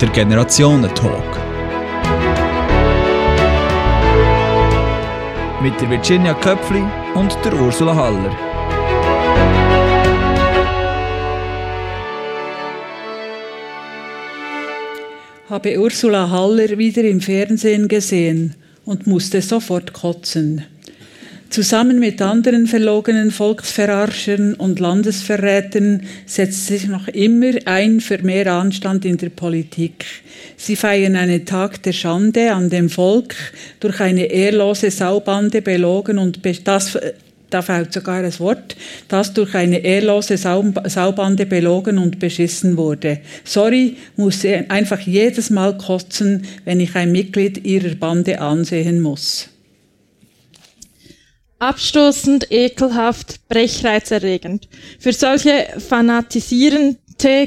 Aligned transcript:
der 0.00 0.08
Generationen-Talk. 0.08 1.38
Mit 5.62 5.78
der 5.78 5.90
Virginia 5.90 6.32
Köpfli 6.32 6.82
und 7.14 7.36
der 7.44 7.52
Ursula 7.52 7.94
Haller. 7.94 8.34
Habe 15.50 15.78
Ursula 15.78 16.30
Haller 16.30 16.78
wieder 16.78 17.02
im 17.02 17.20
Fernsehen 17.20 17.86
gesehen 17.86 18.54
und 18.86 19.06
musste 19.06 19.42
sofort 19.42 19.92
kotzen. 19.92 20.64
Zusammen 21.50 21.98
mit 21.98 22.22
anderen 22.22 22.68
verlogenen 22.68 23.32
Volksverarschern 23.32 24.54
und 24.54 24.78
Landesverrätern 24.78 26.02
setzt 26.24 26.68
sich 26.68 26.86
noch 26.86 27.08
immer 27.08 27.50
ein 27.64 28.00
für 28.00 28.18
mehr 28.18 28.52
Anstand 28.52 29.04
in 29.04 29.16
der 29.16 29.30
Politik. 29.30 30.06
Sie 30.56 30.76
feiern 30.76 31.16
einen 31.16 31.44
Tag 31.44 31.82
der 31.82 31.92
Schande 31.92 32.54
an 32.54 32.70
dem 32.70 32.88
Volk, 32.88 33.34
durch 33.80 34.00
eine 34.00 34.26
ehrlose 34.26 34.92
Saubande 34.92 35.60
belogen 35.60 36.18
und 36.18 36.38
das 36.64 36.96
da 37.50 37.62
fällt 37.62 37.92
sogar 37.92 38.22
ein 38.22 38.38
Wort, 38.38 38.76
das 39.08 39.34
durch 39.34 39.56
eine 39.56 39.78
ehrlose 39.78 40.36
Saubande 40.36 41.46
belogen 41.46 41.98
und 41.98 42.20
beschissen 42.20 42.76
wurde. 42.76 43.18
Sorry, 43.42 43.96
muss 44.14 44.46
einfach 44.68 45.00
jedes 45.00 45.50
Mal 45.50 45.76
kotzen, 45.76 46.46
wenn 46.64 46.78
ich 46.78 46.94
ein 46.94 47.10
Mitglied 47.10 47.66
ihrer 47.66 47.96
Bande 47.96 48.40
ansehen 48.40 49.00
muss. 49.00 49.48
Abstoßend, 51.60 52.50
ekelhaft, 52.50 53.46
brechreizerregend. 53.48 54.66
Für 54.98 55.12
solche 55.12 55.68
fanatisierende, 55.78 56.96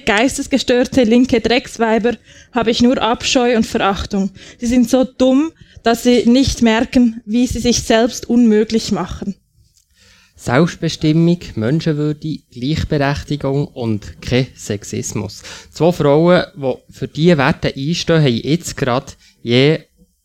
geistesgestörte 0.06 1.04
linke 1.04 1.42
Drecksweiber 1.42 2.14
habe 2.52 2.70
ich 2.70 2.84
nur 2.84 3.02
Abscheu 3.02 3.58
und 3.58 3.66
Verachtung. 3.66 4.30
Sie 4.60 4.68
sind 4.68 4.88
so 4.88 5.04
dumm, 5.04 5.52
dass 5.82 6.04
sie 6.04 6.26
nicht 6.28 6.62
merken, 6.62 7.22
wie 7.26 7.48
sie 7.48 7.60
sich 7.60 7.82
selbst 7.82 8.30
unmöglich 8.30 8.92
machen. 8.92 9.36
Selbstbestimmung, 10.36 11.40
Menschenwürde, 11.56 12.38
Gleichberechtigung 12.52 13.66
und 13.66 14.22
kein 14.22 14.46
Sexismus. 14.56 15.42
Zwei 15.72 15.92
Frauen, 15.92 16.44
die 16.56 16.94
für 16.94 17.08
diese 17.08 17.40
Werte 17.40 17.74
einstehen, 17.76 18.24
haben 18.24 18.42
jetzt 18.44 18.78
gerade 18.78 19.14
je 19.42 19.80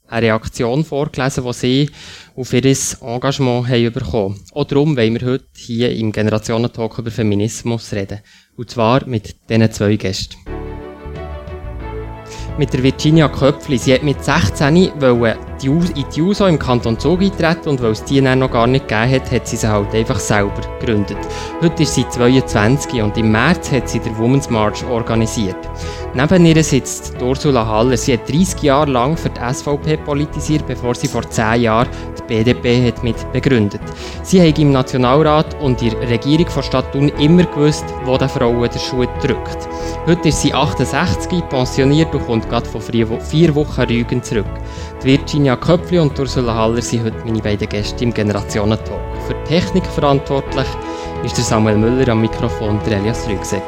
eine 0.09 0.27
Reaktion 0.27 0.85
vorgelesen, 0.85 1.45
die 1.45 1.53
sie 1.53 1.91
auf 2.35 2.53
ihr 2.53 2.65
Engagement 3.01 3.69
haben 3.69 3.93
bekommen. 3.93 4.41
Auch 4.53 4.65
darum 4.65 4.97
wollen 4.97 5.21
wir 5.21 5.27
heute 5.27 5.47
hier 5.57 5.95
im 5.95 6.13
Generationentalk 6.13 6.99
über 6.99 7.11
Feminismus 7.11 7.93
reden. 7.93 8.21
Und 8.57 8.71
zwar 8.71 9.07
mit 9.07 9.37
diesen 9.49 9.71
zwei 9.71 9.97
Gästen. 9.97 10.37
Mit 12.59 12.73
der 12.73 12.83
Virginia 12.83 13.29
Köpfli. 13.29 13.79
Sie 13.79 13.95
hat 13.95 14.03
mit 14.03 14.25
16 14.25 14.91
wollen 15.01 15.48
in 15.67 16.05
die 16.15 16.23
USO 16.23 16.47
im 16.47 16.59
Kanton 16.59 16.99
Zug 16.99 17.21
eintreten 17.21 17.69
und 17.69 17.83
weil 17.83 17.93
es 17.93 18.05
die 18.05 18.21
noch 18.21 18.51
gar 18.51 18.67
nicht 18.67 18.89
gegeben 18.89 19.11
hat, 19.13 19.31
hat 19.31 19.49
sie 19.49 19.57
sie 19.57 19.69
halt 19.69 19.95
einfach 19.95 20.19
selber 20.19 20.61
gegründet. 20.79 21.19
Heute 21.61 21.83
ist 21.83 21.95
sie 21.95 22.09
22 22.09 23.03
und 23.03 23.17
im 23.17 23.33
März 23.33 23.73
hat 23.73 23.89
sie 23.89 23.99
den 23.99 24.17
Women's 24.17 24.51
March 24.51 24.85
organisiert. 24.85 25.57
Neben 26.15 26.47
ihr 26.47 26.65
sitzt 26.65 27.21
Ursula 27.21 27.67
Haller. 27.67 27.97
Sie 27.97 28.15
hat 28.15 28.29
30 28.29 28.63
Jahre 28.63 28.91
lang 28.91 29.17
für 29.17 29.31
die 29.31 29.55
SVP 29.55 29.99
politisiert, 29.99 30.67
bevor 30.67 30.95
sie 30.95 31.07
vor 31.07 31.29
10 31.29 31.63
Jahren 31.63 31.89
die 32.19 32.23
BDP 32.23 32.89
hat 32.89 33.05
mit 33.05 33.33
begründet. 33.33 33.81
Sie 34.23 34.41
hat 34.41 34.59
im 34.59 34.73
Nationalrat 34.73 35.61
und 35.61 35.83
in 35.83 35.91
der 35.91 36.09
Regierung 36.09 36.49
von 36.49 36.63
Stadt 36.63 36.93
Thun 36.93 37.11
immer 37.21 37.45
gewusst, 37.45 37.85
wo 38.05 38.17
der 38.17 38.29
Frauen 38.29 38.71
der 38.71 38.79
Schuh 38.79 39.07
drückt. 39.23 39.69
Heute 40.07 40.29
ist 40.29 40.41
sie 40.41 40.55
68, 40.55 41.49
pensioniert 41.49 42.15
und 42.15 42.27
kommt 42.27 42.49
gerade 42.49 42.69
von 42.69 42.81
vier 42.81 43.55
Wochen 43.55 43.81
Rügen 43.83 44.23
zurück. 44.23 44.47
Virginia 45.03 45.55
Köpfli 45.55 46.01
und 46.01 46.19
Ursula 46.19 46.53
Haller 46.53 46.83
sind 46.83 47.05
heute 47.05 47.25
meine 47.25 47.41
beiden 47.41 47.69
Gäste 47.69 48.03
im 48.03 48.13
Generationentalk. 48.13 49.01
Für 49.29 49.35
die 49.35 49.45
Technik 49.45 49.87
verantwortlich 49.87 50.67
ist 51.25 51.37
der 51.37 51.45
Samuel 51.45 51.79
Müller 51.79 52.09
am 52.09 52.21
Mikrofon 52.21 52.81
der 52.85 52.99
Elias 52.99 53.29
Rügsäcker. 53.29 53.63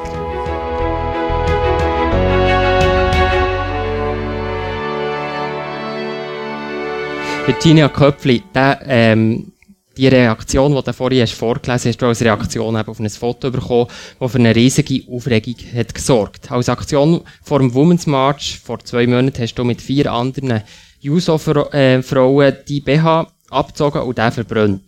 Virginia 7.46 7.88
Köpfli, 7.88 8.42
der, 8.52 8.80
ähm, 8.86 9.52
die 9.96 10.08
Reaktion, 10.08 10.74
die 10.74 10.82
du 10.82 10.92
vorhin 10.92 11.22
hast 11.22 11.34
vorgelesen 11.34 11.90
hast, 11.90 12.02
du 12.02 12.06
als 12.06 12.22
Reaktion 12.22 12.76
auf 12.76 12.98
ein 12.98 13.08
Foto 13.08 13.52
bekommen, 13.52 13.86
das 14.18 14.32
für 14.32 14.38
eine 14.38 14.56
riesige 14.56 15.04
Aufregung 15.08 15.54
hat 15.76 15.94
gesorgt. 15.94 16.50
Als 16.50 16.68
Aktion 16.68 17.20
vor 17.40 17.60
dem 17.60 17.72
Women's 17.72 18.06
March 18.08 18.58
vor 18.58 18.80
zwei 18.80 19.06
Monaten 19.06 19.40
hast 19.40 19.54
du 19.54 19.62
mit 19.62 19.80
vier 19.80 20.12
anderen 20.12 20.62
Juso-Frauen 21.00 22.56
die 22.68 22.80
BH 22.80 23.32
abgezogen 23.50 24.02
und 24.02 24.18
den 24.18 24.32
verbrannt. 24.32 24.82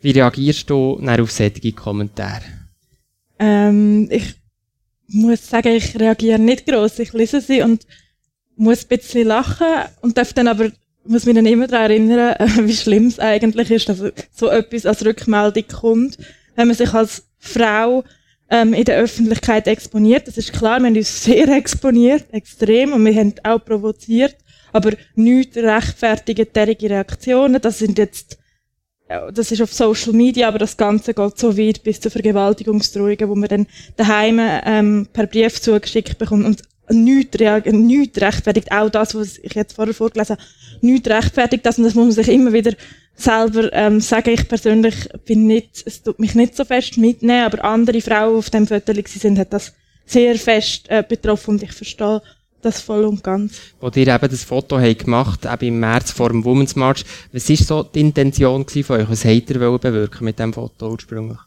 Wie 0.00 0.12
reagierst 0.12 0.70
du 0.70 1.00
auf 1.00 1.30
solche 1.30 1.72
Kommentare? 1.72 2.44
Ähm, 3.38 4.08
ich 4.10 4.34
muss 5.08 5.48
sagen, 5.48 5.74
ich 5.74 5.98
reagiere 5.98 6.38
nicht 6.38 6.66
groß. 6.66 6.98
Ich 7.00 7.12
lese 7.12 7.40
sie 7.40 7.62
und 7.62 7.86
muss 8.56 8.84
ein 8.84 8.88
bisschen 8.88 9.28
lachen 9.28 9.66
und 10.00 10.16
darf 10.16 10.32
dann 10.32 10.48
aber 10.48 10.70
muss 11.08 11.24
mich 11.24 11.34
dann 11.34 11.46
immer 11.46 11.66
daran 11.66 11.90
erinnern, 11.90 12.34
äh, 12.38 12.66
wie 12.66 12.74
schlimm 12.74 13.06
es 13.06 13.18
eigentlich 13.18 13.70
ist, 13.70 13.88
dass 13.88 14.02
so 14.32 14.48
etwas 14.48 14.86
als 14.86 15.04
Rückmeldung 15.04 15.64
kommt, 15.68 16.18
wenn 16.54 16.68
man 16.68 16.76
sich 16.76 16.92
als 16.92 17.28
Frau 17.38 18.04
ähm, 18.50 18.74
in 18.74 18.84
der 18.84 18.98
Öffentlichkeit 18.98 19.66
exponiert. 19.66 20.26
Das 20.26 20.38
ist 20.38 20.52
klar, 20.52 20.80
wir 20.80 20.86
haben 20.86 20.96
uns 20.96 21.24
sehr 21.24 21.48
exponiert, 21.56 22.24
extrem, 22.32 22.92
und 22.92 23.04
wir 23.04 23.14
haben 23.14 23.34
auch 23.42 23.64
provoziert, 23.64 24.36
aber 24.72 24.92
nichts 25.14 25.56
rechtfertigt 25.56 26.54
derige 26.54 26.90
Reaktionen. 26.90 27.60
Das 27.60 27.78
sind 27.78 27.98
jetzt, 27.98 28.38
das 29.32 29.52
ist 29.52 29.62
auf 29.62 29.72
Social 29.72 30.12
Media, 30.12 30.48
aber 30.48 30.58
das 30.58 30.76
Ganze 30.76 31.14
geht 31.14 31.38
so 31.38 31.56
weit 31.56 31.82
bis 31.82 32.00
zu 32.00 32.10
Vergewaltigungsdrohungen, 32.10 33.28
wo 33.28 33.34
man 33.34 33.48
dann 33.48 33.66
daheim 33.96 34.40
ähm, 34.40 35.08
per 35.12 35.26
Brief 35.26 35.60
zugeschickt 35.60 36.18
bekommt 36.18 36.44
und 36.44 36.62
nichts, 36.90 37.38
nichts 37.66 38.20
rechtfertigt. 38.20 38.72
Auch 38.72 38.90
das, 38.90 39.14
was 39.14 39.38
ich 39.38 39.54
jetzt 39.54 39.74
vorher 39.74 39.94
vorgelesen 39.94 40.36
habe, 40.36 40.46
nichts 40.80 41.08
rechtfertigt 41.08 41.64
das 41.64 41.78
und 41.78 41.84
das 41.84 41.94
muss 41.94 42.04
man 42.04 42.24
sich 42.24 42.28
immer 42.28 42.52
wieder 42.52 42.72
selber 43.14 43.72
ähm, 43.72 44.00
sagen. 44.00 44.30
Ich 44.30 44.48
persönlich 44.48 44.94
bin 45.24 45.46
nicht, 45.46 45.82
es 45.84 46.02
tut 46.02 46.18
mich 46.18 46.34
nicht 46.34 46.56
so 46.56 46.64
fest 46.64 46.98
mitnehmen, 46.98 47.44
aber 47.44 47.64
andere 47.64 48.00
Frauen, 48.00 48.34
die 48.34 48.38
auf 48.38 48.50
dem 48.50 48.66
Foto 48.66 48.92
sind, 49.06 49.38
hat 49.38 49.52
das 49.52 49.72
sehr 50.04 50.36
fest 50.36 50.88
äh, 50.88 51.02
betroffen 51.06 51.52
und 51.52 51.62
ich 51.62 51.72
verstehe 51.72 52.22
das 52.62 52.80
voll 52.80 53.04
und 53.04 53.22
ganz. 53.22 53.52
Wo 53.80 53.90
ihr 53.94 54.06
eben 54.08 54.30
das 54.30 54.44
Foto 54.44 54.78
habt 54.78 55.04
gemacht 55.04 55.44
eben 55.44 55.66
im 55.66 55.80
März 55.80 56.10
vor 56.10 56.30
dem 56.30 56.44
Women's 56.44 56.76
March, 56.76 57.04
was 57.32 57.48
war 57.48 57.56
so 57.56 57.82
die 57.82 58.00
Intention 58.00 58.66
von 58.68 59.00
euch? 59.00 59.10
Was 59.10 59.24
habt 59.24 59.50
ihr 59.50 59.58
bewirken 59.58 60.24
mit 60.24 60.38
diesem 60.38 60.52
Foto 60.52 60.90
ursprünglich? 60.90 61.38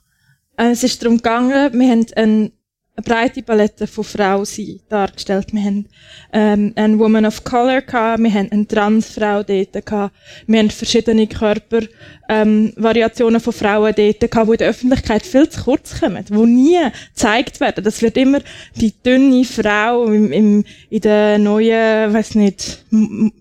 Äh, 0.57 0.71
es 0.71 0.83
ist 0.83 1.01
darum 1.01 1.17
gegangen, 1.17 1.73
wir 1.73 1.89
haben 1.89 2.05
einen 2.15 2.51
eine 2.99 3.15
breite 3.15 3.41
Palette 3.41 3.87
von 3.87 4.03
Frauen 4.03 4.45
sein 4.45 4.81
dargestellt. 4.89 5.53
Wir 5.53 5.63
haben 5.63 5.85
ähm, 6.33 6.73
eine 6.75 6.99
Woman 6.99 7.25
of 7.25 7.45
Color 7.45 7.81
gehabt, 7.81 8.21
wir 8.21 8.33
haben 8.33 8.51
eine 8.51 8.67
Transfrau 8.67 9.41
dort 9.43 9.85
gehabt, 9.85 10.13
wir 10.47 10.59
haben 10.59 10.69
verschiedene 10.69 11.25
Körpervariationen 11.27 13.35
ähm, 13.35 13.41
von 13.41 13.53
Frauen 13.53 13.93
dort 13.95 14.19
gehabt, 14.19 14.47
die 14.47 14.51
in 14.51 14.57
der 14.57 14.69
Öffentlichkeit 14.69 15.25
viel 15.25 15.47
zu 15.49 15.63
kurz 15.63 15.97
kommen, 15.99 16.25
die 16.27 16.33
nie 16.33 16.77
gezeigt 17.13 17.61
werden. 17.61 17.83
Das 17.83 18.01
wird 18.01 18.17
immer 18.17 18.39
die 18.75 18.93
dünne 19.05 19.45
Frau 19.45 20.05
im, 20.05 20.31
im, 20.31 20.65
in 20.89 21.01
der 21.01 21.37
neuen, 21.37 22.11
weiß 22.13 22.33
nicht, 22.35 22.85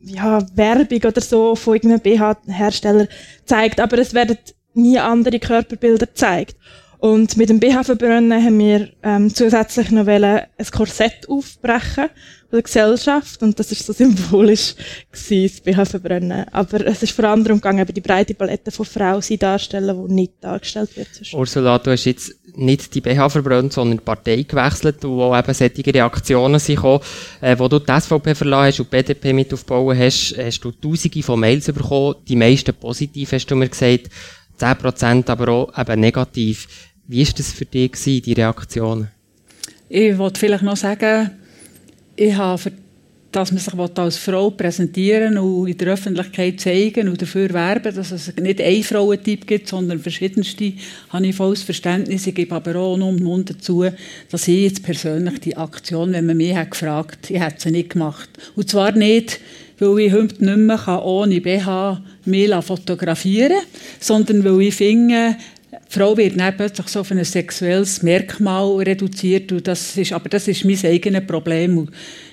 ja, 0.05 0.45
Werbung 0.55 1.03
oder 1.05 1.21
so 1.21 1.55
von 1.57 1.75
irgendeinem 1.75 2.03
BH-Hersteller 2.03 3.09
gezeigt, 3.41 3.81
aber 3.81 3.99
es 3.99 4.15
werden 4.15 4.39
nie 4.75 4.99
andere 4.99 5.41
Körperbilder 5.41 6.07
gezeigt. 6.07 6.55
Und 6.99 7.37
mit 7.37 7.49
dem 7.49 7.61
BH-Verbrennen 7.61 8.45
haben 8.45 8.59
wir 8.59 8.89
ähm, 9.05 9.33
zusätzlich 9.33 9.91
noch 9.93 10.09
ein 10.09 10.47
Korsett 10.73 11.29
aufbrechen 11.29 12.09
von 12.51 12.57
der 12.57 12.63
Gesellschaft 12.63 13.41
und 13.43 13.59
das 13.59 13.71
ist 13.71 13.87
so 13.87 13.93
symbolisch 13.95 14.75
gewesen, 15.13 15.53
das 15.53 15.61
BH-Verbrennen. 15.61 16.47
Aber 16.51 16.85
es 16.85 17.03
ist 17.05 17.13
vor 17.13 17.27
allem 17.27 17.45
darum 17.45 17.61
gegangen, 17.61 17.87
die 17.87 18.01
breite 18.01 18.35
Palette 18.35 18.73
von 18.73 18.85
Frauen 18.85 19.23
sie 19.23 19.39
darstellen, 19.39 20.09
die 20.09 20.13
nicht 20.13 20.33
dargestellt 20.41 20.97
wird. 20.97 21.09
Ursula, 21.33 21.79
du 21.79 21.93
hast 21.93 22.05
jetzt 22.05 22.35
nicht 22.57 22.93
die 22.93 23.01
BH 23.01 23.29
verbrannt, 23.29 23.75
sondern 23.75 23.99
die 23.99 24.05
Partei 24.05 24.43
gewechselt, 24.43 24.97
wo 25.03 25.37
eben 25.37 25.55
solche 25.55 25.95
Reaktionen 25.95 26.59
sind 26.59 26.77
gekommen. 26.77 27.01
Äh, 27.41 27.57
wo 27.59 27.69
du 27.69 27.79
die 27.79 28.01
SVP 28.01 28.35
verlassen 28.35 28.67
hast 28.67 28.81
und 28.81 28.93
die 28.93 28.97
BDP 28.97 29.33
mit 29.33 29.53
aufbauen 29.53 29.97
hast, 29.97 30.35
hast 30.37 30.61
du 30.61 30.73
tausende 30.73 31.23
von 31.23 31.39
Mails 31.39 31.67
bekommen, 31.67 32.17
die 32.27 32.35
meisten 32.35 32.75
positiv, 32.75 33.31
hast 33.31 33.47
du 33.47 33.55
mir 33.55 33.69
gesagt, 33.69 34.11
10% 34.59 35.31
aber 35.31 35.49
auch 35.49 35.79
eben 35.79 36.01
negativ. 36.01 36.88
Wie 37.09 37.27
war 37.27 37.33
das 37.37 37.53
für 37.53 37.65
dich, 37.65 37.93
gewesen, 37.93 38.23
die 38.23 38.33
Reaktion? 38.35 39.09
Ich 39.89 40.17
wollte 40.19 40.39
vielleicht 40.39 40.63
noch 40.63 40.77
sagen, 40.77 41.31
ich 42.15 42.35
habe 42.35 42.71
dass 43.31 43.53
man 43.53 43.61
sich 43.61 43.75
als 43.99 44.17
Frau 44.17 44.51
präsentieren 44.51 45.37
und 45.37 45.69
in 45.69 45.77
der 45.77 45.89
Öffentlichkeit 45.89 46.61
zeigen 46.61 47.09
und 47.09 47.21
dafür 47.21 47.53
werben, 47.53 47.95
dass 47.95 48.11
es 48.11 48.35
nicht 48.37 48.61
einen 48.61 48.83
Frauentyp 48.83 49.47
gibt, 49.47 49.69
sondern 49.69 49.99
verschiedenste, 49.99 50.73
habe 51.11 51.27
ich 51.27 51.37
volles 51.37 51.63
Verständnis. 51.63 52.27
Ich 52.27 52.35
gebe 52.35 52.55
aber 52.55 52.77
auch 52.77 52.97
noch 52.97 53.13
Mund 53.13 53.51
dazu, 53.51 53.85
dass 54.31 54.49
ich 54.49 54.63
jetzt 54.63 54.83
persönlich 54.83 55.41
die 55.41 55.57
Aktion, 55.57 56.13
wenn 56.13 56.27
man 56.27 56.39
mich 56.39 56.57
hat 56.57 56.71
ich 57.29 57.39
hätte 57.39 57.61
sie 57.61 57.71
nicht 57.71 57.91
gemacht. 57.91 58.31
Und 58.57 58.71
zwar 58.71 58.93
nicht, 58.93 59.41
weil 59.79 59.99
ich 60.01 60.13
heute 60.13 60.45
nicht 60.45 60.57
mehr 60.57 61.05
ohne 61.05 61.41
BH 61.41 62.03
mich 62.25 62.55
fotografieren 62.63 63.53
kann, 63.59 63.67
sondern 64.01 64.43
weil 64.43 64.63
ich 64.63 64.75
finde, 64.75 65.37
die 65.71 65.77
Frau 65.99 66.17
wird 66.17 66.39
dann 66.39 66.57
plötzlich 66.57 66.89
so 66.89 67.01
auf 67.01 67.11
ein 67.11 67.23
sexuelles 67.25 68.03
Merkmal 68.03 68.77
reduziert. 68.77 69.53
Und 69.53 69.67
das 69.67 69.97
ist, 69.97 70.13
aber 70.13 70.29
das 70.29 70.49
ist 70.49 70.65
mein 70.65 70.79
eigenes 70.83 71.27
Problem. 71.27 71.79
Und, 71.79 71.91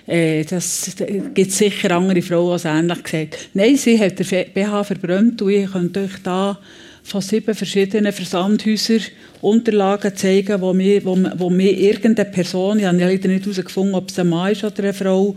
äh, 0.08 0.46
das 0.46 0.96
gibt 1.34 1.52
sicher 1.52 1.92
andere 1.92 2.22
Frauen, 2.22 2.58
die 2.58 2.68
ähnlich 2.68 3.04
gesagt 3.04 3.50
Nein, 3.54 3.76
sie 3.76 4.00
hat 4.00 4.20
den 4.20 4.54
BH 4.54 4.84
verbrannt 4.84 5.42
und 5.42 5.52
ich 5.52 5.72
könnte 5.72 6.02
euch 6.02 6.24
da 6.24 6.58
von 7.04 7.22
sieben 7.22 7.54
verschiedenen 7.54 8.12
Versandhäusern 8.12 9.02
Unterlagen 9.42 10.16
zeigen, 10.16 10.60
wo 10.62 10.74
mir, 10.74 11.06
wo, 11.06 11.18
wo 11.38 11.50
mir 11.50 11.78
irgendeine 11.78 12.30
Person, 12.30 12.80
ich 12.80 12.86
habe 12.86 12.98
leider 12.98 13.28
nicht 13.28 13.46
herausgefunden, 13.46 13.94
ob 13.94 14.10
es 14.10 14.18
ein 14.18 14.30
Mann 14.30 14.52
ist 14.54 14.64
oder 14.64 14.84
eine 14.84 14.94
Frau, 14.94 15.36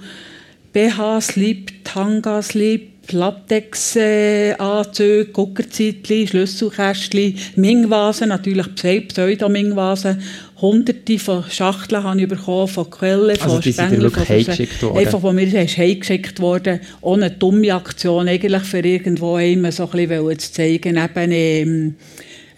BHs 0.73 1.37
liebt, 1.37 1.85
Tangas 1.85 2.55
liebt, 2.55 2.98
Latex-Anzüge, 3.13 5.31
Guckerzeitchen, 5.33 6.29
Schlüsselkästchen, 6.29 7.37
Mingvasen, 7.57 8.29
natürlich 8.29 8.67
Pseudo-Mingvasen. 8.75 10.23
Hunderte 10.61 11.21
von 11.21 11.45
Schachteln 11.49 12.03
habe 12.03 12.21
ich 12.21 12.27
bekommen, 12.29 12.67
von 12.67 12.91
Quellen, 12.91 13.41
also 13.41 13.61
von 13.61 13.73
Spengler, 13.73 14.11
von 14.11 14.29
heimgeschickt 14.29 14.83
worden. 14.83 14.99
Einfach 14.99 15.21
von 15.21 15.37
mir 15.37 15.47
ist 15.47 15.79
heimgeschickt 15.79 16.41
worden. 16.41 16.81
Ohne 17.01 17.31
dumme 17.31 17.73
Aktion, 17.75 18.27
eigentlich 18.29 18.65
für 18.65 18.81
irgendwo 18.81 19.37
einem 19.37 19.71
so 19.71 19.89
ein 19.89 20.09
bisschen 20.09 20.39
zu 20.39 20.53
zeigen, 20.53 20.97
eben, 20.97 21.33
ähm, 21.33 21.95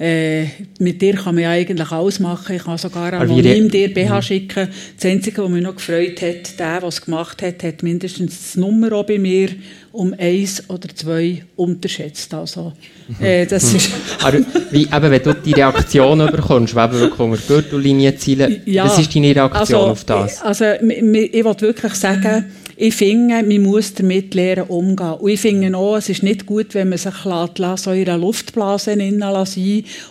äh, 0.01 0.47
mit 0.79 1.03
dir 1.03 1.15
kann 1.15 1.35
man 1.35 1.45
ja 1.45 1.51
eigentlich 1.51 1.93
alles 1.93 2.21
machen. 2.21 2.57
Ich 2.57 2.65
kann 2.65 2.79
sogar 2.79 3.13
anonym 3.13 3.71
dir 3.71 3.93
BH 3.93 4.17
mhm. 4.17 4.23
schicken. 4.23 4.69
Das 4.97 5.05
Einzige, 5.05 5.43
was 5.43 5.51
mich 5.51 5.63
noch 5.63 5.77
gefreut 5.77 6.23
hat, 6.23 6.59
der, 6.59 6.81
der 6.81 6.89
es 6.89 7.03
gemacht 7.03 7.43
hat, 7.43 7.63
hat 7.63 7.83
mindestens 7.83 8.53
die 8.53 8.61
Nummer 8.61 8.95
auch 8.95 9.05
bei 9.05 9.19
mir 9.19 9.51
um 9.93 10.15
eins 10.19 10.69
oder 10.69 10.89
zwei 10.95 11.45
unterschätzt. 11.57 12.33
Also, 12.35 12.73
mhm. 13.09 13.25
äh, 13.25 13.47
das 13.47 13.75
ist 13.75 13.91
Aber 14.23 14.39
wie, 14.71 14.83
eben, 14.83 15.11
wenn 15.11 15.23
du 15.23 15.35
die 15.35 15.53
Reaktion 15.53 16.19
bekommst, 16.31 16.75
wirklich 16.75 17.47
Gürtellinie 17.47 18.17
zielen, 18.17 18.63
ja, 18.67 18.85
was 18.85 18.99
ist 18.99 19.15
deine 19.15 19.35
Reaktion 19.35 19.81
also, 19.81 19.91
auf 19.91 20.05
das? 20.05 20.43
Also, 20.43 20.65
ich, 20.65 21.35
ich 21.35 21.45
will 21.45 21.61
wirklich 21.61 21.95
sagen, 21.95 22.47
ich 22.77 22.95
finde, 22.95 23.43
man 23.43 23.63
muss 23.63 23.93
damit 23.93 24.35
lernen 24.35 24.65
umgehen. 24.69 25.13
Und 25.15 25.31
ich 25.31 25.41
finde 25.41 25.77
auch, 25.77 25.97
es 25.97 26.09
ist 26.09 26.23
nicht 26.23 26.47
gut, 26.47 26.75
wenn 26.75 26.89
man 26.89 26.99
sich 26.99 27.25
lässt, 27.25 27.85
so 27.85 27.91
in 27.91 28.09
einer 28.09 28.17
Luftblase 28.17 28.97
sein 28.97 29.23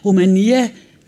und 0.03 0.15
man 0.15 0.33
nie 0.33 0.55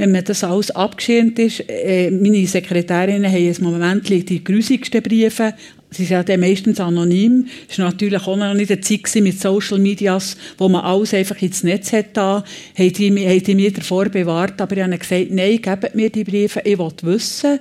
wenn 0.01 0.13
man 0.13 0.23
das 0.23 0.43
alles 0.43 0.71
abgeschirmt 0.71 1.37
ist, 1.37 1.63
äh, 1.69 2.09
meine 2.09 2.47
Sekretärinnen 2.47 3.31
haben 3.31 3.55
im 3.55 3.63
Moment 3.63 4.09
die 4.09 4.43
grusigsten 4.43 5.03
Briefe, 5.03 5.53
sie 5.91 6.05
sind 6.05 6.29
ja 6.29 6.37
meistens 6.37 6.79
anonym, 6.79 7.47
es 7.69 7.77
war 7.77 7.87
natürlich 7.87 8.25
auch 8.25 8.37
noch 8.37 8.53
nicht 8.53 8.71
eine 8.71 8.81
Zeit 8.81 9.13
mit 9.15 9.39
Social 9.39 9.77
Medias, 9.77 10.37
wo 10.57 10.69
man 10.69 10.81
alles 10.81 11.13
einfach 11.13 11.41
ins 11.41 11.63
Netz 11.63 11.91
hat 11.91 12.15
da, 12.15 12.43
haben 12.77 12.93
die, 12.93 13.11
mir 13.11 13.71
davor 13.73 14.05
bewahrt, 14.05 14.61
aber 14.61 14.77
ich 14.77 14.83
habe 14.83 14.97
gesagt, 14.97 15.31
nein, 15.31 15.61
gebt 15.61 15.95
mir 15.95 16.09
die 16.09 16.23
Briefe, 16.23 16.61
ich 16.63 16.79
will 16.79 16.91
wissen, 17.01 17.59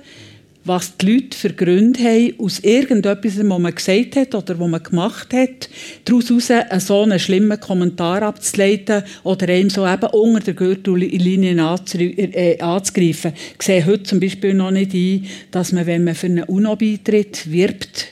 was 0.63 0.95
die 0.97 1.13
Leute 1.13 1.37
für 1.37 1.51
Gründe 1.53 1.99
haben, 2.03 2.35
aus 2.37 2.59
irgendetwas, 2.59 3.37
was 3.37 3.59
man 3.59 3.73
gesagt 3.73 4.15
hat 4.15 4.35
oder 4.35 4.59
was 4.59 4.67
man 4.69 4.83
gemacht 4.83 5.33
hat, 5.33 5.69
daraus 6.05 6.49
heraus 6.49 6.87
so 6.87 7.01
einen 7.01 7.19
schlimmen 7.19 7.59
Kommentar 7.59 8.21
abzuleiten 8.21 9.03
oder 9.23 9.49
einem 9.49 9.71
so 9.71 9.87
eben 9.87 10.05
unter 10.11 10.39
der 10.39 10.53
Gürtellinie 10.53 11.55
äh, 11.55 12.59
anzugreifen. 12.59 13.33
Ich 13.59 13.65
sehe 13.65 13.85
heute 13.85 14.03
zum 14.03 14.19
Beispiel 14.19 14.53
noch 14.53 14.71
nicht 14.71 14.93
ein, 14.93 15.25
dass 15.49 15.71
man, 15.71 15.87
wenn 15.87 16.03
man 16.03 16.15
für 16.15 16.27
eine 16.27 16.45
UNO-Beitritt 16.45 17.51
wirbt, 17.51 18.10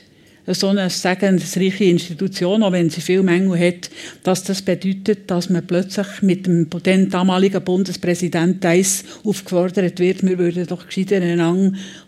so 0.54 0.68
eine 0.68 0.90
segensreiche 0.90 1.84
Institution, 1.84 2.62
auch 2.62 2.72
wenn 2.72 2.90
sie 2.90 3.00
viel 3.00 3.22
Mängel 3.22 3.58
hat, 3.58 3.90
dass 4.22 4.44
das 4.44 4.62
bedeutet, 4.62 5.30
dass 5.30 5.50
man 5.50 5.66
plötzlich 5.66 6.06
mit 6.22 6.46
dem 6.46 7.10
damaligen 7.10 7.62
Bundespräsidenten 7.62 8.66
Eis 8.66 9.04
aufgefordert 9.24 9.98
wird, 9.98 10.22
wir 10.22 10.38
würden 10.38 10.66
doch 10.66 10.86
gescheiter 10.86 11.20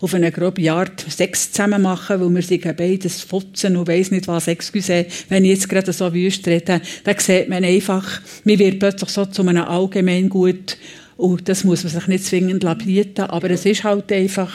auf 0.00 0.14
eine 0.14 0.32
grobe 0.32 0.72
Art 0.72 1.04
Sex 1.08 1.52
zusammen 1.52 1.82
machen, 1.82 2.20
weil 2.20 2.34
wir 2.34 2.42
sich 2.42 2.62
beides 2.62 3.20
futzen 3.22 3.76
und 3.76 3.88
weiss 3.88 4.10
nicht 4.10 4.28
was, 4.28 4.48
excuse, 4.48 5.06
wenn 5.28 5.44
ich 5.44 5.52
jetzt 5.52 5.68
gerade 5.68 5.92
so 5.92 6.12
wüst 6.12 6.46
rede, 6.46 6.80
dann 7.04 7.18
sieht 7.18 7.48
man 7.48 7.64
einfach, 7.64 8.20
mir 8.44 8.58
wird 8.58 8.78
plötzlich 8.78 9.10
so 9.10 9.26
zu 9.26 9.42
einem 9.42 9.64
Allgemeingut 9.64 10.76
und 11.16 11.48
das 11.48 11.64
muss 11.64 11.84
man 11.84 11.92
sich 11.92 12.06
nicht 12.08 12.24
zwingend 12.24 12.66
bieten, 12.78 13.22
aber 13.22 13.50
es 13.50 13.64
ist 13.66 13.84
halt 13.84 14.10
einfach 14.10 14.52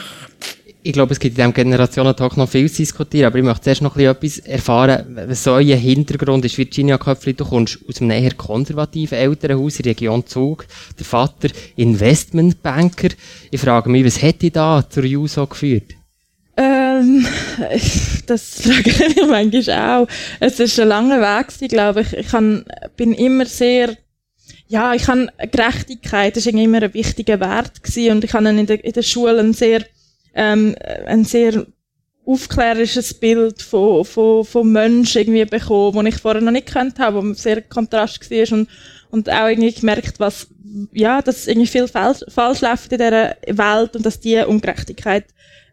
ich 0.82 0.92
glaube, 0.92 1.12
es 1.12 1.18
gibt 1.18 1.36
in 1.36 1.36
diesem 1.36 1.54
Generationentag 1.54 2.36
noch 2.36 2.48
viel 2.48 2.70
zu 2.70 2.78
diskutieren, 2.78 3.26
aber 3.26 3.38
ich 3.38 3.44
möchte 3.44 3.62
zuerst 3.62 3.82
noch 3.82 3.96
etwas 3.96 4.38
erfahren, 4.38 5.04
was 5.26 5.42
so 5.42 5.52
euer 5.52 5.76
Hintergrund 5.76 6.44
ist. 6.44 6.56
Virginia 6.56 6.98
Köpfli, 6.98 7.34
du 7.34 7.44
kommst 7.44 7.78
aus 7.88 8.00
einem 8.00 8.12
eher 8.12 8.34
konservativen 8.34 9.18
Elternhaus 9.18 9.78
in 9.78 9.82
der 9.82 9.90
Region 9.90 10.26
Zug, 10.26 10.66
der 10.98 11.04
Vater 11.04 11.48
Investmentbanker. 11.76 13.08
Ich 13.50 13.60
frage 13.60 13.90
mich, 13.90 14.04
was 14.04 14.22
hätte 14.22 14.50
da 14.50 14.84
zur 14.88 15.04
JUSO 15.04 15.46
geführt? 15.46 15.94
Ähm, 16.56 17.26
das 18.26 18.62
frage 18.62 18.90
ich 18.90 19.16
mich 19.16 19.26
manchmal 19.28 20.02
auch. 20.02 20.08
Es 20.38 20.60
ist 20.60 20.78
ein 20.78 20.88
langer 20.88 21.20
Weg, 21.20 21.68
glaube 21.68 22.02
ich. 22.02 22.12
Ich 22.12 22.32
bin 22.96 23.14
immer 23.14 23.46
sehr 23.46 23.96
ja, 24.70 24.92
ich 24.92 25.08
habe 25.08 25.28
Gerechtigkeit, 25.50 26.36
das 26.36 26.44
war 26.44 26.52
immer 26.52 26.82
ein 26.82 26.92
wichtiger 26.92 27.40
Wert 27.40 27.82
gewesen 27.82 28.16
und 28.16 28.24
ich 28.24 28.34
habe 28.34 28.48
in 28.50 28.66
der, 28.66 28.84
in 28.84 28.92
der 28.92 29.02
Schule 29.02 29.52
sehr 29.54 29.82
ähm, 30.38 30.76
ein 31.06 31.24
sehr 31.24 31.66
aufklärerisches 32.24 33.14
Bild 33.14 33.60
von, 33.60 34.04
von, 34.04 34.44
von 34.44 34.70
Menschen 34.70 35.22
irgendwie 35.22 35.44
bekommen, 35.44 36.04
das 36.04 36.14
ich 36.14 36.20
vorher 36.20 36.42
noch 36.42 36.52
nicht 36.52 36.72
kennt 36.72 36.98
habe, 36.98 37.22
wo 37.22 37.32
sehr 37.32 37.62
Kontrast 37.62 38.30
war 38.30 38.52
und, 38.52 38.68
und 39.10 39.30
auch 39.30 39.48
irgendwie 39.48 39.72
gemerkt, 39.72 40.20
was, 40.20 40.46
ja, 40.92 41.20
dass 41.22 41.46
irgendwie 41.46 41.66
viel 41.66 41.88
falsch, 41.88 42.20
falsch 42.28 42.60
läuft 42.60 42.92
in 42.92 42.98
dieser 42.98 43.36
Welt 43.46 43.96
und 43.96 44.06
dass 44.06 44.20
die 44.20 44.38
Ungerechtigkeit 44.38 45.24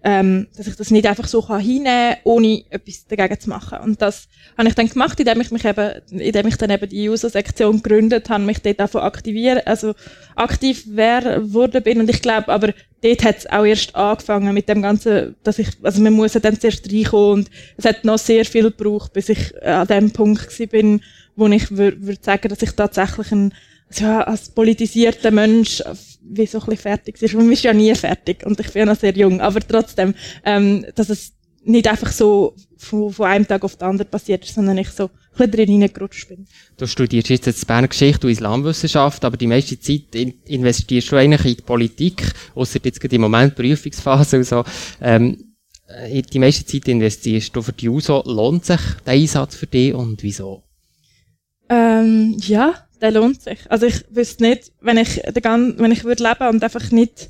ähm, 0.05 0.45
dass 0.55 0.67
ich 0.67 0.75
das 0.75 0.91
nicht 0.91 1.07
einfach 1.07 1.27
so 1.27 1.41
kann 1.41 1.59
hinnehmen 1.59 2.13
kann, 2.13 2.19
ohne 2.25 2.63
etwas 2.69 3.07
dagegen 3.07 3.39
zu 3.39 3.49
machen. 3.49 3.79
Und 3.79 4.03
das 4.03 4.27
habe 4.55 4.69
ich 4.69 4.75
dann 4.75 4.87
gemacht, 4.87 5.19
indem 5.19 5.41
ich 5.41 5.49
mich 5.49 5.65
eben, 5.65 5.99
indem 6.11 6.47
ich 6.47 6.57
dann 6.57 6.69
eben 6.69 6.87
die 6.87 7.09
User-Sektion 7.09 7.81
gegründet 7.81 8.29
habe, 8.29 8.43
mich 8.43 8.61
dort 8.61 8.79
davon 8.79 9.01
aktivieren, 9.01 9.61
also 9.65 9.95
aktiv 10.35 10.83
wer 10.89 11.51
wurde 11.51 11.81
bin. 11.81 11.99
Und 11.99 12.09
ich 12.11 12.21
glaube, 12.21 12.49
aber 12.49 12.71
dort 13.01 13.23
hat 13.23 13.39
es 13.39 13.49
auch 13.49 13.65
erst 13.65 13.95
angefangen 13.95 14.53
mit 14.53 14.69
dem 14.69 14.83
Ganzen, 14.83 15.35
dass 15.41 15.57
ich, 15.57 15.69
also 15.81 15.99
man 16.03 16.13
muss 16.13 16.33
dann 16.33 16.59
zuerst 16.59 16.87
reinkommen 16.91 17.39
und 17.39 17.49
es 17.77 17.85
hat 17.85 18.05
noch 18.05 18.19
sehr 18.19 18.45
viel 18.45 18.65
gebraucht, 18.65 19.11
bis 19.11 19.29
ich 19.29 19.59
an 19.63 19.87
dem 19.87 20.11
Punkt 20.11 20.55
bin, 20.69 21.01
wo 21.35 21.47
ich 21.47 21.71
würde 21.71 22.05
würd 22.05 22.23
sagen, 22.23 22.49
dass 22.49 22.61
ich 22.61 22.71
tatsächlich 22.73 23.31
ein 23.31 23.55
ja, 23.91 24.21
als 24.21 24.49
politisierter 24.49 25.31
Mensch 25.31 25.81
wie 26.27 26.45
so 26.45 26.59
ein 26.59 26.65
bisschen 26.65 26.81
fertig 26.81 27.21
ist. 27.21 27.33
Man 27.33 27.51
ist 27.51 27.63
ja 27.63 27.73
nie 27.73 27.93
fertig 27.95 28.45
und 28.45 28.59
ich 28.59 28.71
bin 28.71 28.81
ja 28.81 28.85
noch 28.85 28.99
sehr 28.99 29.15
jung, 29.15 29.41
aber 29.41 29.59
trotzdem, 29.59 30.13
ähm, 30.43 30.85
dass 30.95 31.09
es 31.09 31.33
nicht 31.63 31.87
einfach 31.87 32.11
so 32.11 32.55
von, 32.77 33.11
von 33.11 33.25
einem 33.25 33.47
Tag 33.47 33.63
auf 33.63 33.75
den 33.75 33.87
anderen 33.87 34.09
passiert 34.09 34.43
ist, 34.45 34.55
sondern 34.55 34.77
ich 34.77 34.89
so 34.89 35.05
ein 35.05 35.09
bisschen 35.31 35.51
drin 35.51 35.69
hineingerutscht 35.69 36.29
bin. 36.29 36.45
Du 36.77 36.85
studierst 36.85 37.29
jetzt 37.29 37.47
in 37.47 37.67
Bern 37.67 37.89
Geschichte 37.89 38.27
und 38.27 38.33
Islamwissenschaft, 38.33 39.25
aber 39.25 39.35
die 39.35 39.47
meiste 39.47 39.79
Zeit 39.79 40.13
investierst 40.13 41.11
du 41.11 41.15
eigentlich 41.15 41.45
in 41.45 41.55
die 41.57 41.63
Politik, 41.63 42.31
außer 42.53 42.79
jetzt 42.83 43.01
gerade 43.01 43.15
im 43.15 43.21
Moment 43.21 43.55
Prüfungsphase 43.55 44.37
und 44.37 44.43
so. 44.43 44.63
Ähm, 45.01 45.55
äh, 45.87 46.21
die 46.21 46.39
meiste 46.39 46.65
Zeit 46.65 46.87
investierst 46.87 47.55
du 47.55 47.61
für 47.61 47.73
die 47.73 47.89
USO. 47.89 48.23
Lohnt 48.25 48.65
sich 48.65 48.81
der 49.05 49.13
Einsatz 49.13 49.55
für 49.55 49.67
dich 49.67 49.93
und 49.93 50.21
wieso? 50.21 50.63
Ähm, 51.69 52.37
ja, 52.41 52.84
der 53.01 53.11
lohnt 53.11 53.41
sich. 53.41 53.59
Also 53.69 53.85
ich 53.85 54.03
wüsste 54.09 54.43
nicht, 54.43 54.71
wenn 54.81 54.97
ich, 54.97 55.21
den, 55.21 55.79
wenn 55.79 55.91
ich 55.91 56.03
würde 56.03 56.23
leben 56.23 56.47
und 56.47 56.63
einfach 56.63 56.91
nicht, 56.91 57.29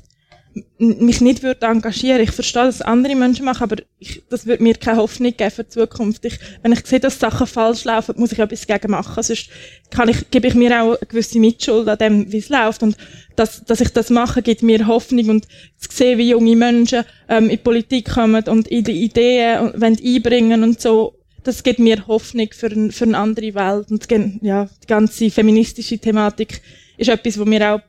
mich 0.78 1.20
nicht 1.20 1.42
würde 1.42 1.66
engagieren. 1.66 2.22
Ich 2.22 2.30
verstehe, 2.30 2.64
dass 2.64 2.80
andere 2.80 3.14
Menschen 3.14 3.44
machen, 3.44 3.64
aber 3.64 3.76
ich, 3.98 4.22
das 4.30 4.46
würde 4.46 4.62
mir 4.62 4.74
keine 4.74 4.98
Hoffnung 4.98 5.36
geben 5.36 5.50
für 5.50 5.64
die 5.64 5.70
Zukunft. 5.70 6.24
Ich, 6.24 6.38
wenn 6.62 6.72
ich 6.72 6.86
sehe, 6.86 7.00
dass 7.00 7.18
Sachen 7.18 7.46
falsch 7.46 7.84
laufen, 7.84 8.14
muss 8.16 8.32
ich 8.32 8.38
etwas 8.38 8.66
dagegen 8.66 8.92
machen. 8.92 9.22
Sonst 9.22 9.50
kann 9.90 10.08
ich, 10.08 10.30
gebe 10.30 10.48
ich 10.48 10.54
mir 10.54 10.82
auch 10.82 10.96
eine 10.96 11.06
gewisse 11.06 11.38
Mitschuld 11.38 11.88
an 11.88 11.98
dem, 11.98 12.32
wie 12.32 12.38
es 12.38 12.48
läuft. 12.48 12.82
Und 12.82 12.96
dass, 13.36 13.64
dass 13.64 13.80
ich 13.82 13.90
das 13.90 14.08
mache, 14.08 14.42
gibt 14.42 14.62
mir 14.62 14.86
Hoffnung 14.86 15.28
und 15.28 15.46
zu 15.78 15.88
sehen, 15.90 16.18
wie 16.18 16.30
junge 16.30 16.56
Menschen 16.56 17.04
ähm, 17.28 17.44
in 17.44 17.50
die 17.50 17.56
Politik 17.58 18.10
kommen 18.10 18.44
und 18.44 18.68
in 18.68 18.84
die 18.84 19.04
Ideen 19.04 19.60
und 19.60 19.82
einbringen 19.82 20.62
und 20.62 20.80
so 20.80 21.15
das 21.46 21.62
gibt 21.62 21.78
mir 21.78 22.06
Hoffnung 22.06 22.48
für, 22.52 22.66
ein, 22.66 22.90
für 22.90 23.04
eine 23.04 23.18
andere 23.18 23.54
Welt. 23.54 23.90
Und 23.90 24.06
ja, 24.42 24.68
die 24.82 24.86
ganze 24.86 25.30
feministische 25.30 25.98
Thematik 25.98 26.60
ist 26.96 27.08
etwas, 27.08 27.38
wo 27.38 27.44
mir 27.44 27.74
auch 27.74 27.80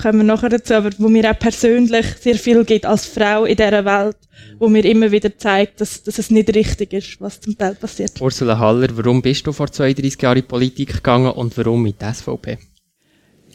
kommen 0.00 0.18
wir 0.18 0.24
nachher 0.24 0.48
dazu, 0.48 0.74
aber 0.74 0.90
wo 0.98 1.08
mir 1.08 1.30
auch 1.30 1.38
persönlich 1.38 2.06
sehr 2.20 2.34
viel 2.34 2.64
gibt 2.64 2.84
als 2.84 3.06
Frau 3.06 3.44
in 3.44 3.56
dieser 3.56 3.84
Welt, 3.84 4.16
wo 4.58 4.68
mir 4.68 4.84
immer 4.84 5.10
wieder 5.12 5.36
zeigt, 5.38 5.80
dass, 5.80 6.02
dass 6.02 6.18
es 6.18 6.30
nicht 6.30 6.54
richtig 6.54 6.92
ist, 6.92 7.20
was 7.20 7.40
zum 7.40 7.56
Teil 7.56 7.76
passiert. 7.76 8.20
Ursula 8.20 8.58
Haller, 8.58 8.88
warum 8.96 9.22
bist 9.22 9.46
du 9.46 9.52
vor 9.52 9.70
32 9.70 10.20
Jahren 10.20 10.38
in 10.38 10.42
die 10.42 10.48
Politik 10.48 10.94
gegangen 10.94 11.30
und 11.30 11.56
warum 11.56 11.82
mit 11.82 12.00
der 12.00 12.12
SVP? 12.12 12.58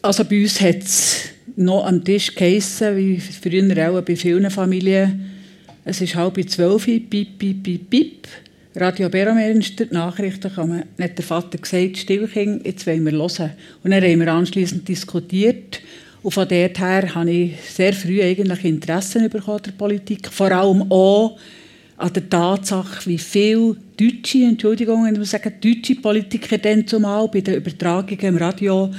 Also 0.01 0.24
bei 0.24 0.42
uns 0.42 0.62
hat 0.62 0.78
es 0.78 1.24
noch 1.58 1.86
am 1.86 2.04
Tisch 2.04 2.34
geheissen, 2.34 2.96
wie 2.96 3.20
früher 3.20 3.89
auch 3.89 4.01
bei 4.01 4.16
vielen 4.16 4.50
Familien. 4.50 5.32
Es 5.84 6.00
ist 6.00 6.16
halb 6.16 6.50
zwölf, 6.50 6.86
piep, 6.86 7.10
piep, 7.10 7.63
piep, 7.63 7.89
piep. 7.89 8.28
Radio 8.76 9.10
Beromenster, 9.10 9.86
die 9.86 9.94
Nachrichten. 9.96 10.52
Dann 10.56 10.84
hat 11.02 11.18
der 11.18 11.26
Vater 11.26 11.58
gesagt, 11.58 11.98
Stillkind, 11.98 12.66
jetzt 12.66 12.86
wollen 12.86 13.04
wir 13.04 13.14
hören. 13.14 13.52
Und 13.84 13.92
dann 13.92 14.04
haben 14.04 14.20
wir 14.20 14.32
anschliessend 14.32 14.88
diskutiert. 14.88 15.82
Und 16.22 16.32
von 16.32 16.48
dort 16.48 16.80
her 16.80 17.16
habe 17.16 17.32
ich 17.32 17.54
sehr 17.62 17.94
früh 17.94 18.22
eigentlich 18.22 18.64
Interessen 18.66 19.28
bekommen 19.28 19.62
der 19.66 19.72
Politik. 19.72 20.28
Vor 20.32 20.52
allem 20.52 20.92
auch 20.92 21.40
an 21.98 22.14
der 22.14 22.30
Tatsache, 22.30 23.10
wie 23.10 23.18
viele 23.18 23.76
deutsche, 23.98 24.44
Entschuldigung, 24.44 25.08
ich 25.08 25.18
muss 25.18 25.32
sagen, 25.32 25.54
deutsche 25.60 25.96
Politiker 25.96 26.60
dann 26.60 26.86
zumal 26.86 27.28
bei 27.28 27.42
den 27.42 27.56
Übertragungen 27.56 28.20
im 28.20 28.38
Radio 28.38 28.92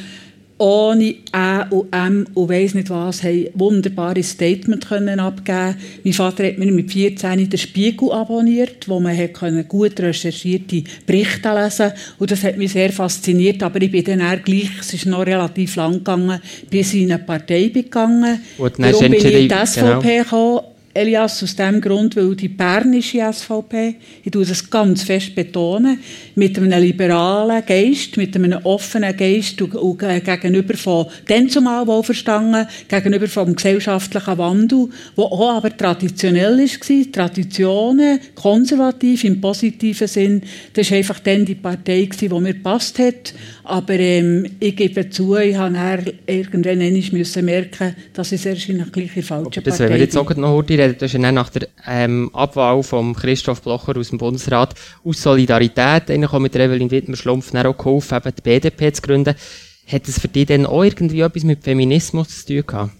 ohne 0.61 1.15
Ä 1.33 1.67
und 1.71 1.91
M 1.91 2.27
und 2.35 2.49
weiss 2.51 2.75
nicht 2.75 2.91
was, 2.91 3.23
haben 3.23 3.47
wunderbare 3.55 4.23
Statement 4.23 4.87
können 4.87 5.19
abgeben 5.19 5.77
Mein 6.05 6.13
Vater 6.13 6.47
hat 6.47 6.59
mir 6.59 6.71
mit 6.71 6.93
14 6.93 7.49
den 7.49 7.59
Spiegel 7.59 8.13
abonniert, 8.13 8.87
wo 8.87 9.01
man 9.01 9.17
hat 9.17 9.39
gut 9.69 9.99
recherchierte 9.99 10.85
Berichte 11.07 11.49
lesen 11.55 11.93
und 12.19 12.31
das 12.31 12.45
hat 12.45 12.59
mich 12.59 12.73
sehr 12.73 12.93
fasziniert, 12.93 13.63
aber 13.63 13.81
ich 13.81 13.91
bin 13.91 14.05
dann 14.05 14.21
auch 14.21 14.43
gleich, 14.45 14.71
es 14.81 14.93
ist 14.93 15.07
noch 15.07 15.25
relativ 15.25 15.77
lang 15.77 15.95
gegangen, 15.95 16.41
bis 16.69 16.93
ich 16.93 17.03
in 17.03 17.13
eine 17.13 17.23
Partei 17.23 17.71
bin 17.71 17.85
gegangen. 17.85 18.41
Warum 18.59 19.01
bin 19.01 19.15
ich 19.15 19.25
in 19.25 19.49
die 19.49 19.67
SVP 19.67 19.81
genau. 19.81 20.01
gekommen? 20.01 20.70
Elias, 20.93 21.41
aus 21.43 21.55
dem 21.55 21.81
Grund, 21.81 22.17
weil 22.17 22.35
die 22.35 22.49
bernische 22.49 23.21
SVP, 23.33 23.95
ich 24.25 24.31
tue 24.33 24.45
das 24.45 24.69
ganz 24.69 25.05
fest 25.05 25.37
betonen, 25.37 26.01
mit 26.35 26.59
einem 26.59 26.83
liberalen 26.83 27.65
Geist, 27.65 28.17
mit 28.17 28.35
einem 28.35 28.59
offenen 28.65 29.17
Geist 29.17 29.63
und, 29.63 29.77
und 29.77 29.99
gegenüber 29.99 30.77
von, 30.77 31.07
dann 31.29 31.49
zumal 31.49 31.87
wohlverstanden, 31.87 32.67
gegenüber 32.89 33.29
vom 33.29 33.55
gesellschaftlichen 33.55 34.39
Wandel, 34.39 34.89
der 35.17 35.25
auch 35.25 35.55
aber 35.59 35.77
traditionell 35.77 36.59
war, 36.59 37.13
Traditionen, 37.13 38.19
konservativ 38.35 39.23
im 39.23 39.41
positiven 39.41 40.09
Sinn, 40.09 40.43
das 40.75 40.91
war 40.91 40.99
einfach 40.99 41.21
dann 41.21 41.45
die 41.45 41.55
Partei, 41.55 42.09
die 42.21 42.29
mir 42.29 42.55
gepasst 42.55 42.99
hat. 42.99 43.33
Aber 43.63 43.95
ähm, 43.95 44.45
ich 44.59 44.75
gebe 44.75 45.09
zu, 45.09 45.37
ich 45.37 45.57
habe 45.57 46.15
irgendwann 46.27 46.79
müssen 47.13 47.45
merken, 47.45 47.95
dass 48.13 48.33
ich 48.33 48.41
sehr 48.41 48.55
wahrscheinlich 48.55 48.91
gleich 48.91 49.17
in 49.17 49.23
falschen 49.23 49.63
Das 49.63 49.79
werden 49.79 49.93
wir 49.93 50.01
jetzt 50.01 50.17
auch 50.17 50.35
noch 50.35 50.55
heute 50.55 50.80
reden. 50.81 50.97
Das 50.99 51.13
ist 51.13 51.21
nach 51.21 51.51
der 51.51 51.69
ähm, 51.87 52.31
Abwahl 52.33 52.83
von 52.83 53.15
Christoph 53.15 53.63
Blocher 53.63 53.97
aus 53.97 54.11
dem 54.11 54.19
Bundesrat 54.19 54.75
aus 55.05 55.23
Solidarität, 55.23 56.09
mit 56.09 56.57
Evelyn 56.57 56.91
Wittmer-Schlumpf 56.91 57.55
auch 57.55 57.77
geholfen, 57.77 58.19
eben 58.19 58.35
die 58.37 58.43
BDP 58.43 58.93
zu 58.93 59.03
gründen. 59.03 59.35
Hat 59.87 60.09
es 60.09 60.19
für 60.21 60.29
dich 60.29 60.47
dann 60.47 60.67
auch 60.67 60.85
irgendwie 60.85 61.21
etwas 61.21 61.45
mit 61.45 61.65
Feminismus 61.65 62.45
zu 62.45 62.55
tun 62.55 62.67
gehabt? 62.67 62.93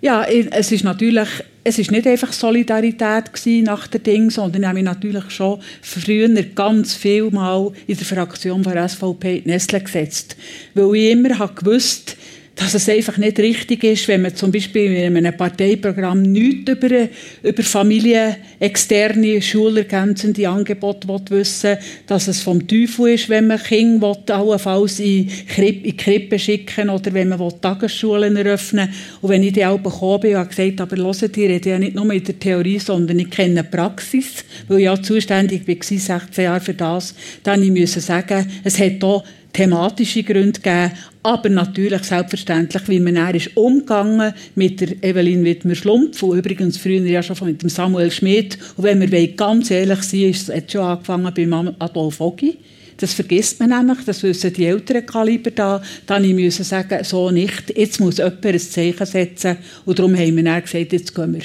Ja, 0.00 0.24
es 0.24 0.70
ist 0.70 0.84
natürlich, 0.84 1.28
es 1.64 1.78
ist 1.78 1.90
nicht 1.90 2.06
einfach 2.06 2.32
Solidarität 2.32 3.32
nach 3.64 3.88
der 3.88 4.00
Ding, 4.00 4.30
sondern 4.30 4.62
ich 4.62 4.68
habe 4.68 4.76
mich 4.76 4.84
natürlich 4.84 5.28
schon 5.30 5.60
früher 5.82 6.28
ganz 6.54 6.94
viel 6.94 7.30
Mal 7.30 7.72
in 7.88 7.96
der 7.96 8.06
Fraktion 8.06 8.62
von 8.62 8.88
SVP 8.88 9.42
Nestle 9.44 9.80
gesetzt. 9.80 10.36
Weil 10.74 10.94
ich 10.94 11.10
immer 11.10 11.36
habe 11.40 11.54
gewusst, 11.54 12.16
dass 12.58 12.74
es 12.74 12.88
einfach 12.88 13.16
nicht 13.18 13.38
richtig 13.38 13.84
ist, 13.84 14.08
wenn 14.08 14.22
man 14.22 14.34
zum 14.34 14.50
Beispiel 14.50 14.92
in 14.92 15.16
einem 15.16 15.36
Parteiprogramm 15.36 16.22
nichts 16.22 16.72
über, 16.72 17.08
über 17.42 17.62
Familien, 17.62 18.34
externe, 18.58 19.40
schulergänzende 19.40 20.48
Angebote 20.48 21.06
wissen 21.30 21.78
dass 22.06 22.26
es 22.26 22.42
vom 22.42 22.66
Teufel 22.66 23.14
ist, 23.14 23.28
wenn 23.28 23.46
man 23.46 23.62
Kinder 23.62 24.16
allenfalls 24.30 24.98
in, 24.98 25.28
Krippe, 25.46 25.86
in 25.86 25.96
Krippe 25.96 26.38
schicken 26.38 26.90
oder 26.90 27.12
wenn 27.14 27.28
man 27.28 27.38
Tagesschulen 27.60 28.36
eröffnen 28.36 28.88
Und 29.20 29.28
wenn 29.28 29.42
ich 29.42 29.52
die 29.52 29.64
auch 29.64 29.78
bekommen 29.78 30.20
bin, 30.20 30.36
habe 30.36 30.50
ich 30.50 30.56
gesagt, 30.56 30.80
aber 30.80 30.96
hört, 30.96 31.36
ich 31.36 31.48
rede 31.48 31.70
ja 31.70 31.78
nicht 31.78 31.94
nur 31.94 32.12
in 32.12 32.24
der 32.24 32.38
Theorie, 32.38 32.78
sondern 32.78 33.18
ich 33.18 33.30
kenne 33.30 33.62
die 33.62 33.68
Praxis, 33.68 34.44
weil 34.66 34.78
ich 34.78 34.84
ja 34.84 35.00
zuständig 35.00 35.68
war, 35.68 35.76
16 35.80 36.44
Jahre 36.44 36.60
für 36.60 36.74
das. 36.74 37.14
Dann 37.44 37.62
ich 37.62 37.92
sagen, 37.92 38.50
es 38.64 38.80
hat 38.80 39.04
auch 39.04 39.24
thematische 39.52 40.22
Gründe 40.22 40.60
gegeben, 40.60 40.92
aber 41.22 41.48
natürlich 41.48 42.04
selbstverständlich, 42.04 42.88
wie 42.88 43.00
man 43.00 43.14
dann 43.16 43.34
ist 43.34 43.56
umgegangen 43.56 44.32
mit 44.54 44.80
der 44.80 45.02
Evelyn 45.02 45.44
Wittmer-Schlumpf 45.44 46.22
und 46.22 46.38
übrigens 46.38 46.78
früher 46.78 47.04
ja 47.04 47.22
schon 47.22 47.36
mit 47.46 47.62
dem 47.62 47.68
Samuel 47.68 48.10
Schmidt. 48.10 48.58
Und 48.76 48.84
wenn 48.84 49.10
wir 49.10 49.28
ganz 49.34 49.70
ehrlich 49.70 50.02
sind, 50.02 50.30
ist 50.30 50.48
es 50.48 50.72
schon 50.72 50.82
angefangen 50.82 51.32
beim 51.34 51.74
Adolf 51.78 52.20
Ogi. 52.20 52.58
Das 52.98 53.14
vergisst 53.14 53.60
man 53.60 53.70
nämlich, 53.70 54.04
das 54.04 54.22
wissen 54.24 54.52
die 54.52 54.66
älteren 54.66 55.06
Kaliber 55.06 55.52
da. 55.52 55.80
Dann 56.06 56.28
müssen 56.34 56.64
sagen, 56.64 57.04
so 57.04 57.30
nicht, 57.30 57.76
jetzt 57.76 58.00
muss 58.00 58.18
jemand 58.18 58.44
ein 58.44 58.58
Zeichen 58.58 59.06
setzen. 59.06 59.56
Und 59.84 59.98
darum 59.98 60.16
haben 60.16 60.36
wir 60.36 60.42
dann 60.42 60.62
gesagt, 60.62 60.92
jetzt 60.92 61.14
gehen 61.14 61.34
wir. 61.34 61.42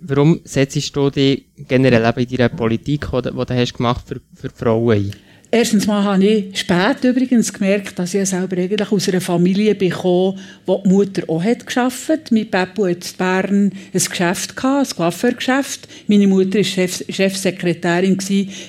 Warum 0.00 0.40
setzt 0.44 0.94
du 0.94 1.10
dich 1.10 1.46
generell 1.56 2.08
eben 2.08 2.20
in 2.20 2.36
deiner 2.36 2.48
Politik, 2.50 3.06
die 3.10 3.30
du 3.30 3.44
hast 3.48 3.74
gemacht 3.74 4.06
für, 4.06 4.20
für 4.34 4.50
Frauen 4.50 4.96
ein? 4.96 5.27
Erstens 5.50 5.86
mal 5.86 6.04
habe 6.04 6.26
ich 6.26 6.60
spät 6.60 7.02
übrigens 7.04 7.50
gemerkt, 7.50 7.98
dass 7.98 8.12
ich 8.12 8.28
selber 8.28 8.58
eigentlich 8.58 8.92
aus 8.92 9.08
einer 9.08 9.22
Familie 9.22 9.74
bekomme, 9.74 10.38
wo 10.66 10.82
die 10.84 10.88
Mutter 10.90 11.22
auch 11.26 11.42
hat 11.42 11.66
gearbeitet. 11.66 12.30
Mein 12.30 12.50
Papa 12.50 12.88
hat 12.88 13.10
in 13.10 13.16
Bern 13.16 13.72
ein 13.72 13.72
Geschäft 13.92 14.54
gehabt, 14.54 14.90
ein 14.90 14.96
Coiffeurgeschäft. 14.96 15.88
Meine 16.06 16.26
Mutter 16.26 16.58
war 16.58 16.64
Chef, 16.64 17.02
Chefsekretärin 17.08 18.18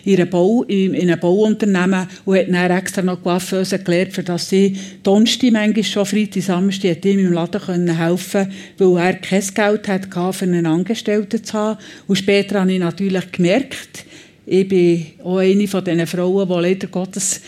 in 0.06 0.16
einem, 0.16 0.30
Bau, 0.30 0.64
in, 0.64 0.94
in 0.94 1.10
einem 1.10 1.20
Bauunternehmen 1.20 2.08
und 2.24 2.38
hat 2.38 2.48
dann 2.48 2.72
extra 2.72 3.02
noch 3.02 3.22
Coiffeuse 3.22 3.80
gelernt, 3.80 4.14
für 4.14 4.24
dass 4.24 4.48
sie 4.48 4.78
Donnerstag 5.04 5.52
manchmal 5.52 5.84
schon 5.84 6.06
Freitag, 6.06 6.44
Samstag 6.44 7.04
ihm 7.04 7.20
im 7.20 7.34
Laden 7.34 7.60
können 7.60 7.98
helfen 7.98 8.54
weil 8.78 8.98
er 8.98 9.14
kein 9.16 9.44
Geld 9.54 9.88
hatte, 9.90 10.32
für 10.32 10.46
einen 10.46 10.66
Angestellten 10.66 11.44
zu 11.44 11.54
haben. 11.56 11.80
Und 12.08 12.16
später 12.16 12.62
habe 12.62 12.72
ich 12.72 12.80
natürlich 12.80 13.34
gemerkt, 13.34 14.06
ich 14.50 14.68
bin 14.68 15.06
auch 15.24 15.38
eine 15.38 15.68
von 15.68 15.84
diesen 15.84 16.08
Frauen, 16.08 16.48
die 16.48 16.54
leider 16.56 16.88
Gottes 16.88 17.40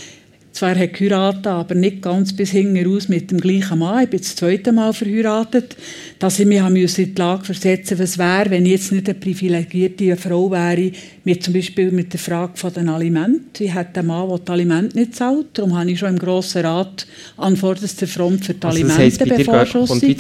zwar 0.54 0.76
geheiratet 0.76 1.48
aber 1.48 1.76
nicht 1.76 2.02
ganz 2.02 2.34
bis 2.34 2.52
hinten 2.52 2.86
raus 2.86 3.08
mit 3.10 3.32
dem 3.32 3.40
gleichen 3.40 3.80
Mann. 3.80 4.04
Ich 4.04 4.10
bin 4.10 4.20
das 4.20 4.36
zweite 4.36 4.72
Mal 4.72 4.94
verheiratet, 4.94 5.76
dass 6.20 6.40
ich 6.40 6.46
mich 6.46 6.60
in 6.60 6.76
die 6.76 7.14
Lage 7.16 7.46
versetzen 7.46 7.98
musste, 7.98 8.00
was 8.00 8.18
wäre, 8.18 8.50
wenn 8.50 8.66
ich 8.66 8.74
jetzt 8.74 8.92
nicht 8.92 9.10
eine 9.10 9.18
privilegierte 9.18 10.16
Frau 10.18 10.52
wäre, 10.52 10.92
mit 11.24 11.44
zum 11.44 11.54
Beispiel 11.54 11.92
mit 11.92 12.14
der 12.14 12.20
Frage 12.20 12.54
von 12.56 12.74
den 12.74 12.90
Alimenten. 12.90 13.64
Ich 13.64 13.74
hätte 13.74 14.00
einen 14.00 14.08
Mann, 14.08 14.30
der 14.30 14.40
die 14.40 14.52
Alimente 14.52 14.98
nicht 14.98 15.16
zahlt. 15.16 15.48
Darum 15.54 15.78
habe 15.78 15.92
ich 15.92 16.00
schon 16.00 16.10
im 16.10 16.20
Grossen 16.20 16.66
Rat 16.66 17.06
an 17.38 17.56
vorderster 17.56 18.08
Front 18.08 18.46
für 18.46 18.54
die 18.54 18.66
also. 18.66 18.84
Das 18.84 18.98
heisst, 18.98 19.20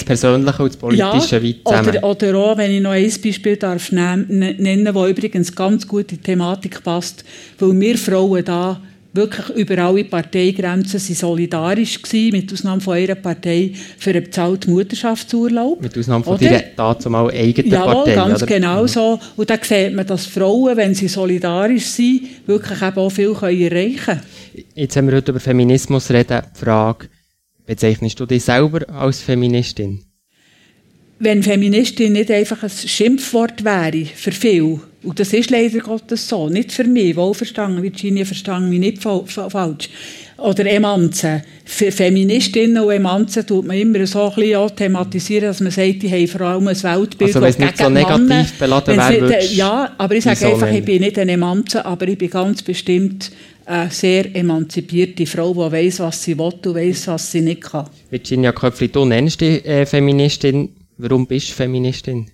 Persönliche 0.06 0.64
und 0.64 0.70
das 0.70 0.78
Politische 0.78 1.38
ja, 1.38 1.44
weit 1.44 1.56
zusammen. 1.66 1.90
Oder, 1.90 2.04
oder 2.04 2.38
auch, 2.38 2.58
wenn 2.58 2.72
ich 2.72 2.82
noch 2.82 2.92
ein 2.92 3.12
Beispiel 3.24 3.58
darf 3.58 3.92
nennen 3.92 4.86
darf, 4.86 4.96
das 4.96 5.10
übrigens 5.10 5.56
ganz 5.56 5.88
gut 5.88 6.12
in 6.12 6.18
die 6.18 6.24
Thematik 6.24 6.84
passt, 6.84 7.26
weil 7.60 7.80
wir 7.80 7.98
Frauen 7.98 8.46
da 8.46 8.82
wirklich 9.14 9.50
über 9.58 9.78
alle 9.84 10.04
Parteigrenzen 10.04 11.00
sind 11.00 11.18
solidarisch 11.18 12.02
gewesen, 12.02 12.32
mit 12.32 12.52
Ausnahme 12.52 12.82
von 12.82 12.98
ihrer 12.98 13.16
Partei 13.16 13.74
für 13.98 14.12
einen 14.12 14.24
bezahlten 14.24 14.74
Mutterschaftsurlaub. 14.74 15.82
Mit 15.82 15.98
Ausnahme 15.98 16.24
von 16.24 16.36
oder? 16.36 16.64
dazu 16.76 17.10
mal 17.10 17.30
eigenen 17.32 17.72
Jawohl, 17.72 17.94
Partei. 17.94 18.16
ganz 18.16 18.44
oder? 18.44 18.46
genau 18.46 18.88
so. 18.88 19.20
Und 19.36 19.50
da 19.50 19.58
sieht 19.62 19.94
man, 19.94 20.08
dass 20.08 20.26
Frauen, 20.26 20.78
wenn 20.78 20.96
sie 20.96 21.08
solidarisch 21.08 21.86
sind, 21.86 22.22
wirklich 22.48 22.82
eben 22.82 22.98
auch 22.98 23.10
viel 23.10 23.32
erreichen 23.32 23.98
können. 23.98 24.22
Jetzt 24.76 24.96
haben 24.96 25.08
wir 25.08 25.16
heute 25.16 25.32
über 25.32 25.40
Feminismus 25.40 26.10
reden. 26.10 26.42
Die 26.56 26.60
Frage, 26.60 27.08
bezeichnest 27.66 28.20
du 28.20 28.26
dich 28.26 28.44
selber 28.44 28.90
als 28.90 29.22
Feministin? 29.22 30.11
Wenn 31.22 31.44
Feministin 31.44 32.14
nicht 32.14 32.32
einfach 32.32 32.64
ein 32.64 32.70
Schimpfwort 32.70 33.64
wäre 33.64 34.06
für 34.06 34.32
viele, 34.32 34.80
und 35.04 35.20
das 35.20 35.34
ist 35.34 35.50
leider 35.50 35.80
Gottes 35.80 36.28
so, 36.28 36.50
nicht 36.50 36.72
für 36.72 36.84
mich, 36.84 37.16
wohlverstanden, 37.16 37.82
Virginia 37.82 38.26
verstanden 38.26 38.70
mich 38.70 38.80
nicht 38.80 39.02
falsch, 39.02 39.90
oder 40.38 40.66
Emanze. 40.66 41.44
Für 41.66 41.92
Feministinnen 41.92 42.84
und 42.84 42.92
Emanze 42.92 43.46
tut 43.46 43.68
man 43.68 43.78
immer 43.78 44.06
so 44.08 44.30
ein 44.30 44.36
bisschen 44.36 44.76
thematisieren, 44.76 45.46
dass 45.46 45.60
man 45.60 45.72
sagt, 45.72 46.02
die 46.02 46.12
haben 46.12 46.28
vor 46.28 46.42
allem 46.42 46.68
ein 46.68 46.84
Weltbild, 46.84 47.36
also, 47.36 47.42
wenn 47.42 47.66
nicht 47.66 47.78
so 47.78 47.90
negativ 47.90 48.28
Mannen, 48.28 48.48
beladen 48.58 48.98
wäre, 48.98 49.46
Ja, 49.46 49.94
aber 49.98 50.16
ich 50.16 50.24
sage 50.24 50.48
einfach, 50.48 50.72
ich 50.72 50.84
bin 50.84 51.02
nicht 51.02 51.20
eine 51.20 51.34
Emanze, 51.34 51.86
aber 51.86 52.08
ich 52.08 52.18
bin 52.18 52.30
ganz 52.32 52.64
bestimmt 52.64 53.32
eine 53.66 53.92
sehr 53.92 54.36
emanzipierte 54.36 55.26
Frau, 55.28 55.54
die 55.54 55.72
weiss, 55.72 56.00
was 56.00 56.24
sie 56.24 56.38
will 56.38 56.52
und 56.66 56.76
weiss, 56.76 57.08
was 57.08 57.32
sie 57.32 57.42
nicht 57.42 57.62
kann. 57.62 57.86
Virginia 58.10 58.52
Köpfli, 58.52 58.88
du 58.88 59.06
nennst 59.06 59.42
dich 59.42 59.64
äh, 59.66 59.86
Feministin. 59.86 60.70
Warum 61.04 61.26
bist 61.26 61.50
du 61.50 61.54
Feministin? 61.54 62.30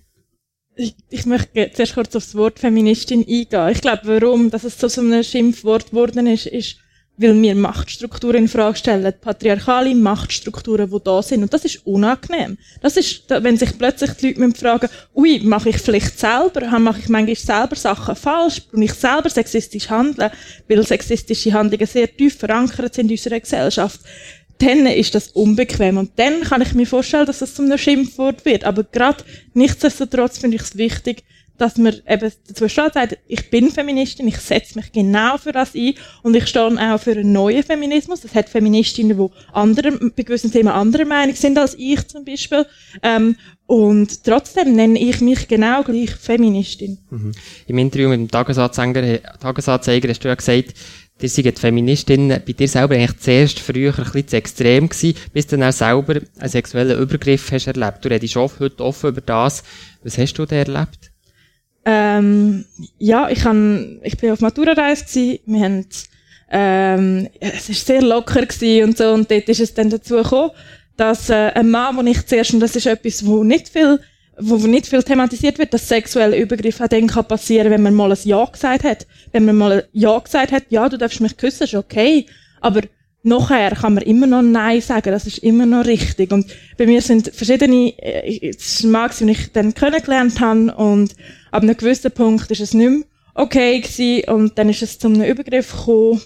Ich, 0.76 0.94
ich 1.08 1.24
möchte 1.24 1.70
zuerst 1.72 1.94
kurz 1.94 2.14
auf 2.14 2.24
das 2.24 2.34
Wort 2.34 2.58
Feministin 2.58 3.20
eingehen. 3.20 3.70
Ich 3.70 3.80
glaube, 3.80 4.02
warum 4.04 4.50
dass 4.50 4.64
es 4.64 4.76
zu 4.76 4.90
so 4.90 5.00
einem 5.00 5.22
Schimpfwort 5.22 5.88
geworden 5.88 6.26
ist, 6.26 6.46
ist, 6.46 6.76
weil 7.16 7.40
wir 7.40 7.54
Machtstrukturen 7.54 8.42
in 8.42 8.48
Frage 8.48 8.76
stellen, 8.76 9.12
patriarchale 9.18 9.94
Machtstrukturen, 9.94 10.90
die 10.90 10.98
da 11.02 11.22
sind. 11.22 11.42
Und 11.42 11.54
das 11.54 11.64
ist 11.64 11.86
unangenehm. 11.86 12.58
Das 12.82 12.98
ist, 12.98 13.24
wenn 13.30 13.56
sich 13.56 13.76
plötzlich 13.78 14.12
die 14.12 14.34
Leute 14.34 14.58
fragen, 14.58 14.88
ui, 15.14 15.40
mache 15.40 15.70
ich 15.70 15.78
vielleicht 15.78 16.18
selber, 16.18 16.78
mache 16.78 17.00
ich 17.00 17.08
manchmal 17.08 17.36
selber 17.36 17.74
Sachen 17.74 18.16
falsch, 18.16 18.60
und 18.72 18.82
ich 18.82 18.92
selber 18.92 19.30
sexistisch 19.30 19.88
handeln, 19.88 20.30
weil 20.68 20.86
sexistische 20.86 21.54
Handlungen 21.54 21.86
sehr 21.86 22.14
tief 22.14 22.36
verankert 22.36 22.94
sind 22.94 23.06
in 23.06 23.12
unserer 23.12 23.40
Gesellschaft 23.40 24.00
dann 24.58 24.86
ist 24.86 25.14
das 25.14 25.28
unbequem. 25.28 25.96
Und 25.98 26.12
dann 26.16 26.42
kann 26.42 26.62
ich 26.62 26.74
mir 26.74 26.86
vorstellen, 26.86 27.26
dass 27.26 27.38
das 27.38 27.54
zu 27.54 27.62
einem 27.62 27.78
Schimpfwort 27.78 28.44
wird. 28.44 28.64
Aber 28.64 28.84
gerade 28.84 29.24
nichtsdestotrotz 29.54 30.38
finde 30.38 30.56
ich 30.56 30.62
es 30.62 30.76
wichtig, 30.76 31.24
dass 31.58 31.76
man 31.76 31.94
eben 32.08 32.32
dazu 32.46 32.68
steht, 32.68 32.94
sagt, 32.94 33.18
ich 33.26 33.50
bin 33.50 33.70
Feministin, 33.70 34.28
ich 34.28 34.38
setze 34.38 34.78
mich 34.78 34.92
genau 34.92 35.36
für 35.38 35.52
das 35.52 35.74
ein 35.74 35.94
und 36.22 36.36
ich 36.36 36.46
stehe 36.46 36.64
auch 36.64 37.00
für 37.00 37.12
einen 37.12 37.32
neuen 37.32 37.64
Feminismus. 37.64 38.20
Das 38.20 38.34
hat 38.34 38.48
Feministinnen, 38.48 39.18
die 39.18 39.28
andere, 39.52 39.90
bei 39.90 40.22
gewissen 40.22 40.52
Themen 40.52 40.68
anderer 40.68 41.04
Meinung 41.04 41.34
sind 41.34 41.58
als 41.58 41.74
ich 41.76 42.06
zum 42.06 42.24
Beispiel. 42.24 42.64
Ähm, 43.02 43.36
und 43.66 44.24
trotzdem 44.24 44.74
nenne 44.76 44.98
ich 44.98 45.20
mich 45.20 45.48
genau 45.48 45.82
gleich 45.82 46.12
Feministin. 46.12 46.98
Mhm. 47.10 47.32
Im 47.66 47.78
Interview 47.78 48.08
mit 48.08 48.20
dem 48.20 48.30
Tagesanzeiger, 48.30 49.20
Tagesanzeiger 49.40 50.08
hast 50.08 50.24
du 50.24 50.28
ja 50.28 50.36
gesagt, 50.36 50.74
ihr 51.20 51.28
seid 51.28 51.58
Feministin, 51.58 52.28
bei 52.28 52.52
dir 52.52 52.68
selber 52.68 52.94
eigentlich 52.94 53.18
zuerst 53.18 53.60
früher 53.60 53.96
ein 53.96 54.04
bisschen 54.04 54.28
zu 54.28 54.36
extrem 54.36 54.88
gewesen, 54.88 55.18
bis 55.32 55.46
du 55.46 55.56
dann 55.56 55.68
auch 55.68 55.72
selber 55.72 56.20
einen 56.38 56.48
sexuellen 56.48 56.98
Übergriff 56.98 57.50
hast 57.50 57.66
erlebt. 57.66 58.04
Du 58.04 58.08
redest 58.08 58.36
heute 58.36 58.84
offen 58.84 59.10
über 59.10 59.20
das. 59.20 59.62
Was 60.02 60.18
hast 60.18 60.34
du 60.34 60.46
da 60.46 60.56
erlebt? 60.56 61.10
Ähm, 61.84 62.64
ja, 62.98 63.28
ich, 63.30 63.44
han, 63.44 64.00
ich 64.02 64.16
bin 64.18 64.30
auf 64.30 64.40
Matura-Reise. 64.40 65.40
Wir 65.46 65.64
haben, 65.64 65.86
ähm, 66.50 67.28
es 67.40 67.68
ist 67.68 67.86
sehr 67.86 68.02
locker 68.02 68.40
und 68.40 68.96
so. 68.96 69.12
Und 69.12 69.30
dort 69.30 69.48
ist 69.48 69.60
es 69.60 69.74
dann 69.74 69.90
dazu 69.90 70.16
gekommen, 70.16 70.50
dass 70.96 71.30
äh, 71.30 71.52
ein 71.54 71.70
Mann, 71.70 71.96
wo 71.96 72.02
ich 72.02 72.26
zuerst, 72.26 72.52
und 72.52 72.60
das 72.60 72.76
ist 72.76 72.86
etwas, 72.86 73.24
wo 73.24 73.42
nicht 73.42 73.68
viel, 73.68 74.00
wo 74.40 74.56
nicht 74.56 74.86
viel 74.86 75.02
thematisiert 75.02 75.58
wird, 75.58 75.74
dass 75.74 75.88
sexuelle 75.88 76.38
Übergriffe 76.38 76.84
auch 76.84 76.88
dann 76.88 77.06
passieren, 77.06 77.70
wenn 77.70 77.82
man 77.82 77.94
mal 77.94 78.12
ein 78.12 78.18
Ja 78.24 78.44
gesagt 78.44 78.84
hat. 78.84 79.06
Wenn 79.32 79.44
man 79.44 79.56
mal 79.56 79.72
ein 79.72 79.82
Ja 79.92 80.18
gesagt 80.18 80.52
hat, 80.52 80.64
ja, 80.68 80.88
du 80.88 80.98
darfst 80.98 81.20
mich 81.20 81.36
küssen, 81.36 81.64
ist 81.64 81.74
okay. 81.74 82.26
Aber 82.60 82.82
nachher 83.22 83.70
kann 83.72 83.94
man 83.94 84.04
immer 84.04 84.26
noch 84.26 84.42
Nein 84.42 84.80
sagen, 84.80 85.10
das 85.10 85.26
ist 85.26 85.38
immer 85.38 85.66
noch 85.66 85.84
richtig. 85.84 86.32
Und 86.32 86.46
bei 86.76 86.86
mir 86.86 87.02
sind 87.02 87.34
verschiedene, 87.34 87.92
äh, 87.98 88.50
es 88.50 88.82
Max, 88.84 89.18
die 89.18 89.30
ich 89.30 89.52
dann 89.52 89.74
kennengelernt 89.74 90.40
habe 90.40 90.74
und 90.74 91.14
ab 91.50 91.62
einem 91.62 91.76
gewissen 91.76 92.10
Punkt 92.10 92.50
ist 92.50 92.60
es 92.60 92.74
nicht 92.74 92.90
mehr 92.90 93.04
okay 93.34 93.80
gewesen 93.80 94.28
und 94.30 94.58
dann 94.58 94.68
ist 94.68 94.82
es 94.82 94.98
zu 94.98 95.08
einem 95.08 95.22
Übergriff 95.22 95.70
gekommen, 95.70 96.20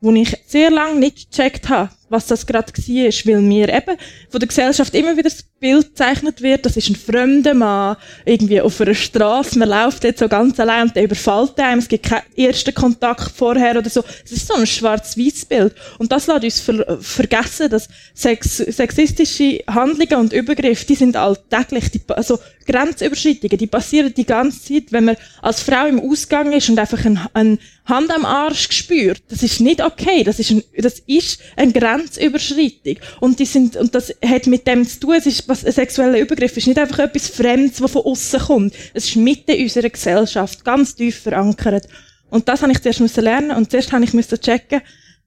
wo 0.00 0.12
ich 0.12 0.36
sehr 0.46 0.70
lange 0.70 0.98
nicht 0.98 1.30
gecheckt 1.30 1.68
habe, 1.68 1.90
was 2.12 2.26
das 2.26 2.46
gerade 2.46 2.72
war, 2.72 3.34
weil 3.34 3.40
mir 3.40 3.68
eben 3.68 3.96
von 4.28 4.38
der 4.40 4.48
Gesellschaft 4.48 4.94
immer 4.94 5.12
wieder 5.12 5.30
das 5.30 5.42
Bild 5.58 5.88
gezeichnet 5.88 6.42
wird, 6.42 6.66
das 6.66 6.76
ist 6.76 6.88
ein 6.90 6.96
fremder 6.96 7.54
Mann, 7.54 7.96
irgendwie 8.24 8.60
auf 8.60 8.80
einer 8.80 8.94
Straße, 8.94 9.58
man 9.58 9.68
läuft 9.68 10.04
jetzt 10.04 10.20
so 10.20 10.28
ganz 10.28 10.58
allein 10.60 10.88
und 10.88 10.96
der 10.96 11.04
überfällt 11.04 11.58
einem, 11.58 11.78
es 11.78 11.88
gibt 11.88 12.06
keinen 12.06 12.22
ersten 12.36 12.74
Kontakt 12.74 13.32
vorher 13.34 13.78
oder 13.78 13.88
so. 13.88 14.04
Es 14.24 14.32
ist 14.32 14.46
so 14.46 14.54
ein 14.54 14.66
schwarz-weiß 14.66 15.46
Bild. 15.46 15.74
Und 15.98 16.12
das 16.12 16.26
lässt 16.26 16.44
uns 16.44 16.60
ver 16.60 16.98
vergessen, 17.00 17.70
dass 17.70 17.88
sex 18.14 18.58
sexistische 18.58 19.60
Handlungen 19.68 20.24
und 20.24 20.32
Übergriffe, 20.32 20.86
die 20.86 20.94
sind 20.94 21.16
alltäglich, 21.16 21.90
die, 21.90 22.02
also 22.08 22.38
Grenzüberschreitungen, 22.66 23.58
die 23.58 23.66
passieren 23.66 24.12
die 24.14 24.26
ganze 24.26 24.62
Zeit, 24.62 24.84
wenn 24.90 25.04
man 25.04 25.16
als 25.40 25.62
Frau 25.62 25.86
im 25.86 26.00
Ausgang 26.00 26.52
ist 26.52 26.68
und 26.68 26.78
einfach 26.78 27.04
eine 27.04 27.22
ein 27.34 27.58
Hand 27.84 28.10
am 28.10 28.24
Arsch 28.24 28.68
spürt. 28.70 29.22
Das 29.28 29.42
ist 29.42 29.60
nicht 29.60 29.82
okay, 29.82 30.22
das 30.22 30.38
ist 30.38 30.50
ein, 30.50 30.62
das 30.76 31.00
ist 31.06 31.40
eine 31.56 31.72
Grenzüberschreitung. 32.02 32.96
Und 33.20 33.38
die 33.38 33.46
sind, 33.46 33.76
und 33.76 33.94
das 33.94 34.14
hat 34.24 34.46
mit 34.46 34.66
dem 34.66 34.86
zu 34.86 35.00
tun, 35.00 35.14
es 35.16 35.26
ist 35.26 35.48
was 35.48 35.64
ein 35.64 35.72
sexueller 35.72 36.18
Übergriff 36.18 36.56
ist 36.56 36.66
nicht 36.66 36.78
einfach 36.78 37.00
etwas 37.00 37.28
Fremdes, 37.28 37.80
was 37.80 37.92
von 37.92 38.02
außen 38.02 38.40
kommt. 38.40 38.74
Es 38.94 39.06
ist 39.06 39.16
Mitte 39.16 39.56
unserer 39.56 39.90
Gesellschaft, 39.90 40.64
ganz 40.64 40.94
tief 40.94 41.20
verankert. 41.20 41.88
Und 42.30 42.48
das 42.48 42.62
habe 42.62 42.72
ich 42.72 42.80
zuerst 42.80 43.00
müssen 43.00 43.24
lernen 43.24 43.50
und 43.50 43.70
zuerst 43.70 43.92
habe 43.92 44.04
ich 44.04 44.14
müssen 44.14 44.40
checken, 44.40 44.80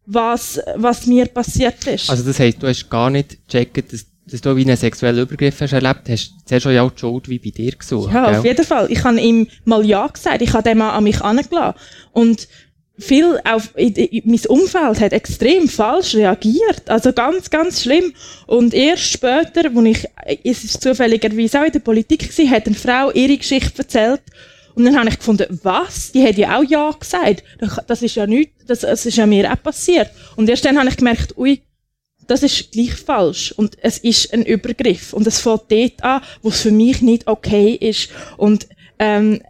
was, 0.06 0.60
was 0.76 1.06
mir 1.06 1.26
passiert 1.28 1.86
ist. 1.88 2.10
Also 2.10 2.24
das 2.24 2.40
heisst, 2.40 2.62
du 2.62 2.68
hast 2.68 2.90
gar 2.90 3.10
nicht 3.10 3.38
gecheckt, 3.48 3.92
dass, 3.92 4.06
dass 4.26 4.42
du 4.42 4.56
wie 4.56 4.64
einen 4.64 4.78
sexuellen 4.78 5.22
Übergriff 5.22 5.62
hast 5.62 5.74
erlebt 5.74 6.10
hast. 6.10 6.34
Zuerst 6.46 6.64
schon 6.64 6.74
ja 6.74 6.88
die 6.88 7.00
Schuld 7.00 7.30
wie 7.30 7.40
bei 7.40 7.50
dir 7.50 7.72
gesucht. 7.76 8.14
Ja, 8.14 8.30
gell? 8.30 8.40
auf 8.40 8.46
jeden 8.46 8.66
Fall. 8.66 8.92
Ich 8.92 9.04
habe 9.04 9.20
ihm 9.20 9.48
mal 9.66 9.86
Ja 9.86 10.08
gesagt. 10.08 10.42
Ich 10.42 10.54
habe 10.54 10.68
dem 10.68 10.82
an 10.82 11.04
mich 11.04 11.22
angelassen. 11.22 11.80
Und 12.12 12.48
viel 12.98 13.40
auf, 13.44 13.72
in, 13.76 13.94
in, 13.94 14.22
mein 14.26 14.46
Umfeld 14.48 15.00
hat 15.00 15.14
extrem 15.14 15.68
falsch 15.68 16.16
reagiert. 16.16 16.90
Also 16.90 17.12
ganz, 17.14 17.50
ganz 17.50 17.82
schlimm. 17.82 18.14
Und 18.48 18.74
erst 18.74 19.04
später, 19.12 19.74
wo 19.74 19.82
ich, 19.84 20.06
es 20.44 20.64
ist 20.64 20.82
zufälligerweise 20.82 21.62
auch 21.62 21.66
in 21.66 21.72
der 21.72 21.80
Politik 21.80 22.30
gewesen, 22.30 22.50
hat 22.50 22.66
eine 22.68 22.76
Frau 22.76 23.12
ihre 23.12 23.38
Geschichte 23.38 23.80
erzählt. 23.80 24.22
Und 24.76 24.86
dann 24.86 24.98
habe 24.98 25.10
ich 25.10 25.18
gefunden, 25.18 25.60
was? 25.64 26.12
Die 26.12 26.26
hat 26.26 26.38
ja 26.38 26.58
auch 26.58 26.64
Ja 26.64 26.92
gesagt. 26.92 27.44
Das 27.88 28.02
ist 28.02 28.16
ja 28.16 28.28
nichts, 28.28 28.66
das, 28.66 28.82
das 28.82 29.06
ist 29.06 29.18
ja 29.18 29.26
mir 29.26 29.52
auch 29.52 29.62
passiert. 29.62 30.12
Und 30.36 30.50
erst 30.50 30.66
dann 30.66 30.78
habe 30.78 30.90
ich 30.90 30.98
gemerkt, 30.98 31.38
ui, 31.38 31.62
das 32.28 32.44
ist 32.44 32.72
gleich 32.72 32.94
falsch. 32.94 33.54
Und 33.54 33.78
es 33.82 33.98
ist 33.98 34.34
ein 34.34 34.44
Übergriff. 34.44 35.14
Und 35.14 35.28
es 35.28 35.40
fängt 35.40 35.64
dort 35.70 36.04
an, 36.04 36.22
wo 36.42 36.50
es 36.50 36.62
für 36.62 36.72
mich 36.72 37.02
nicht 37.02 37.28
okay 37.28 37.74
ist. 37.74 38.10
Und, 38.38 38.68
ähm, 39.00 39.42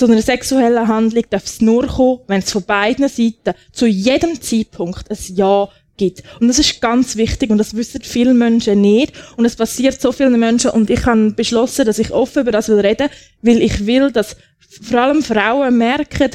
zu 0.00 0.06
einer 0.06 0.22
sexuellen 0.22 0.88
Handlung 0.88 1.24
darf 1.28 1.44
es 1.44 1.60
nur 1.60 1.86
kommen, 1.86 2.20
wenn 2.26 2.38
es 2.38 2.50
von 2.50 2.62
beiden 2.62 3.06
Seiten 3.06 3.52
zu 3.70 3.86
jedem 3.86 4.40
Zeitpunkt 4.40 5.10
ein 5.10 5.18
Ja 5.34 5.68
gibt. 5.98 6.22
Und 6.40 6.48
das 6.48 6.58
ist 6.58 6.80
ganz 6.80 7.16
wichtig 7.16 7.50
und 7.50 7.58
das 7.58 7.76
wissen 7.76 8.00
viele 8.02 8.32
Menschen 8.32 8.80
nicht 8.80 9.12
und 9.36 9.44
es 9.44 9.56
passiert 9.56 10.00
so 10.00 10.10
vielen 10.10 10.40
Menschen 10.40 10.70
und 10.70 10.88
ich 10.88 11.04
habe 11.04 11.32
beschlossen, 11.32 11.84
dass 11.84 11.98
ich 11.98 12.12
offen 12.12 12.40
über 12.40 12.50
das 12.50 12.70
will 12.70 12.80
reden, 12.80 13.10
weil 13.42 13.60
ich 13.60 13.84
will, 13.84 14.10
dass 14.10 14.38
vor 14.80 15.00
allem 15.00 15.22
Frauen 15.22 15.76
merken, 15.76 16.30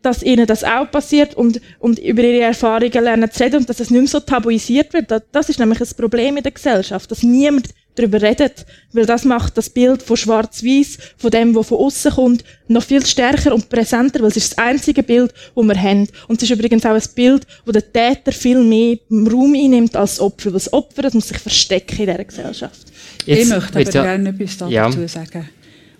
dass 0.00 0.22
ihnen 0.22 0.46
das 0.46 0.64
auch 0.64 0.90
passiert 0.90 1.34
und, 1.34 1.60
und 1.80 1.98
über 1.98 2.22
ihre 2.22 2.44
Erfahrungen 2.44 3.04
lernen 3.04 3.30
zu 3.30 3.42
reden 3.42 3.56
und 3.56 3.68
dass 3.68 3.80
es 3.80 3.90
nicht 3.90 4.00
mehr 4.00 4.08
so 4.08 4.20
tabuisiert 4.20 4.94
wird. 4.94 5.12
Das 5.30 5.50
ist 5.50 5.58
nämlich 5.58 5.82
ein 5.82 5.88
Problem 5.94 6.38
in 6.38 6.42
der 6.42 6.52
Gesellschaft, 6.52 7.10
dass 7.10 7.22
niemand 7.22 7.68
darüber 7.98 8.22
redet, 8.22 8.64
weil 8.92 9.06
das 9.06 9.24
macht 9.24 9.56
das 9.56 9.68
Bild 9.70 10.02
von 10.02 10.16
Schwarz-Weiß, 10.16 10.98
von 11.16 11.30
dem, 11.30 11.54
was 11.54 11.68
von 11.68 11.78
außen 11.78 12.12
kommt, 12.12 12.44
noch 12.68 12.84
viel 12.84 13.04
stärker 13.04 13.54
und 13.54 13.68
präsenter, 13.68 14.20
weil 14.20 14.28
es 14.28 14.36
ist 14.36 14.52
das 14.52 14.58
einzige 14.58 15.02
Bild, 15.02 15.32
das 15.54 15.64
wir 15.64 15.82
haben. 15.82 16.08
Und 16.28 16.36
es 16.42 16.50
ist 16.50 16.56
übrigens 16.56 16.86
auch 16.86 16.94
ein 16.94 17.02
Bild, 17.14 17.46
wo 17.64 17.72
der 17.72 17.92
Täter 17.92 18.32
viel 18.32 18.62
mehr 18.62 18.98
Raum 19.10 19.54
einnimmt 19.54 19.96
als 19.96 20.16
das 20.16 20.20
Opfer, 20.20 20.46
weil 20.46 20.52
das 20.54 20.72
Opfer 20.72 21.02
das 21.02 21.14
muss 21.14 21.28
sich 21.28 21.38
verstecken 21.38 21.98
in 21.98 22.06
dieser 22.06 22.24
Gesellschaft. 22.24 22.86
Jetzt 23.26 23.42
ich 23.42 23.48
möchte 23.48 23.78
aber 23.78 23.90
ja, 23.90 24.02
gerne 24.02 24.28
etwas 24.30 24.56
dazu 24.56 24.72
ja. 24.72 25.08
sagen. 25.08 25.48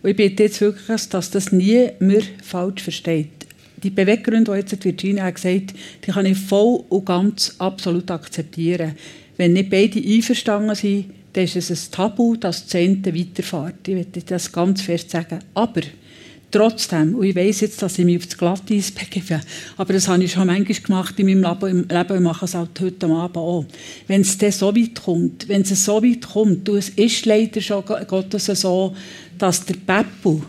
Und 0.03 0.11
ich 0.11 0.17
bitte 0.17 0.45
jetzt 0.45 0.61
wirklich, 0.61 1.09
dass 1.09 1.31
das 1.31 1.53
nie 1.53 1.89
mehr 1.99 2.23
falsch 2.43 2.83
versteht. 2.83 3.31
Die 3.83 3.91
Beweggründe, 3.91 4.53
die 4.53 4.59
jetzt 4.59 4.85
Virginia 4.85 5.25
hat 5.25 5.37
gesagt 5.37 5.75
die 6.05 6.11
kann 6.11 6.27
ich 6.27 6.39
voll 6.39 6.85
und 6.89 7.05
ganz 7.05 7.55
absolut 7.59 8.11
akzeptieren. 8.11 8.97
Wenn 9.37 9.53
nicht 9.53 9.71
beide 9.71 10.01
einverstanden 10.01 10.75
sind, 10.75 11.07
dann 11.39 11.45
ist 11.45 11.71
es 11.71 11.71
ein 11.71 11.93
Tabu, 11.93 12.35
dass 12.35 12.65
die 12.65 12.71
Zehnte 12.71 13.15
weiterfährt. 13.15 13.87
Ich 13.87 13.95
möchte 13.95 14.21
das 14.23 14.51
ganz 14.51 14.83
fest 14.83 15.11
sagen. 15.11 15.39
Aber 15.55 15.83
trotzdem, 16.51 17.15
und 17.15 17.25
ich 17.25 17.37
weiss 17.37 17.61
jetzt, 17.61 17.81
dass 17.81 17.97
ich 17.97 18.05
mich 18.05 18.19
auf 18.19 18.27
das 18.27 18.37
Glatteis 18.37 18.91
begebe, 18.91 19.41
aber 19.77 19.93
das 19.93 20.09
habe 20.09 20.25
ich 20.25 20.33
schon 20.33 20.49
manchmal 20.49 20.81
gemacht 20.81 21.15
in 21.21 21.41
meinem 21.41 21.87
Leben, 21.89 22.17
ich 22.17 22.21
mache 22.21 22.45
es 22.45 22.57
auch 22.57 22.67
heute 22.81 23.07
Abend 23.07 23.37
auch. 23.37 23.65
Wenn 24.09 24.23
es 24.23 24.37
dann 24.37 24.51
so 24.51 24.75
weit 24.75 25.01
kommt, 25.01 25.49
wenn 25.49 25.63
es 25.63 25.85
so 25.85 26.03
weit 26.03 26.27
kommt, 26.27 26.67
du, 26.67 26.75
es 26.75 26.89
ist 26.89 27.25
leider 27.25 27.61
schon 27.61 27.85
Gottes 27.85 28.47
so, 28.47 28.97
dass 29.39 29.65
der 29.65 29.75
Beppu 29.75 30.41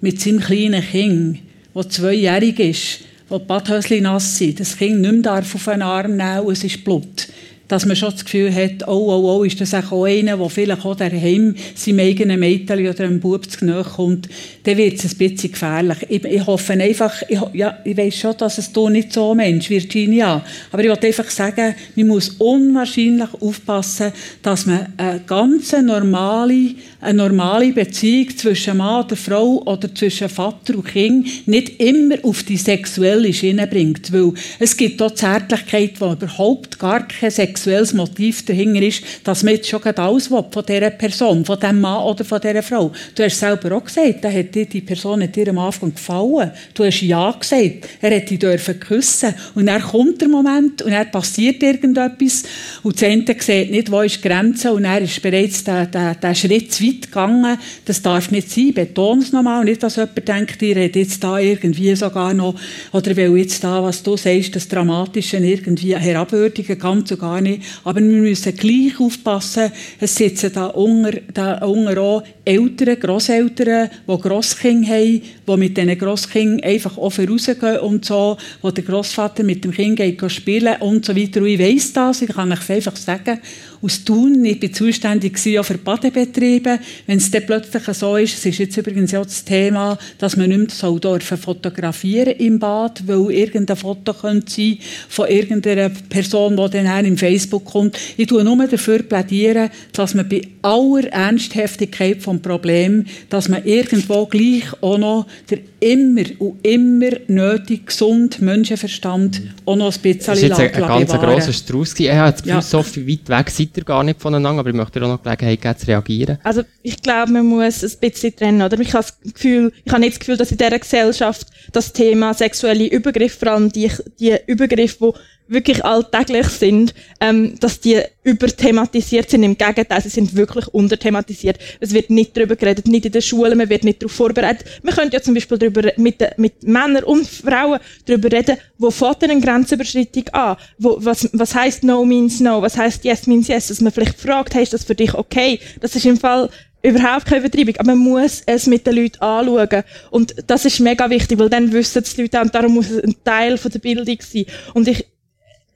mit 0.00 0.18
seinem 0.18 0.40
kleinen 0.40 0.82
Kind, 0.82 1.40
der 1.74 1.90
zweijährig 1.90 2.58
ist, 2.58 3.00
wo 3.28 3.38
die 3.38 3.44
Badhöschen 3.44 4.04
nass 4.04 4.38
sind, 4.38 4.60
das 4.60 4.78
Kind 4.78 5.02
nicht 5.02 5.24
mehr 5.24 5.40
auf 5.40 5.64
den 5.64 5.82
Arm 5.82 6.16
nehmen 6.16 6.40
und 6.40 6.52
es 6.52 6.64
ist 6.64 6.82
Blut 6.82 7.28
dass 7.68 7.84
man 7.84 7.96
schon 7.96 8.10
das 8.10 8.24
Gefühl 8.24 8.52
hat, 8.52 8.88
oh, 8.88 9.12
oh, 9.12 9.38
oh, 9.38 9.44
ist 9.44 9.60
das 9.60 9.74
auch 9.74 10.04
einer, 10.04 10.38
der 10.38 10.48
vielleicht 10.48 10.84
auch 10.84 10.96
daheim 10.96 11.54
seinem 11.74 12.00
eigenen 12.00 12.40
Mädchen 12.40 12.86
oder 12.86 13.04
einem 13.04 13.20
Bub 13.20 13.48
zu 13.48 13.64
nahe 13.64 13.84
kommt, 13.84 14.28
dann 14.64 14.76
wird 14.78 14.98
es 14.98 15.12
ein 15.12 15.18
bisschen 15.18 15.52
gefährlich. 15.52 15.98
Ich, 16.08 16.24
ich 16.24 16.46
hoffe 16.46 16.72
einfach, 16.72 17.22
ich, 17.28 17.38
ja, 17.52 17.78
ich 17.84 17.96
weiss 17.96 18.16
schon, 18.16 18.36
dass 18.38 18.58
es 18.58 18.70
hier 18.74 18.90
nicht 18.90 19.12
so 19.12 19.34
Mensch, 19.34 19.68
Virginia, 19.68 20.42
aber 20.72 20.82
ich 20.82 20.88
wollte 20.88 21.06
einfach 21.06 21.28
sagen, 21.30 21.74
man 21.94 22.06
muss 22.06 22.30
unwahrscheinlich 22.38 23.28
aufpassen, 23.40 24.12
dass 24.42 24.64
man 24.64 24.86
eine 24.96 25.20
ganz 25.26 25.72
normale, 25.72 26.74
eine 27.00 27.18
normale 27.18 27.72
Beziehung 27.72 28.34
zwischen 28.36 28.78
Mann 28.78 29.04
oder 29.04 29.16
Frau 29.16 29.62
oder 29.66 29.94
zwischen 29.94 30.30
Vater 30.30 30.74
und 30.74 30.86
Kind 30.86 31.46
nicht 31.46 31.80
immer 31.80 32.16
auf 32.22 32.42
die 32.44 32.56
sexuelle 32.56 33.32
Schiene 33.32 33.66
bringt, 33.66 34.10
weil 34.12 34.32
es 34.58 34.76
gibt 34.76 35.02
auch 35.02 35.10
Zärtlichkeit, 35.10 35.92
die 36.00 36.04
überhaupt 36.04 36.78
gar 36.78 37.06
keine 37.06 37.30
Sex 37.30 37.57
sexuelles 37.58 37.92
Motiv 37.92 38.44
dahinter 38.44 38.82
ist, 38.82 39.02
dass 39.24 39.42
man 39.42 39.54
jetzt 39.54 39.68
schon 39.68 39.82
alles 39.82 40.30
will, 40.30 40.44
von 40.50 40.64
dieser 40.66 40.90
Person, 40.90 41.44
von 41.44 41.58
diesem 41.58 41.80
Mann 41.80 42.04
oder 42.04 42.24
von 42.24 42.40
dieser 42.40 42.62
Frau. 42.62 42.92
Du 43.14 43.22
hast 43.22 43.38
selber 43.38 43.76
auch 43.76 43.84
gesagt, 43.84 44.24
da 44.24 44.30
hat 44.30 44.54
dir 44.54 44.66
die 44.66 44.80
Person 44.80 45.22
hat 45.22 45.34
dir 45.34 45.48
am 45.48 45.58
Anfang 45.58 45.94
gefallen. 45.94 46.52
Du 46.74 46.84
hast 46.84 47.00
Ja 47.02 47.30
gesagt, 47.32 47.88
er 48.00 48.10
hätte 48.10 48.26
dich 48.26 48.38
dürfen 48.38 48.80
küssen. 48.80 49.34
Und 49.54 49.66
dann 49.66 49.82
kommt 49.82 50.20
der 50.20 50.28
Moment 50.28 50.82
und 50.82 50.92
dann 50.92 51.10
passiert 51.10 51.62
irgendetwas 51.62 52.44
und 52.82 52.94
das 52.94 53.02
Ende 53.02 53.36
sieht 53.38 53.70
nicht, 53.70 53.90
wo 53.90 54.00
ist 54.00 54.22
die 54.22 54.28
Grenze 54.28 54.72
und 54.72 54.84
er 54.84 55.00
ist 55.00 55.20
bereits 55.22 55.64
der, 55.64 55.86
der, 55.86 56.14
der 56.14 56.34
Schritt 56.34 56.72
zu 56.72 56.84
weit 56.84 57.02
gegangen. 57.02 57.58
Das 57.84 58.02
darf 58.02 58.30
nicht 58.30 58.50
sein, 58.50 58.72
betone 58.74 59.22
es 59.22 59.32
nochmal, 59.32 59.64
nicht, 59.64 59.82
dass 59.82 59.96
jemand 59.96 60.28
denkt, 60.28 60.62
ihr 60.62 60.76
redet 60.76 60.96
jetzt 60.96 61.22
da 61.22 61.38
irgendwie 61.38 61.94
sogar 61.94 62.34
noch, 62.34 62.54
oder 62.92 63.16
will 63.16 63.36
jetzt 63.36 63.64
da, 63.64 63.82
was 63.82 64.02
du 64.02 64.16
sagst, 64.16 64.54
das 64.54 64.68
Dramatische 64.68 65.38
irgendwie 65.38 65.96
herabwürdigen, 65.96 66.78
ganz 66.78 67.10
und 67.10 67.20
gar 67.20 67.40
nicht. 67.40 67.47
Aber 67.84 68.00
wir 68.00 68.06
müssen 68.20 68.56
gleich 68.56 68.98
aufpassen, 69.00 69.72
es 70.00 70.14
sitzen 70.14 70.52
da 70.52 70.66
unter, 70.66 71.12
da 71.32 71.58
unter 71.64 72.00
auch 72.00 72.22
Eltern, 72.44 72.98
Grosseltern, 72.98 73.90
die 74.06 74.18
Grosskinder 74.18 74.88
haben, 74.88 75.22
die 75.46 75.56
mit 75.56 75.76
diesen 75.76 75.98
Grosskindern 75.98 76.68
einfach 76.68 76.96
offen 76.96 77.28
rausgehen 77.28 77.78
und 77.80 78.04
so, 78.04 78.36
wo 78.62 78.70
der 78.70 78.84
Grossvater 78.84 79.42
mit 79.44 79.64
dem 79.64 79.72
Kind 79.72 79.96
geht 79.96 80.30
spielen 80.30 80.76
und 80.80 81.04
so 81.04 81.14
weiter. 81.14 81.42
Ich 81.42 81.58
weiss 81.58 81.92
das, 81.92 82.22
ich 82.22 82.30
kann 82.30 82.52
euch 82.52 82.70
einfach 82.70 82.96
sagen, 82.96 83.40
aus 83.82 84.04
Thun. 84.04 84.44
Ich 84.44 84.62
war 84.62 84.72
zuständig 84.72 85.38
für 85.38 85.78
Badebetriebe. 85.78 86.78
Wenn 87.06 87.18
es 87.18 87.30
dann 87.30 87.46
plötzlich 87.46 87.84
so 87.96 88.16
ist, 88.16 88.38
es 88.38 88.46
ist 88.46 88.58
jetzt 88.58 88.76
übrigens 88.76 89.14
auch 89.14 89.24
das 89.24 89.44
Thema, 89.44 89.98
dass 90.18 90.36
man 90.36 90.48
nicht 90.48 90.82
mehr 90.82 90.98
dürfen 90.98 91.38
fotografieren 91.38 92.34
im 92.38 92.58
Bad, 92.58 93.06
weil 93.06 93.30
irgendein 93.30 93.76
Foto 93.76 94.12
könnte 94.12 94.50
sein 94.50 94.78
von 95.08 95.28
irgendeiner 95.28 95.90
Person, 95.90 96.56
die 96.56 96.70
dann 96.70 97.04
im 97.04 97.18
Facebook 97.18 97.64
kommt. 97.64 97.98
Ich 98.16 98.26
tue 98.26 98.44
nur 98.44 98.66
dafür 98.66 99.02
plädieren, 99.02 99.70
dass 99.92 100.14
man 100.14 100.28
bei 100.28 100.42
aller 100.62 101.08
Ernsthaftigkeit 101.12 102.22
vom 102.22 102.40
Problem, 102.40 103.06
dass 103.28 103.48
man 103.48 103.64
irgendwo 103.64 104.26
gleich 104.26 104.64
auch 104.80 104.98
noch 104.98 105.26
der 105.50 105.58
immer 105.80 106.22
und 106.38 106.64
immer 106.66 107.10
nötig 107.28 107.86
gesund 107.86 108.40
Menschenverstand 108.40 109.42
auch 109.64 109.76
noch 109.76 109.94
ein 109.94 110.00
bisschen 110.00 110.26
Das 110.26 110.38
ist 110.38 110.42
jetzt 110.42 110.60
ein, 110.60 110.74
ein 110.74 111.06
ganz 111.06 111.12
grosser 111.12 111.52
Strauß. 111.52 111.94
Ich 111.98 112.10
habe 112.10 112.32
das 112.32 112.42
Gefühl, 112.42 112.54
ja. 112.54 112.62
so 112.62 112.78
weit 112.78 113.28
weg 113.28 113.50
seid 113.50 113.76
ihr 113.76 113.84
gar 113.84 114.02
nicht 114.02 114.20
voneinander, 114.20 114.60
aber 114.60 114.70
ich 114.70 114.74
möchte 114.74 115.02
auch 115.02 115.08
noch 115.08 115.22
Gelegenheit 115.22 115.60
geben, 115.60 115.78
zu 115.78 115.86
reagieren. 115.86 116.38
Also 116.42 116.62
ich 116.82 117.00
glaube, 117.00 117.32
man 117.32 117.46
muss 117.46 117.82
ein 117.84 118.00
bisschen 118.00 118.34
trennen. 118.34 118.62
Oder? 118.62 118.78
Ich 118.80 118.92
habe 118.92 119.04
das 119.04 119.32
Gefühl, 119.34 119.72
ich 119.84 119.92
habe 119.92 120.00
nicht 120.00 120.14
das 120.14 120.20
Gefühl, 120.20 120.36
dass 120.36 120.50
in 120.50 120.58
dieser 120.58 120.78
Gesellschaft 120.78 121.46
das 121.72 121.92
Thema 121.92 122.34
sexuelle 122.34 122.86
Übergriffe, 122.86 123.38
vor 123.38 123.52
allem 123.52 123.70
die, 123.70 123.90
die 124.18 124.36
Übergriffe, 124.46 125.12
die 125.12 125.18
wirklich 125.48 125.84
alltäglich 125.84 126.46
sind, 126.46 126.94
ähm, 127.20 127.58
dass 127.58 127.80
die 127.80 128.00
überthematisiert 128.22 129.30
sind. 129.30 129.42
Im 129.42 129.56
Gegenteil, 129.56 130.02
sie 130.02 130.08
sind 130.08 130.36
wirklich 130.36 130.68
unterthematisiert. 130.68 131.58
Es 131.80 131.92
wird 131.92 132.10
nicht 132.10 132.36
darüber 132.36 132.56
geredet, 132.56 132.86
nicht 132.86 133.06
in 133.06 133.12
den 133.12 133.22
Schulen, 133.22 133.58
man 133.58 133.68
wird 133.68 133.84
nicht 133.84 134.02
darauf 134.02 134.12
vorbereitet. 134.12 134.66
Man 134.82 134.94
könnte 134.94 135.16
ja 135.16 135.22
zum 135.22 135.34
Beispiel 135.34 135.58
darüber, 135.58 135.90
mit, 135.96 136.22
mit 136.36 136.62
Männern 136.62 137.04
und 137.04 137.26
Frauen 137.26 137.80
darüber 138.06 138.30
reden, 138.30 138.58
wo 138.78 138.90
fährt 138.90 139.22
denn 139.22 139.30
eine 139.30 139.40
Grenzüberschreitung 139.40 140.28
an? 140.28 140.56
Wo, 140.78 140.96
was, 141.00 141.28
was 141.32 141.54
heißt 141.54 141.82
No 141.84 142.04
means 142.04 142.40
No? 142.40 142.62
Was 142.62 142.76
heißt 142.76 143.04
Yes 143.04 143.26
means 143.26 143.48
Yes? 143.48 143.68
Dass 143.68 143.80
man 143.80 143.92
vielleicht 143.92 144.20
fragt, 144.20 144.54
hey, 144.54 144.62
ist 144.62 144.72
das 144.72 144.84
für 144.84 144.94
dich 144.94 145.14
okay? 145.14 145.58
Das 145.80 145.96
ist 145.96 146.04
im 146.04 146.18
Fall 146.18 146.50
überhaupt 146.82 147.26
keine 147.26 147.44
Übertreibung, 147.44 147.76
aber 147.76 147.94
man 147.94 147.98
muss 147.98 148.42
es 148.46 148.66
mit 148.66 148.86
den 148.86 148.96
Leuten 148.96 149.20
anschauen. 149.20 149.82
Und 150.10 150.34
das 150.46 150.64
ist 150.64 150.80
mega 150.80 151.08
wichtig, 151.10 151.38
weil 151.38 151.48
dann 151.48 151.72
wissen 151.72 152.04
die 152.04 152.22
Leute 152.22 152.38
auch, 152.38 152.44
und 152.44 152.54
darum 152.54 152.74
muss 152.74 152.90
es 152.90 153.02
ein 153.02 153.16
Teil 153.24 153.58
von 153.58 153.70
der 153.70 153.78
Bildung 153.80 154.18
sein. 154.20 154.46
Und 154.74 154.86
ich, 154.88 155.06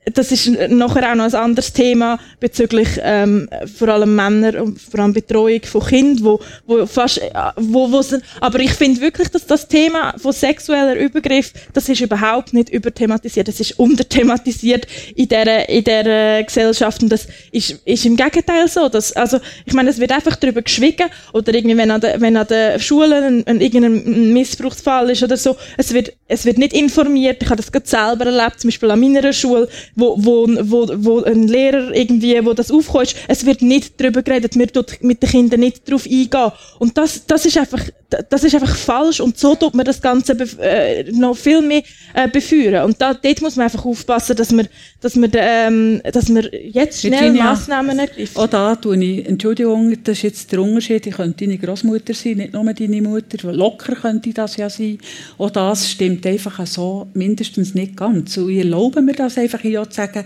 das 0.05 0.31
ist 0.31 0.47
nachher 0.69 1.11
auch 1.11 1.15
noch 1.15 1.25
ein 1.25 1.35
anderes 1.35 1.71
Thema 1.71 2.19
bezüglich 2.39 2.89
ähm, 3.01 3.49
vor 3.77 3.89
allem 3.89 4.15
Männer 4.15 4.61
und 4.61 4.81
vor 4.81 4.99
allem 4.99 5.13
Betreuung 5.13 5.61
von 5.63 5.85
Kindern, 5.85 6.25
wo, 6.25 6.39
wo 6.65 6.85
fast, 6.85 7.19
äh, 7.19 7.31
wo, 7.55 7.89
wo 7.91 8.03
aber 8.41 8.59
ich 8.59 8.73
finde 8.73 8.99
wirklich, 9.01 9.29
dass 9.29 9.45
das 9.45 9.67
Thema 9.67 10.13
von 10.17 10.33
sexueller 10.33 10.95
Übergriff, 10.95 11.53
das 11.73 11.87
ist 11.87 12.01
überhaupt 12.01 12.53
nicht 12.53 12.69
überthematisiert, 12.69 13.47
das 13.47 13.59
ist 13.59 13.79
unterthematisiert 13.79 14.87
in 15.15 15.29
der 15.29 15.69
in 15.69 15.83
der 15.83 16.43
Gesellschaft 16.43 17.01
und 17.01 17.09
das 17.09 17.27
ist, 17.51 17.79
ist 17.85 18.05
im 18.05 18.17
Gegenteil 18.17 18.67
so, 18.67 18.89
dass, 18.89 19.13
also 19.13 19.39
ich 19.65 19.73
meine, 19.73 19.89
es 19.89 19.99
wird 19.99 20.11
einfach 20.11 20.35
darüber 20.35 20.61
geschwiegen 20.61 21.07
oder 21.31 21.53
irgendwie 21.53 21.77
wenn 21.77 21.91
an 21.91 22.01
der, 22.01 22.19
wenn 22.19 22.35
an 22.35 22.47
der 22.47 22.79
Schule 22.79 23.25
ein, 23.25 23.47
ein, 23.47 23.61
irgendein 23.61 24.33
Missbrauchsfall 24.33 25.11
ist 25.11 25.23
oder 25.23 25.37
so, 25.37 25.55
es 25.77 25.93
wird 25.93 26.13
es 26.27 26.45
wird 26.45 26.57
nicht 26.57 26.73
informiert. 26.73 27.43
Ich 27.43 27.49
habe 27.49 27.57
das 27.57 27.71
gerade 27.71 27.87
selber 27.87 28.25
erlebt, 28.25 28.59
zum 28.59 28.69
Beispiel 28.69 28.89
an 28.89 28.99
meiner 28.99 29.31
Schule 29.33 29.69
wo, 29.95 30.15
wo, 30.17 30.47
wo, 30.47 30.87
wo 30.97 31.23
ein 31.23 31.47
Lehrer 31.47 31.95
irgendwie, 31.95 32.43
wo 32.45 32.53
das 32.53 32.71
aufkommt, 32.71 33.15
es 33.27 33.45
wird 33.45 33.61
nicht 33.61 33.99
darüber 33.99 34.23
geredet, 34.23 34.57
wir 34.57 34.67
tut 34.67 35.01
mit 35.01 35.21
den 35.21 35.29
Kindern 35.29 35.59
nicht 35.59 35.87
darauf 35.87 36.05
eingehen. 36.05 36.51
Und 36.79 36.97
das, 36.97 37.25
das 37.25 37.45
ist 37.45 37.57
einfach, 37.57 37.81
das 38.29 38.43
ist 38.43 38.55
einfach 38.55 38.75
falsch 38.75 39.19
und 39.19 39.37
so 39.37 39.55
tut 39.55 39.73
man 39.73 39.85
das 39.85 40.01
Ganze 40.01 40.33
äh, 40.59 41.11
noch 41.11 41.35
viel 41.35 41.61
mehr 41.61 41.83
äh, 42.13 42.27
beführen. 42.27 42.83
Und 42.83 43.01
da, 43.01 43.13
dort 43.13 43.41
muss 43.41 43.55
man 43.55 43.65
einfach 43.65 43.85
aufpassen, 43.85 44.35
dass 44.35 44.51
man, 44.51 44.67
dass 45.01 45.15
man, 45.15 45.31
ähm, 45.35 46.01
dass 46.11 46.29
man 46.29 46.47
jetzt 46.51 47.01
schnell 47.01 47.19
Virginia, 47.19 47.43
Massnahmen 47.45 47.99
ergreift. 47.99 48.37
Auch 48.37 48.47
da 48.47 48.75
tue 48.75 49.03
ich, 49.03 49.25
Entschuldigung, 49.27 49.95
das 50.03 50.17
ist 50.17 50.23
jetzt 50.23 50.51
der 50.51 50.61
Unterschied, 50.61 51.05
ich 51.07 51.15
könnte 51.15 51.45
deine 51.45 51.57
Großmutter 51.57 52.13
sein, 52.13 52.37
nicht 52.37 52.53
nur 52.53 52.73
deine 52.73 53.01
Mutter, 53.01 53.51
locker 53.53 53.95
könnte 53.95 54.33
das 54.33 54.57
ja 54.57 54.69
sein. 54.69 54.97
Auch 55.37 55.49
das 55.49 55.89
stimmt 55.89 56.25
einfach 56.25 56.65
so 56.65 57.07
mindestens 57.13 57.73
nicht 57.73 57.95
ganz. 57.95 58.37
Und 58.37 58.49
ich 58.49 58.59
erlaube 58.59 59.01
mir 59.01 59.13
das 59.13 59.37
einfach 59.37 59.59
hier 59.59 59.82
zu 59.89 59.95
sagen, 59.95 60.25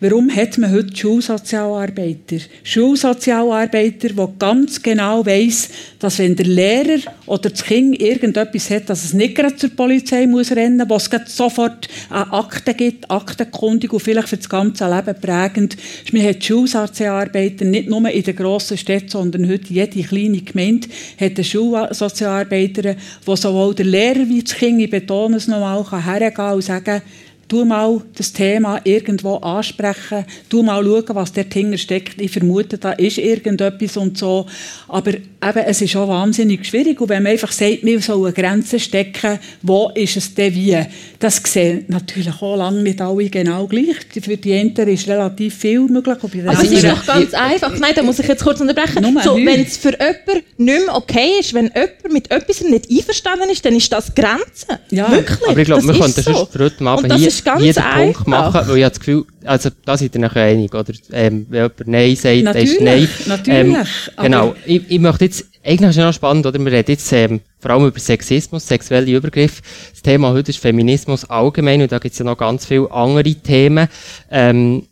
Warum 0.00 0.28
hat 0.28 0.58
man 0.58 0.70
heute 0.70 0.94
Schulsozialarbeiter? 0.94 2.36
Schulsozialarbeiter, 2.62 4.08
die 4.08 4.28
ganz 4.38 4.82
genau 4.82 5.24
weiss, 5.24 5.70
dass 5.98 6.18
wenn 6.18 6.36
der 6.36 6.44
Lehrer 6.44 6.98
oder 7.24 7.48
das 7.48 7.64
Kind 7.64 7.98
irgendetwas 8.02 8.68
hat, 8.68 8.90
dass 8.90 9.04
es 9.04 9.14
nicht 9.14 9.34
gerade 9.34 9.56
zur 9.56 9.70
Polizei 9.70 10.26
muss 10.26 10.50
rennen 10.50 10.86
muss, 10.88 11.10
wo 11.10 11.16
es 11.16 11.36
sofort 11.36 11.88
eine 12.10 12.30
Akte 12.32 12.74
gibt, 12.74 13.10
Aktenkundig 13.10 13.94
und 13.94 14.00
vielleicht 14.00 14.28
für 14.28 14.36
das 14.36 14.48
ganze 14.48 14.94
Leben 14.94 15.18
prägend. 15.18 15.76
Man 16.12 16.22
hat 16.22 16.44
Schulsozialarbeiter 16.44 17.64
nicht 17.64 17.88
nur 17.88 18.06
in 18.10 18.22
den 18.22 18.36
grossen 18.36 18.76
Städten, 18.76 19.08
sondern 19.08 19.48
heute 19.48 19.72
jede 19.72 20.02
kleine 20.02 20.42
Gemeinde 20.42 20.88
hat 21.18 21.36
eine 21.36 21.44
Schulsozialarbeiter, 21.44 22.96
wo 23.24 23.36
sowohl 23.36 23.74
der 23.74 23.86
Lehrer 23.86 24.28
wie 24.28 24.42
das 24.42 24.54
Kind, 24.54 24.82
ich 24.82 24.90
betone 24.90 25.36
es 25.36 25.48
nochmal, 25.48 25.82
hergehen 26.04 26.52
und 26.52 26.62
sagen, 26.62 27.00
Du 27.48 27.64
mal 27.64 28.00
das 28.16 28.32
Thema 28.32 28.80
irgendwo 28.84 29.36
ansprechen, 29.36 30.24
du 30.48 30.62
mal 30.62 30.82
schauen, 30.82 31.04
was 31.08 31.32
dort 31.32 31.52
hinten 31.52 31.78
steckt. 31.78 32.20
Ich 32.20 32.30
vermute, 32.30 32.78
da 32.78 32.92
ist 32.92 33.18
irgendetwas 33.18 33.96
und 33.96 34.16
so. 34.16 34.46
Aber 34.88 35.12
eben, 35.12 35.64
es 35.66 35.82
ist 35.82 35.96
auch 35.96 36.08
wahnsinnig 36.08 36.64
schwierig. 36.66 37.00
Und 37.00 37.08
wenn 37.08 37.22
man 37.22 37.32
einfach 37.32 37.52
sagt, 37.52 37.82
wir 37.82 38.00
sollen 38.00 38.32
Grenzen 38.32 38.80
stecken, 38.80 39.38
wo 39.62 39.90
ist 39.94 40.16
es 40.16 40.34
denn 40.34 40.54
wie? 40.54 40.78
Das 41.18 41.40
sehen 41.44 41.84
natürlich 41.88 42.30
auch 42.40 42.56
lange 42.56 42.82
nicht 42.82 43.00
alle 43.00 43.28
genau 43.28 43.66
gleich. 43.66 43.96
Für 44.22 44.36
die 44.36 44.52
Enter 44.52 44.86
ist 44.88 45.06
relativ 45.08 45.54
viel 45.54 45.80
möglich. 45.80 46.16
Also 46.46 46.64
es 46.64 46.72
ist 46.72 46.84
doch 46.84 47.06
ganz 47.06 47.34
einfach. 47.34 47.78
Nein, 47.78 47.92
da 47.94 48.02
muss 48.02 48.18
ich 48.18 48.28
jetzt 48.28 48.42
kurz 48.42 48.60
unterbrechen. 48.60 49.04
So, 49.22 49.36
wenn 49.36 49.62
es 49.62 49.76
für 49.76 49.90
jemanden 49.90 50.44
nicht 50.56 50.86
mehr 50.86 50.94
okay 50.94 51.40
ist, 51.40 51.54
wenn 51.54 51.66
jemand 51.66 52.12
mit 52.12 52.30
etwas 52.30 52.62
nicht 52.62 52.90
einverstanden 52.90 53.50
ist, 53.50 53.64
dann 53.64 53.76
ist 53.76 53.92
das 53.92 54.14
Grenze. 54.14 54.80
Ja. 54.90 55.10
Wirklich. 55.10 55.48
Aber 55.48 55.58
ich 55.58 55.66
glaube, 55.66 55.86
wir 55.86 55.98
könnten 55.98 56.22
so. 56.22 56.46
für 56.46 56.64
heute 56.64 56.84
Abend 56.86 57.14
hier 57.14 57.30
ist 57.34 57.44
ganz 57.44 57.62
jeden 57.62 57.78
einfach. 57.78 58.24
Punkt 58.24 58.26
machen, 58.28 58.68
weil 58.68 58.78
ich 58.78 58.84
habe 58.84 58.90
das 58.90 59.00
Gefühl, 59.00 59.24
also 59.44 59.70
da 59.84 59.96
seid 59.96 60.14
ihr 60.14 60.20
nachher 60.20 60.44
einig, 60.44 60.74
oder? 60.74 60.92
Ähm, 61.12 61.46
wenn 61.48 61.62
jemand 61.62 61.86
Nein 61.86 62.16
sagt, 62.16 62.42
natürlich, 62.42 62.72
ist 62.72 62.80
Nein. 62.80 63.08
Natürlich, 63.26 63.76
ähm, 63.76 63.86
Genau. 64.22 64.54
Ich, 64.64 64.82
ich 64.88 64.98
möchte 64.98 65.24
jetzt, 65.24 65.46
eigentlich 65.64 65.90
ist 65.90 65.96
es 65.96 66.02
noch 66.04 66.12
spannend, 66.12 66.46
oder? 66.46 66.58
Wir 66.58 66.72
reden 66.72 66.90
jetzt 66.90 67.12
ähm, 67.12 67.40
vor 67.58 67.72
allem 67.72 67.86
über 67.86 67.98
Sexismus, 67.98 68.66
sexuelle 68.66 69.10
Übergriffe. 69.10 69.62
Das 69.90 70.02
Thema 70.02 70.32
heute 70.32 70.50
ist 70.50 70.58
Feminismus 70.58 71.24
allgemein 71.24 71.82
und 71.82 71.92
da 71.92 71.98
gibt 71.98 72.12
es 72.12 72.18
ja 72.18 72.24
noch 72.24 72.38
ganz 72.38 72.66
viele 72.66 72.90
andere 72.90 73.34
Themen. 73.34 73.88
Ähm, 74.30 74.86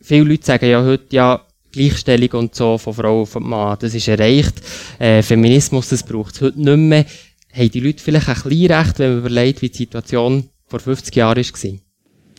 viele 0.00 0.24
Leute 0.24 0.46
sagen 0.46 0.66
ja 0.68 0.82
heute, 0.82 1.04
ja, 1.10 1.40
Gleichstellung 1.74 2.30
und 2.32 2.54
so 2.54 2.78
von 2.78 2.94
Frau 2.94 3.22
und 3.22 3.46
Mann, 3.46 3.76
das 3.80 3.94
ist 3.94 4.06
erreicht. 4.06 4.54
Äh, 5.00 5.22
Feminismus, 5.22 5.88
das 5.88 6.04
braucht 6.04 6.36
es 6.36 6.40
heute 6.40 6.60
nicht 6.60 6.76
mehr. 6.76 7.04
Haben 7.52 7.70
die 7.70 7.80
Leute 7.80 8.02
vielleicht 8.02 8.28
ein 8.28 8.34
bisschen 8.34 8.72
recht, 8.72 8.98
wenn 8.98 9.10
man 9.10 9.18
überlegt, 9.18 9.62
wie 9.62 9.68
die 9.68 9.76
Situation 9.76 10.48
vor 10.80 10.80
50 10.80 11.14
Jahren 11.14 11.44
war? 11.44 11.78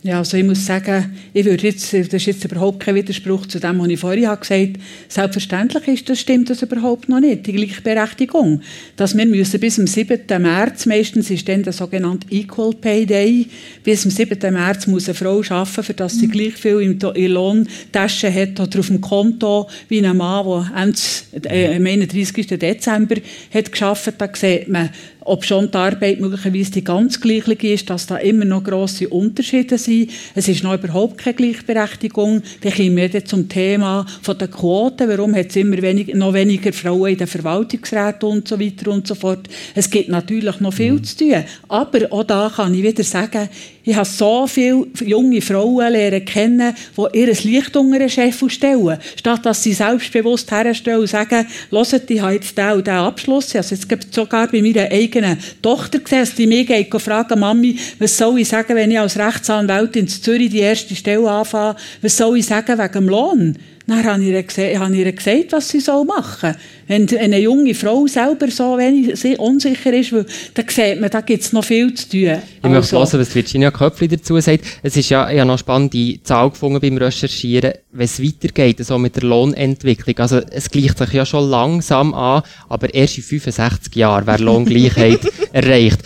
Ja, 0.02 0.18
also 0.18 0.36
ich 0.36 0.44
muss 0.44 0.64
sagen, 0.64 1.16
ich 1.32 1.44
würde 1.44 1.66
jetzt, 1.66 1.92
das 1.92 2.12
ist 2.12 2.26
jetzt 2.26 2.44
überhaupt 2.44 2.80
kein 2.80 2.94
Widerspruch 2.94 3.46
zu 3.46 3.58
dem, 3.58 3.80
was 3.80 3.88
ich 3.88 4.02
habe 4.04 4.40
gesagt 4.40 4.52
habe. 4.52 4.72
Selbstverständlich 5.08 5.88
ist 5.88 6.08
das, 6.08 6.20
stimmt 6.20 6.48
das 6.48 6.62
überhaupt 6.62 7.08
noch 7.08 7.18
nicht, 7.18 7.46
die 7.46 7.52
Gleichberechtigung. 7.52 8.60
Dass 8.94 9.16
wir 9.16 9.26
müssen 9.26 9.58
bis 9.58 9.76
zum 9.76 9.88
7. 9.88 10.20
März, 10.40 10.86
meistens 10.86 11.30
ist 11.30 11.48
dann 11.48 11.64
der 11.64 11.72
sogenannte 11.72 12.30
Equal 12.30 12.74
Pay 12.74 13.06
Day, 13.06 13.46
bis 13.82 14.02
zum 14.02 14.12
7. 14.12 14.38
März 14.52 14.86
muss 14.86 15.08
eine 15.08 15.14
Frau 15.14 15.42
arbeiten, 15.48 15.82
für 15.82 15.94
dass 15.94 16.18
sie 16.20 16.28
gleich 16.28 16.54
viel 16.54 16.82
in 16.82 16.98
der 17.00 17.12
Lohntasche 17.28 18.32
hat 18.32 18.60
oder 18.60 18.78
auf 18.78 18.86
dem 18.86 19.00
Konto 19.00 19.68
wie 19.88 20.06
ein 20.06 20.16
Mann, 20.16 20.94
der 21.32 21.74
am 21.74 21.86
31. 21.86 22.46
Dezember 22.46 23.16
hat 23.52 23.72
gearbeitet. 23.72 24.14
Da 24.18 24.28
sieht 24.34 24.68
man, 24.68 24.90
ob 25.26 25.44
schon 25.44 25.70
die 25.70 25.76
Arbeit 25.76 26.20
möglicherweise 26.20 26.70
die 26.70 26.84
ganz 26.84 27.20
gleiche 27.20 27.52
ist, 27.68 27.90
dass 27.90 28.06
da 28.06 28.16
immer 28.16 28.44
noch 28.44 28.64
grosse 28.64 29.08
Unterschiede 29.08 29.76
sind. 29.78 30.10
Es 30.34 30.48
ist 30.48 30.62
noch 30.62 30.74
überhaupt 30.74 31.18
keine 31.18 31.34
Gleichberechtigung. 31.34 32.42
Dann 32.62 32.72
kommen 32.72 32.96
wir 32.96 33.24
zum 33.24 33.48
Thema 33.48 34.06
von 34.22 34.38
der 34.38 34.48
Quoten. 34.48 35.08
Warum 35.08 35.34
hat 35.34 35.48
es 35.50 35.56
immer 35.56 35.80
wenig, 35.82 36.14
noch 36.14 36.32
weniger 36.32 36.72
Frauen 36.72 37.12
in 37.12 37.18
den 37.18 37.26
Verwaltungsräten 37.26 38.28
und 38.28 38.48
so 38.48 38.60
weiter 38.60 38.90
und 38.90 39.06
so 39.06 39.14
fort. 39.14 39.48
Es 39.74 39.90
gibt 39.90 40.08
natürlich 40.08 40.60
noch 40.60 40.72
viel 40.72 41.00
zu 41.02 41.16
tun. 41.16 41.44
Aber 41.68 42.12
auch 42.12 42.24
da 42.24 42.52
kann 42.54 42.74
ich 42.74 42.82
wieder 42.82 43.04
sagen, 43.04 43.48
ich 43.86 43.94
habe 43.94 44.04
so 44.04 44.48
viele 44.48 44.84
junge 45.04 45.40
Frauen 45.40 45.92
lernen 45.92 46.24
kennen, 46.24 46.74
die 46.96 47.18
ihr 47.18 47.32
Licht 47.32 47.76
unter 47.76 48.00
den 48.00 48.10
Chef 48.10 48.42
stellen. 48.48 48.98
Statt 49.14 49.46
dass 49.46 49.62
sie 49.62 49.74
selbstbewusst 49.74 50.50
herstellen 50.50 51.00
und 51.00 51.06
sagen, 51.06 51.46
hört, 51.70 52.10
ich 52.10 52.20
habe 52.20 52.34
jetzt 52.34 52.58
den 52.58 52.72
und 52.72 52.86
den 52.86 52.94
Abschluss. 52.94 53.54
Also 53.54 53.76
jetzt 53.76 53.88
gibt 53.88 54.12
sogar 54.12 54.48
bei 54.48 54.60
meiner 54.60 54.90
eigenen 54.90 55.38
Tochter 55.62 56.00
gesehen, 56.00 56.28
die 56.36 56.48
mich 56.48 56.66
geht 56.66 57.00
fragen, 57.00 57.38
Mami, 57.38 57.78
was 58.00 58.18
soll 58.18 58.40
ich 58.40 58.48
sagen, 58.48 58.74
wenn 58.74 58.90
ich 58.90 58.98
als 58.98 59.16
Rechtsanwältin 59.16 60.02
in 60.02 60.08
Zürich 60.08 60.50
die 60.50 60.58
erste 60.58 60.96
Stelle 60.96 61.30
anfange? 61.30 61.76
Was 62.02 62.16
soll 62.16 62.38
ich 62.38 62.46
sagen 62.46 62.76
wegen 62.76 62.92
dem 62.92 63.08
Lohn? 63.08 63.56
Dann 63.88 64.04
habe 64.04 64.22
ich 64.22 64.30
ihr 64.30 64.42
gesagt, 64.42 64.78
habe 64.78 64.92
ich 64.94 65.06
ihr 65.06 65.12
gesagt 65.12 65.52
was 65.52 65.68
sie 65.68 65.78
machen 65.78 66.38
soll. 66.40 66.54
Wenn 66.88 67.18
eine 67.18 67.38
junge 67.38 67.74
Frau 67.74 68.06
selber 68.06 68.50
so 68.50 68.76
wenig 68.78 69.38
unsicher 69.38 69.92
ist, 69.92 70.12
weil, 70.12 70.26
dann 70.54 70.68
sieht 70.68 71.00
man, 71.00 71.10
da 71.10 71.20
gibt 71.20 71.42
es 71.42 71.52
noch 71.52 71.64
viel 71.64 71.94
zu 71.94 72.08
tun. 72.08 72.20
Ich 72.20 72.30
also. 72.62 72.68
möchte 72.68 72.96
hören, 72.96 73.20
was 73.20 73.34
Virginia 73.34 73.70
Köpfli 73.70 74.08
dazu 74.08 74.40
sagt. 74.40 74.64
Es 74.82 74.96
ist 74.96 75.08
ja, 75.08 75.30
ich 75.30 75.38
habe 75.38 75.46
noch 75.48 75.58
spannende 75.58 76.20
Zahl 76.24 76.50
gefunden 76.50 76.80
beim 76.80 76.96
Recherchieren, 76.96 77.74
wenn 77.92 78.04
es 78.04 78.22
weitergeht, 78.22 78.84
so 78.84 78.98
mit 78.98 79.16
der 79.16 79.22
Lohnentwicklung. 79.22 80.18
Also, 80.18 80.40
es 80.50 80.68
gleicht 80.68 80.98
sich 80.98 81.12
ja 81.12 81.24
schon 81.24 81.48
langsam 81.48 82.12
an, 82.12 82.42
aber 82.68 82.92
erst 82.92 83.18
in 83.18 83.24
65 83.24 83.94
Jahren 83.94 84.26
wäre 84.26 84.42
Lohngleichheit 84.42 85.20
erreicht. 85.52 86.00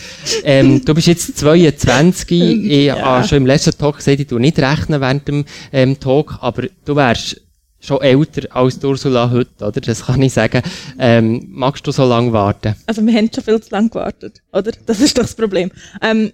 Ähm, 0.44 0.84
du 0.84 0.94
bist 0.94 1.06
jetzt 1.06 1.38
22. 1.38 2.30
Ich 2.40 2.84
ja. 2.86 3.00
habe 3.00 3.26
schon 3.26 3.38
im 3.38 3.46
letzten 3.46 3.76
Talk 3.76 3.96
gesagt, 3.96 4.20
ich 4.20 4.26
tue 4.26 4.40
nicht 4.40 4.58
rechnen 4.58 5.00
während 5.00 5.28
dem 5.28 5.44
ähm, 5.72 5.98
Talk, 5.98 6.38
aber 6.40 6.64
du 6.84 6.96
wärst 6.96 7.40
schon 7.80 8.00
älter 8.02 8.54
als 8.54 8.82
Ursula 8.82 9.30
heute, 9.30 9.64
oder? 9.64 9.80
Das 9.80 10.06
kann 10.06 10.22
ich 10.22 10.32
sagen. 10.32 10.62
Ähm, 10.98 11.46
magst 11.48 11.86
du 11.86 11.92
so 11.92 12.04
lange 12.04 12.32
warten? 12.32 12.74
Also 12.86 13.04
wir 13.04 13.14
haben 13.14 13.30
schon 13.34 13.44
viel 13.44 13.60
zu 13.60 13.70
lange 13.70 13.88
gewartet, 13.88 14.42
oder? 14.52 14.72
Das 14.86 15.00
ist 15.00 15.16
doch 15.16 15.22
das 15.22 15.34
Problem. 15.34 15.70
Ähm, 16.02 16.32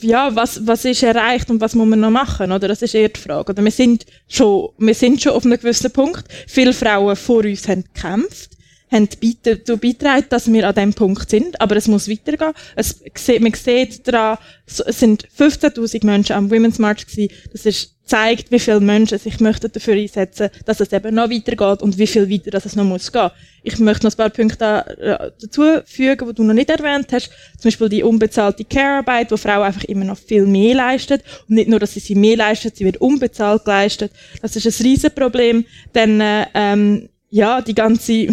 ja, 0.00 0.34
was, 0.34 0.64
was 0.64 0.84
ist 0.84 1.02
erreicht 1.02 1.50
und 1.50 1.60
was 1.60 1.74
muss 1.74 1.88
man 1.88 2.00
noch 2.00 2.10
machen, 2.10 2.52
oder? 2.52 2.68
Das 2.68 2.82
ist 2.82 2.94
eher 2.94 3.08
die 3.08 3.20
Frage. 3.20 3.52
Oder 3.52 3.64
wir 3.64 3.70
sind 3.70 4.06
schon, 4.28 4.68
wir 4.78 4.94
sind 4.94 5.20
schon 5.20 5.32
auf 5.32 5.44
einem 5.44 5.58
gewissen 5.58 5.90
Punkt. 5.90 6.24
Viele 6.46 6.72
Frauen 6.72 7.16
vor 7.16 7.44
uns 7.44 7.66
haben 7.66 7.84
gekämpft 7.92 8.54
haben 8.94 9.08
dazu 9.42 9.76
beitragen, 9.76 10.26
dass 10.28 10.50
wir 10.50 10.68
an 10.68 10.74
dem 10.74 10.94
Punkt 10.94 11.28
sind, 11.28 11.60
aber 11.60 11.76
es 11.76 11.88
muss 11.88 12.08
weitergehen. 12.08 12.52
Es, 12.76 13.02
man 13.40 13.52
sieht 13.54 14.06
daran, 14.06 14.38
es 14.66 14.76
sind 14.76 15.26
15.000 15.36 16.06
Menschen 16.06 16.36
am 16.36 16.50
Women's 16.50 16.78
March 16.78 17.06
gewesen. 17.06 17.34
Das 17.52 17.66
ist, 17.66 17.93
zeigt, 18.04 18.50
wie 18.50 18.58
viele 18.58 18.80
Menschen 18.80 19.18
sich 19.18 19.40
möchten 19.40 19.72
dafür 19.72 19.94
einsetzen, 19.94 20.50
dass 20.66 20.80
es 20.80 20.92
eben 20.92 21.14
noch 21.14 21.30
weitergeht 21.30 21.82
und 21.82 21.96
wie 21.98 22.06
viel 22.06 22.30
weiter 22.30 22.50
dass 22.50 22.66
es 22.66 22.76
noch 22.76 22.84
muss 22.84 23.10
gehen. 23.10 23.30
Ich 23.62 23.78
möchte 23.78 24.04
noch 24.06 24.12
ein 24.12 24.16
paar 24.16 24.30
Punkte 24.30 24.84
äh, 25.00 25.30
dazu 25.40 25.80
fügen, 25.86 26.28
die 26.28 26.34
du 26.34 26.44
noch 26.44 26.52
nicht 26.52 26.68
erwähnt 26.68 27.12
hast. 27.12 27.30
Zum 27.58 27.70
Beispiel 27.70 27.88
die 27.88 28.02
unbezahlte 28.02 28.64
Care-Arbeit, 28.64 29.30
wo 29.30 29.38
Frauen 29.38 29.64
einfach 29.64 29.84
immer 29.84 30.04
noch 30.04 30.18
viel 30.18 30.44
mehr 30.44 30.74
leisten. 30.74 31.20
Und 31.48 31.54
nicht 31.54 31.68
nur, 31.68 31.78
dass 31.78 31.94
sie 31.94 32.00
sie 32.00 32.14
mehr 32.14 32.36
leisten, 32.36 32.70
sie 32.74 32.84
wird 32.84 32.98
unbezahlt 32.98 33.64
geleistet. 33.64 34.12
Das 34.42 34.54
ist 34.54 34.66
ein 34.66 34.86
Riesenproblem. 34.86 35.64
Denn, 35.94 36.20
äh, 36.20 36.46
ähm, 36.52 37.08
ja, 37.30 37.62
die 37.62 37.74
ganze 37.74 38.28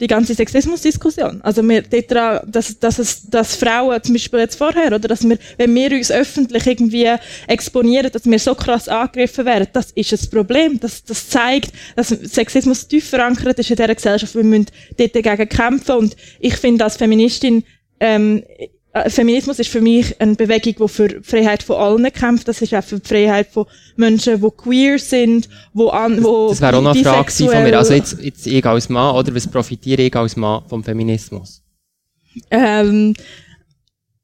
die 0.00 0.06
ganze 0.06 0.34
Sexismusdiskussion. 0.34 1.40
Also 1.42 1.66
wir, 1.68 1.82
dort, 1.82 2.44
dass, 2.46 2.78
dass, 2.78 2.98
es, 2.98 3.28
dass 3.28 3.56
Frauen 3.56 4.02
zum 4.02 4.14
Beispiel 4.14 4.40
jetzt 4.40 4.56
vorher, 4.56 4.88
oder 4.88 5.00
dass 5.00 5.22
wir, 5.22 5.38
wenn 5.58 5.74
wir 5.74 5.92
uns 5.92 6.10
öffentlich 6.10 6.66
irgendwie 6.66 7.08
exponieren, 7.46 8.10
dass 8.10 8.26
wir 8.26 8.38
so 8.38 8.54
krass 8.54 8.88
angegriffen 8.88 9.44
werden, 9.44 9.68
das 9.72 9.92
ist 9.92 10.12
ein 10.12 10.30
Problem. 10.30 10.80
Das, 10.80 11.04
das 11.04 11.28
zeigt, 11.28 11.72
dass 11.94 12.08
Sexismus 12.08 12.88
tief 12.88 13.08
verankert 13.08 13.58
ist 13.58 13.70
in 13.70 13.76
dieser 13.76 13.94
Gesellschaft. 13.94 14.34
Wir 14.34 14.44
müssen 14.44 14.66
dort 14.96 15.14
dagegen 15.14 15.48
kämpfen 15.48 15.96
und 15.96 16.16
ich 16.40 16.56
finde 16.56 16.84
als 16.84 16.96
Feministin, 16.96 17.64
ähm, 18.00 18.42
äh, 18.58 18.68
Feminismus 19.06 19.58
ist 19.58 19.70
für 19.70 19.80
mich 19.80 20.20
eine 20.20 20.34
Bewegung, 20.34 20.74
die 20.86 20.88
für 20.92 21.08
die 21.08 21.22
Freiheit 21.22 21.62
von 21.62 21.76
allen 21.76 22.12
kämpft. 22.12 22.46
Das 22.46 22.60
ist 22.60 22.74
auch 22.74 22.84
für 22.84 22.98
die 22.98 23.08
Freiheit 23.08 23.48
von 23.50 23.66
Menschen, 23.96 24.40
die 24.40 24.50
queer 24.50 24.98
sind, 24.98 25.48
wo 25.72 25.88
an, 25.88 26.22
wo 26.22 26.48
Das, 26.48 26.58
das 26.58 26.60
wäre 26.60 26.76
auch 26.76 26.82
noch 26.82 26.94
eine 26.94 27.02
Frage 27.02 27.32
von 27.32 27.62
mir. 27.62 27.78
Also 27.78 27.94
jetzt, 27.94 28.20
jetzt 28.20 28.46
ich 28.46 28.64
als 28.66 28.90
Mann, 28.90 29.16
oder 29.16 29.34
was 29.34 29.46
profitiere 29.46 30.02
ich 30.02 30.14
als 30.14 30.36
Mann 30.36 30.62
vom 30.68 30.84
Feminismus? 30.84 31.62
Ähm, 32.50 33.14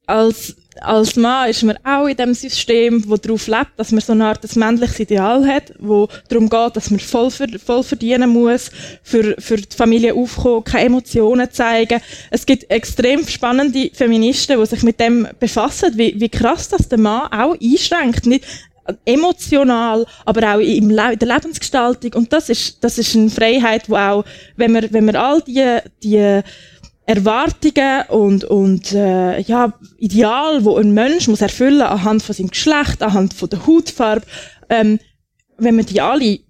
als 0.09 0.57
als 0.81 1.16
Mann 1.16 1.51
ist 1.51 1.62
man 1.62 1.77
auch 1.85 2.07
in 2.07 2.16
dem 2.16 2.35
System, 2.35 3.03
wo 3.09 3.16
darauf 3.16 3.47
lebt, 3.47 3.73
dass 3.77 3.92
man 3.92 4.01
so 4.01 4.12
eine 4.12 4.27
Art 4.27 4.44
ein 4.44 4.59
männliches 4.59 5.01
Ideal 5.01 5.47
hat, 5.47 5.73
wo 5.79 6.09
darum 6.29 6.49
geht, 6.49 6.77
dass 6.77 6.90
man 6.90 7.01
voll, 7.01 7.31
voll 7.31 7.83
verdienen 7.83 8.31
muss, 8.31 8.71
für, 9.03 9.35
für 9.38 9.57
die 9.57 9.77
Familie 9.77 10.14
aufkommen, 10.14 10.64
keine 10.64 10.87
Emotionen 10.87 11.51
zeigen. 11.51 12.01
Es 12.31 12.47
gibt 12.47 12.71
extrem 12.71 13.27
spannende 13.27 13.90
Feministen, 13.92 14.59
die 14.59 14.66
sich 14.66 14.83
mit 14.83 15.01
dem 15.01 15.27
befassen, 15.38 15.92
wie, 15.97 16.14
wie 16.18 16.29
krass 16.29 16.68
das 16.68 16.88
der 16.88 16.99
Mann 16.99 17.33
auch 17.33 17.57
einschränkt. 17.61 18.27
Nicht, 18.27 18.44
emotional, 19.05 20.07
aber 20.25 20.55
auch 20.55 20.61
in 20.61 20.88
der 20.88 21.16
Lebensgestaltung. 21.21 22.14
Und 22.14 22.33
das 22.33 22.49
ist, 22.49 22.83
das 22.83 22.97
ist 22.97 23.14
eine 23.14 23.29
Freiheit, 23.29 23.88
wo 23.88 23.97
auch, 23.97 24.25
wenn 24.57 24.73
man, 24.73 24.90
wenn 24.90 25.05
man 25.05 25.16
all 25.16 25.42
die, 25.42 25.79
die 26.03 26.40
Erwartungen 27.09 28.03
und, 28.09 28.44
und 28.44 28.92
äh, 28.92 29.40
ja, 29.40 29.73
Ideal, 29.97 30.62
wo 30.66 30.77
ein 30.77 30.92
Mensch 30.92 31.27
muss 31.27 31.40
erfüllen 31.40 31.81
anhand 31.81 32.23
von 32.23 32.35
seinem 32.35 32.51
Geschlecht, 32.51 33.03
anhand 33.03 33.33
von 33.33 33.49
der 33.49 33.66
Hautfarbe. 33.66 34.27
Ähm, 34.68 35.01
wenn 35.57 35.77
man 35.77 35.87
die 35.87 36.03
alle 36.03 36.40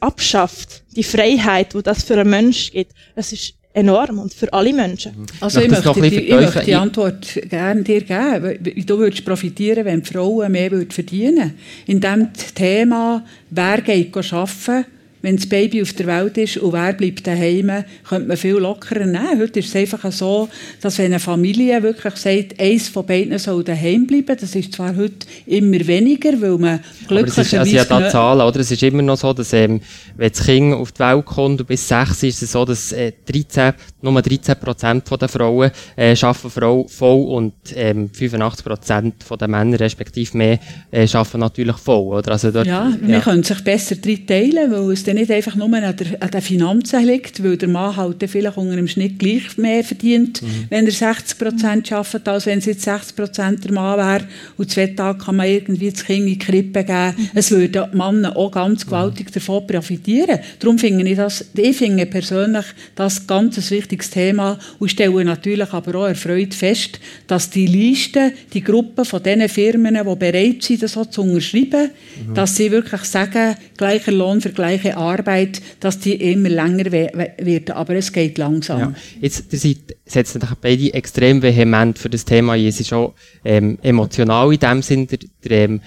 abschafft, 0.00 0.82
die 0.96 1.04
Freiheit, 1.04 1.72
wo 1.76 1.82
das 1.82 2.02
für 2.02 2.18
einen 2.18 2.30
Mensch 2.30 2.72
gibt, 2.72 2.94
das 3.14 3.32
ist 3.32 3.54
enorm 3.72 4.18
und 4.18 4.34
für 4.34 4.52
alle 4.52 4.72
Menschen. 4.72 5.12
Mhm. 5.20 5.26
Also 5.38 5.60
ich 5.60 5.70
möchte, 5.70 6.00
die, 6.00 6.16
ich 6.16 6.34
möchte 6.34 6.64
die 6.64 6.74
Antwort 6.74 7.40
gerne 7.48 7.82
dir 7.84 8.00
geben. 8.00 8.84
Du 8.84 8.98
würdest 8.98 9.24
profitieren, 9.24 9.84
wenn 9.84 10.02
die 10.02 10.12
Frauen 10.12 10.50
mehr 10.50 10.70
verdienen 10.90 11.36
würden. 11.36 11.58
In 11.86 12.00
dem 12.00 12.32
Thema, 12.56 13.24
wer 13.50 13.80
geht 13.82 14.16
arbeiten, 14.16 14.84
wenn 15.28 15.36
das 15.36 15.46
Baby 15.46 15.82
auf 15.82 15.92
der 15.92 16.06
Welt 16.06 16.38
ist 16.38 16.56
und 16.56 16.72
wer 16.72 16.94
bleibt 16.94 17.26
daheim, 17.26 17.84
könnte 18.08 18.28
man 18.28 18.36
viel 18.38 18.54
lockerer 18.54 19.04
nehmen. 19.04 19.38
Heute 19.38 19.58
ist 19.58 19.68
es 19.68 19.76
einfach 19.76 20.10
so, 20.10 20.48
dass 20.80 20.96
wenn 20.96 21.06
eine 21.06 21.20
Familie 21.20 21.82
wirklich 21.82 22.16
sagt, 22.16 22.58
eins 22.58 22.88
von 22.88 23.04
beiden 23.04 23.38
soll 23.38 23.62
daheim 23.62 24.06
bleiben, 24.06 24.34
das 24.40 24.54
ist 24.54 24.72
zwar 24.72 24.96
heute 24.96 25.26
immer 25.44 25.86
weniger, 25.86 26.40
weil 26.40 26.56
man 26.56 26.80
glücklicherweise... 27.06 27.58
Also 27.58 27.76
ja 27.76 27.84
da 27.84 28.08
Zahlen, 28.08 28.40
oder? 28.40 28.60
Es 28.60 28.70
ist 28.70 28.82
immer 28.82 29.02
noch 29.02 29.18
so, 29.18 29.34
dass 29.34 29.52
ähm, 29.52 29.82
wenn 30.16 30.30
das 30.30 30.46
Kind 30.46 30.72
auf 30.72 30.92
die 30.92 31.00
Welt 31.00 31.26
kommt 31.26 31.60
und 31.60 31.66
bis 31.66 31.86
sechs 31.86 32.22
ist 32.22 32.42
es 32.42 32.52
so, 32.52 32.64
dass 32.64 32.92
äh, 32.92 33.12
13, 33.30 33.74
nur 34.00 34.22
13 34.22 34.56
Prozent 34.56 35.04
der 35.10 35.28
Frauen 35.28 35.70
äh, 35.94 36.16
arbeiten 36.22 36.50
Frau 36.50 36.86
voll 36.88 37.26
und 37.26 37.52
ähm, 37.74 38.08
85 38.10 38.64
Prozent 38.64 39.14
der 39.38 39.48
Männer, 39.48 39.78
respektive 39.78 40.38
mehr, 40.38 40.58
äh, 40.90 41.06
arbeiten 41.12 41.40
natürlich 41.40 41.76
voll, 41.76 42.16
oder? 42.16 42.32
Also 42.32 42.50
dort, 42.50 42.66
ja, 42.66 42.90
ja. 43.06 43.20
könnte 43.20 43.48
sich 43.48 43.62
besser 43.62 43.96
drin 43.96 44.26
teilen, 44.26 44.72
weil 44.72 44.92
es 44.92 45.04
dann 45.04 45.17
nicht 45.18 45.30
einfach 45.30 45.56
nur 45.56 45.72
an, 45.72 45.96
der, 45.96 46.22
an 46.22 46.30
den 46.30 46.40
Finanzen 46.40 47.04
liegt, 47.04 47.42
weil 47.42 47.56
der 47.56 47.68
Mann 47.68 47.96
halt 47.96 48.24
vielleicht 48.26 48.56
unter 48.56 48.76
dem 48.76 48.88
Schnitt 48.88 49.18
gleich 49.18 49.56
mehr 49.56 49.82
verdient, 49.82 50.42
mhm. 50.42 50.66
wenn 50.70 50.86
er 50.86 50.92
60 50.92 51.38
Prozent 51.38 51.92
arbeitet, 51.92 52.28
als 52.28 52.46
wenn 52.46 52.58
es 52.58 52.66
jetzt 52.66 52.82
60 52.82 53.16
Prozent 53.16 53.64
der 53.64 53.72
Mann 53.72 53.98
wäre. 53.98 54.28
Und 54.56 54.70
zwei 54.70 54.86
Tage 54.88 55.18
kann 55.18 55.36
man 55.36 55.48
irgendwie 55.48 55.90
das 55.90 56.04
Kind 56.04 56.20
in 56.20 56.26
die 56.26 56.38
Krippe 56.38 56.84
geben. 56.84 57.14
Mhm. 57.16 57.30
Es 57.34 57.50
würden 57.50 57.86
Männer 57.92 58.36
auch 58.36 58.50
ganz 58.50 58.84
gewaltig 58.84 59.32
davon 59.32 59.66
profitieren. 59.66 60.38
Darum 60.58 60.78
finde 60.78 61.08
ich 61.08 61.16
das, 61.16 61.44
ich 61.54 61.76
finde 61.76 62.06
persönlich 62.06 62.66
das 62.94 63.26
ganz 63.26 63.58
ein 63.58 63.70
wichtiges 63.70 64.10
Thema 64.10 64.58
und 64.78 64.90
stelle 64.90 65.24
natürlich 65.24 65.72
aber 65.72 65.94
auch 65.98 66.06
erfreut 66.06 66.54
fest, 66.54 67.00
dass 67.26 67.50
die 67.50 67.66
Liste, 67.66 68.32
die 68.52 68.62
Gruppe 68.62 69.04
von 69.04 69.22
den 69.22 69.48
Firmen, 69.48 69.94
die 69.94 70.16
bereit 70.16 70.62
sind, 70.62 70.82
das 70.82 70.92
so 70.92 71.04
zu 71.04 71.22
unterschreiben, 71.22 71.90
mhm. 72.28 72.34
dass 72.34 72.56
sie 72.56 72.70
wirklich 72.70 73.02
sagen, 73.02 73.56
gleicher 73.76 74.12
Lohn 74.12 74.40
für 74.40 74.50
gleiche 74.50 74.96
Arbeit, 74.98 75.62
dass 75.80 75.98
die 76.00 76.14
immer 76.32 76.48
länger 76.48 76.90
wird. 76.90 77.70
Aber 77.70 77.94
es 77.94 78.12
geht 78.12 78.38
langsam. 78.38 78.80
Ja. 78.80 78.94
Jetzt, 79.20 79.52
ihr 79.52 79.58
seid, 79.58 79.96
setzt 80.04 80.34
natürlich 80.34 80.58
beide 80.58 80.94
extrem 80.94 81.42
vehement 81.42 81.98
für 81.98 82.10
das 82.10 82.24
Thema 82.24 82.54
ein. 82.54 82.66
Es 82.66 82.80
ist 82.80 82.92
auch 82.92 83.14
ähm, 83.44 83.78
emotional 83.82 84.52
in 84.52 84.60
dem 84.60 84.82
Sinn. 84.82 85.06
Der, 85.06 85.18
der, 85.44 85.64
ähm, 85.64 85.80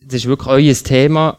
das 0.00 0.14
ist 0.14 0.26
wirklich 0.26 0.48
euer 0.48 0.74
Thema. 0.74 1.38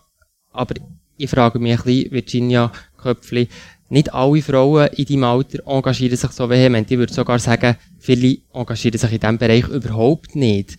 Aber 0.52 0.76
ich 1.18 1.30
frage 1.30 1.60
mich 1.60 1.78
ein 1.78 1.84
bisschen, 1.84 2.12
Virginia 2.12 2.72
Köpfli, 2.98 3.48
nicht 3.90 4.14
alle 4.14 4.42
Frauen 4.42 4.88
in 4.96 5.06
deinem 5.06 5.24
Alter 5.24 5.60
engagieren 5.66 6.16
sich 6.16 6.32
so 6.32 6.50
vehement. 6.50 6.90
Ich 6.92 6.98
würde 6.98 7.14
sogar 7.14 7.40
sagen, 7.40 7.76
viele 7.98 8.38
engagieren 8.54 9.00
sich 9.00 9.12
in 9.12 9.20
diesem 9.20 9.38
Bereich 9.38 9.68
überhaupt 9.68 10.36
nicht. 10.36 10.78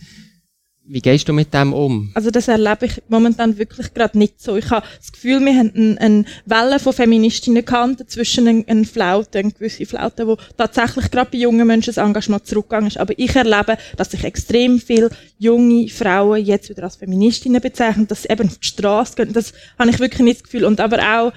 Wie 0.93 0.99
gehst 0.99 1.29
du 1.29 1.31
mit 1.31 1.53
dem 1.53 1.71
um? 1.71 2.11
Also 2.15 2.31
das 2.31 2.49
erlebe 2.49 2.85
ich 2.85 3.01
momentan 3.07 3.57
wirklich 3.57 3.93
gerade 3.93 4.17
nicht 4.17 4.41
so. 4.41 4.57
Ich 4.57 4.69
habe 4.71 4.85
das 4.97 5.13
Gefühl, 5.13 5.39
wir 5.39 5.57
haben 5.57 5.97
eine, 5.97 6.25
Welle 6.45 6.79
von 6.79 6.91
Feministinnen 6.91 7.63
gehabt, 7.63 8.11
zwischen 8.11 8.45
eine, 8.45 8.65
eine 8.67 8.83
Flaute, 8.83 9.39
eine 9.39 9.53
gewisse 9.53 9.85
Flaute, 9.85 10.27
wo 10.27 10.35
tatsächlich 10.57 11.09
gerade 11.09 11.31
bei 11.31 11.37
jungen 11.37 11.65
Menschen 11.65 11.93
das 11.95 12.03
Engagement 12.03 12.45
zurückgegangen 12.45 12.87
ist. 12.87 12.97
Aber 12.97 13.13
ich 13.15 13.33
erlebe, 13.33 13.77
dass 13.95 14.11
sich 14.11 14.25
extrem 14.25 14.81
viele 14.81 15.11
junge 15.39 15.87
Frauen 15.87 16.43
jetzt 16.43 16.69
wieder 16.69 16.83
als 16.83 16.97
Feministinnen 16.97 17.61
bezeichnen, 17.61 18.07
dass 18.07 18.23
sie 18.23 18.29
eben 18.29 18.49
auf 18.49 18.57
die 18.57 18.67
Straße 18.67 19.15
gehen. 19.15 19.31
Das 19.31 19.53
habe 19.79 19.91
ich 19.91 19.99
wirklich 19.99 20.19
nicht 20.19 20.41
das 20.41 20.43
Gefühl. 20.43 20.65
Und 20.65 20.81
aber 20.81 20.99
auch, 20.99 21.31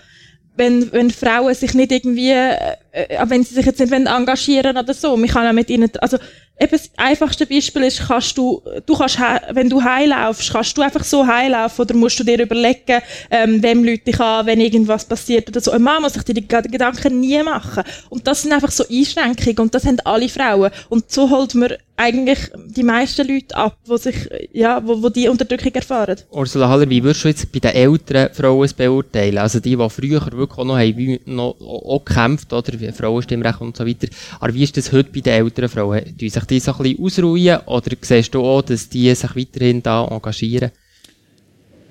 wenn, 0.56 0.90
wenn 0.90 1.12
Frauen 1.12 1.54
sich 1.54 1.74
nicht 1.74 1.92
irgendwie, 1.92 2.30
äh, 2.30 2.76
äh 2.90 3.24
wenn 3.28 3.44
sie 3.44 3.54
sich 3.54 3.66
jetzt 3.66 3.78
nicht 3.78 3.92
engagieren 3.92 4.76
oder 4.76 4.94
so, 4.94 5.16
man 5.16 5.28
kann 5.28 5.46
auch 5.46 5.52
mit 5.52 5.70
ihnen, 5.70 5.90
also 6.00 6.18
eben 6.58 6.72
das 6.72 6.90
einfachste 6.96 7.46
Beispiel 7.46 7.82
ist, 7.82 8.06
kannst 8.06 8.38
du, 8.38 8.62
du 8.86 8.96
kannst, 8.96 9.18
wenn 9.50 9.68
du 9.68 9.82
heilaufst, 9.82 10.52
kannst 10.52 10.76
du 10.76 10.82
einfach 10.82 11.04
so 11.04 11.26
heilaufen 11.26 11.84
oder 11.84 11.94
musst 11.94 12.18
du 12.20 12.24
dir 12.24 12.40
überlegen, 12.40 13.00
ähm, 13.30 13.62
wem 13.62 13.84
Leute 13.84 14.04
dich 14.04 14.20
an, 14.20 14.46
wenn 14.46 14.60
irgendwas 14.60 15.04
passiert 15.04 15.48
oder 15.48 15.60
so. 15.60 15.72
Ein 15.72 15.82
Mann 15.82 16.02
muss 16.02 16.14
sich 16.14 16.22
die 16.22 16.34
Gedanken 16.46 17.20
nie 17.20 17.42
machen. 17.42 17.82
Und 18.08 18.26
das 18.26 18.42
sind 18.42 18.52
einfach 18.52 18.70
so 18.70 18.84
Einschränkungen 18.88 19.58
und 19.58 19.74
das 19.74 19.84
haben 19.84 19.98
alle 20.04 20.28
Frauen. 20.28 20.70
Und 20.88 21.10
so 21.10 21.28
holt 21.30 21.54
man 21.54 21.72
eigentlich 21.96 22.38
die 22.66 22.82
meisten 22.82 23.26
Leute 23.26 23.54
ab, 23.54 23.76
wo 23.86 23.96
sich, 23.96 24.28
ja, 24.52 24.82
wo, 24.84 25.00
wo 25.00 25.08
die 25.08 25.28
Unterdrückung 25.28 25.72
erfahren. 25.74 26.16
Ursula 26.30 26.68
Haller, 26.68 26.90
wie 26.90 27.02
würdest 27.02 27.24
du 27.24 27.28
jetzt 27.28 27.52
bei 27.52 27.60
den 27.60 27.70
älteren 27.70 28.34
Frauen 28.34 28.68
beurteilen? 28.76 29.38
Also 29.38 29.60
die, 29.60 29.76
die 29.76 29.90
früher 29.90 30.20
wirklich 30.32 30.58
auch 30.58 30.64
noch 30.64 30.76
haben, 30.76 31.18
noch, 31.26 31.56
auch 31.60 32.04
gekämpft, 32.04 32.52
oder, 32.52 32.72
Frauenstimmrecht 32.92 33.60
und 33.60 33.76
so 33.76 33.86
weiter. 33.86 34.08
Aber 34.40 34.52
wie 34.54 34.64
ist 34.64 34.76
das 34.76 34.90
heute 34.90 35.10
bei 35.12 35.20
den 35.20 35.34
älteren 35.34 35.68
Frauen? 35.68 36.02
Die 36.16 36.28
sich 36.28 36.43
die 36.46 36.60
so 36.60 36.72
ein 36.72 36.78
bisschen 36.78 37.04
ausruhen? 37.04 37.58
Oder 37.66 37.96
siehst 38.00 38.34
du 38.34 38.42
auch, 38.42 38.62
dass 38.62 38.88
die 38.88 39.14
sich 39.14 39.36
weiterhin 39.36 39.82
da 39.82 40.06
engagieren? 40.06 40.70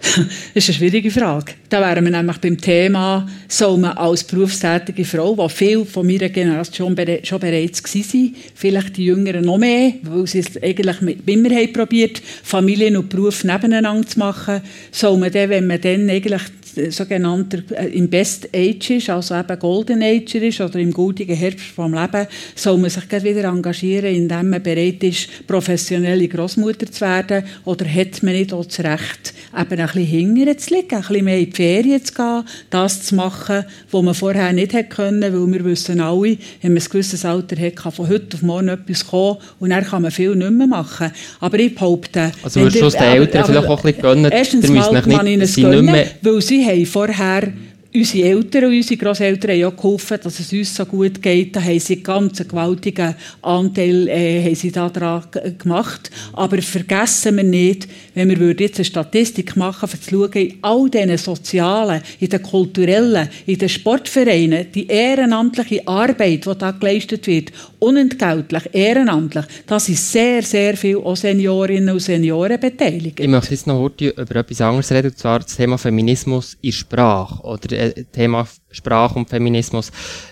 das 0.53 0.67
ist 0.67 0.69
eine 0.69 0.77
schwierige 0.77 1.09
Frage. 1.09 1.53
Da 1.69 1.79
wären 1.79 2.03
wir 2.03 2.11
nämlich 2.11 2.37
beim 2.37 2.59
Thema, 2.59 3.27
soll 3.47 3.77
man 3.77 3.97
als 3.97 4.23
berufstätige 4.23 5.05
Frau, 5.05 5.35
die 5.35 5.53
viele 5.53 5.85
von 5.85 6.05
meiner 6.05 6.29
Generation 6.29 6.95
schon 7.23 7.39
bereits 7.39 7.83
waren, 7.83 8.35
vielleicht 8.53 8.97
die 8.97 9.05
Jüngeren 9.05 9.45
noch 9.45 9.57
mehr, 9.57 9.93
weil 10.03 10.27
sie 10.27 10.39
es 10.39 10.61
eigentlich 10.61 10.97
immer 11.25 11.49
haben 11.49 11.73
probiert, 11.73 12.21
Familien 12.43 12.97
und 12.97 13.09
Beruf 13.09 13.43
nebeneinander 13.43 14.07
zu 14.07 14.19
machen, 14.19 14.61
soll 14.91 15.17
man 15.17 15.31
dann, 15.31 15.49
wenn 15.49 15.67
man 15.67 15.79
dann 15.79 16.09
eigentlich 16.09 16.43
sogenannter 16.89 17.59
äh, 17.71 17.87
im 17.87 18.09
Best 18.09 18.49
Age 18.53 18.91
ist, 18.91 19.09
also 19.09 19.35
eben 19.35 19.59
Golden 19.59 20.01
Age 20.01 20.35
ist 20.35 20.61
oder 20.61 20.79
im 20.79 20.93
gültigen 20.93 21.35
Herbst 21.35 21.65
vom 21.65 21.93
Leben, 21.93 22.27
soll 22.55 22.77
man 22.77 22.89
sich 22.89 23.03
wieder 23.11 23.49
engagieren, 23.49 24.13
indem 24.13 24.49
man 24.49 24.63
bereit 24.63 25.03
ist, 25.03 25.47
professionelle 25.47 26.27
Großmutter 26.27 26.91
zu 26.91 27.01
werden 27.01 27.43
oder 27.65 27.85
hat 27.85 28.23
man 28.23 28.33
nicht 28.33 28.53
auch 28.53 28.65
das 28.65 28.79
Recht, 28.79 29.33
eben 29.57 29.79
ein 29.79 29.85
bisschen 29.85 30.05
hinterher 30.05 30.57
zu 30.57 30.73
liegen, 30.73 30.95
ein 30.95 31.01
bisschen 31.01 31.25
mehr 31.25 31.39
in 31.39 31.49
die 31.49 31.55
Ferien 31.55 32.03
zu 32.03 32.13
gehen, 32.13 32.43
das 32.69 33.03
zu 33.03 33.15
machen, 33.15 33.65
was 33.91 34.03
man 34.03 34.13
vorher 34.13 34.53
nicht 34.53 34.73
hätte 34.73 34.89
können, 34.89 35.21
weil 35.21 35.53
wir 35.53 35.65
wissen 35.65 35.99
alle, 35.99 36.37
wenn 36.61 36.73
man 36.73 36.81
ein 36.81 36.89
gewisses 36.89 37.25
Alter 37.25 37.59
hat, 37.59 37.75
kann 37.75 37.91
von 37.91 38.09
heute 38.09 38.35
auf 38.35 38.41
morgen 38.41 38.69
etwas 38.69 39.07
kommen 39.07 39.37
und 39.59 39.69
dann 39.69 39.83
kann 39.83 40.01
man 40.01 40.11
viel 40.11 40.35
nicht 40.35 40.51
mehr 40.51 40.67
machen. 40.67 41.11
Aber 41.39 41.59
ich 41.59 41.75
behaupte... 41.75 42.31
Also 42.43 42.61
würdest 42.61 42.81
du 42.81 42.85
es 42.87 42.93
den 42.93 43.03
Eltern 43.03 43.45
vielleicht 43.45 43.67
auch 43.67 43.77
ein 43.77 43.83
bisschen 43.83 44.01
gönnen? 44.01 44.31
Erstens 44.31 44.69
mal 44.69 45.27
ich 45.27 45.41
es 45.41 45.55
gönnen, 45.55 46.05
weil 46.21 46.41
sie 46.41 46.62
haben 46.65 46.85
vorher 46.85 47.53
unsere 47.95 48.27
Eltern 48.27 48.65
und 48.65 48.75
unsere 48.75 48.97
Großeltern 48.97 49.51
haben 49.51 49.65
auch 49.65 49.75
geholfen, 49.75 50.17
dass 50.23 50.39
es 50.39 50.51
uns 50.51 50.75
so 50.75 50.85
gut 50.85 51.21
geht. 51.21 51.55
Da 51.55 51.61
haben 51.61 51.79
sie 51.79 51.95
einen 51.95 52.03
ganz 52.03 52.47
gewaltigen 52.47 53.15
Anteil 53.41 54.07
äh, 54.07 54.43
haben 54.43 54.55
sie 54.55 54.71
daran 54.71 55.23
gemacht. 55.57 56.09
Aber 56.33 56.61
vergessen 56.61 57.37
wir 57.37 57.43
nicht, 57.43 57.87
wenn 58.15 58.29
wir 58.29 58.55
jetzt 58.59 58.77
eine 58.77 58.85
Statistik 58.85 59.55
machen, 59.55 59.89
um 59.91 60.01
zu 60.01 60.09
schauen, 60.09 60.31
in 60.33 60.57
all 60.61 60.89
diesen 60.89 61.17
sozialen, 61.17 62.01
in 62.19 62.29
den 62.29 62.41
kulturellen, 62.41 63.29
in 63.45 63.57
den 63.57 63.69
Sportvereinen, 63.69 64.71
die 64.73 64.87
ehrenamtliche 64.87 65.87
Arbeit, 65.87 66.45
die 66.45 66.57
da 66.57 66.71
geleistet 66.71 67.27
wird, 67.27 67.51
unentgeltlich, 67.79 68.63
ehrenamtlich, 68.71 69.45
da 69.67 69.79
sind 69.79 69.97
sehr, 69.97 70.41
sehr 70.41 70.75
viele 70.77 71.15
Seniorinnen 71.15 71.93
und 71.93 71.99
Senioren 71.99 72.59
beteiligt. 72.59 73.19
Ich 73.19 73.27
möchte 73.27 73.51
jetzt 73.51 73.67
noch 73.67 73.79
heute 73.79 74.09
über 74.09 74.35
etwas 74.37 74.61
anderes 74.61 74.91
reden, 74.91 75.11
und 75.11 75.17
zwar 75.17 75.39
das 75.39 75.55
Thema 75.55 75.77
Feminismus 75.77 76.57
in 76.61 76.71
Sprache 76.71 77.43
oder 77.43 77.82
äh, 77.89 78.03
Thema 78.05 78.47
Sprache 78.71 79.19
und 79.19 79.29
Feminismus. 79.29 79.91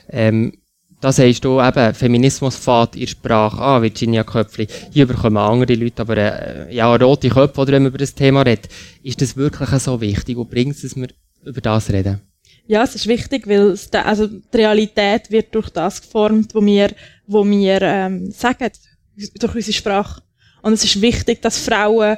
Ähm, 0.09 0.53
da 1.01 1.11
sagst 1.11 1.43
du 1.43 1.59
eben, 1.59 1.93
Feminismus 1.95 2.55
fährt 2.55 2.95
in 2.95 3.07
Sprache 3.07 3.59
an, 3.59 3.81
Virginia 3.81 4.23
Köpfli. 4.23 4.67
Hier 4.91 5.07
bekommen 5.07 5.37
andere 5.37 5.73
Leute 5.73 6.03
aber 6.03 6.17
äh, 6.17 6.75
ja, 6.75 6.95
rote 6.95 7.29
Köpfe, 7.29 7.61
oder 7.61 7.73
wenn 7.73 7.83
man 7.83 7.89
über 7.89 7.97
das 7.97 8.13
Thema 8.13 8.43
redet. 8.43 8.69
Ist 9.01 9.19
das 9.19 9.35
wirklich 9.35 9.69
so 9.81 9.99
wichtig 9.99 10.37
und 10.37 10.49
bringt 10.49 10.75
es, 10.75 10.81
dass 10.83 10.95
wir 10.95 11.07
über 11.43 11.61
das 11.61 11.91
reden? 11.91 12.21
Ja, 12.67 12.83
es 12.83 12.93
ist 12.93 13.07
wichtig, 13.07 13.47
weil 13.47 13.77
da, 13.89 14.03
also 14.03 14.27
die 14.27 14.57
Realität 14.57 15.31
wird 15.31 15.53
durch 15.55 15.69
das 15.71 16.01
geformt, 16.01 16.53
wo 16.53 16.63
wir, 16.63 16.91
wo 17.25 17.43
wir 17.43 17.81
ähm, 17.81 18.31
sagen, 18.31 18.69
durch 19.39 19.55
unsere 19.55 19.73
Sprache. 19.73 20.21
Und 20.61 20.73
es 20.73 20.83
ist 20.83 21.01
wichtig, 21.01 21.41
dass 21.41 21.57
Frauen 21.57 22.17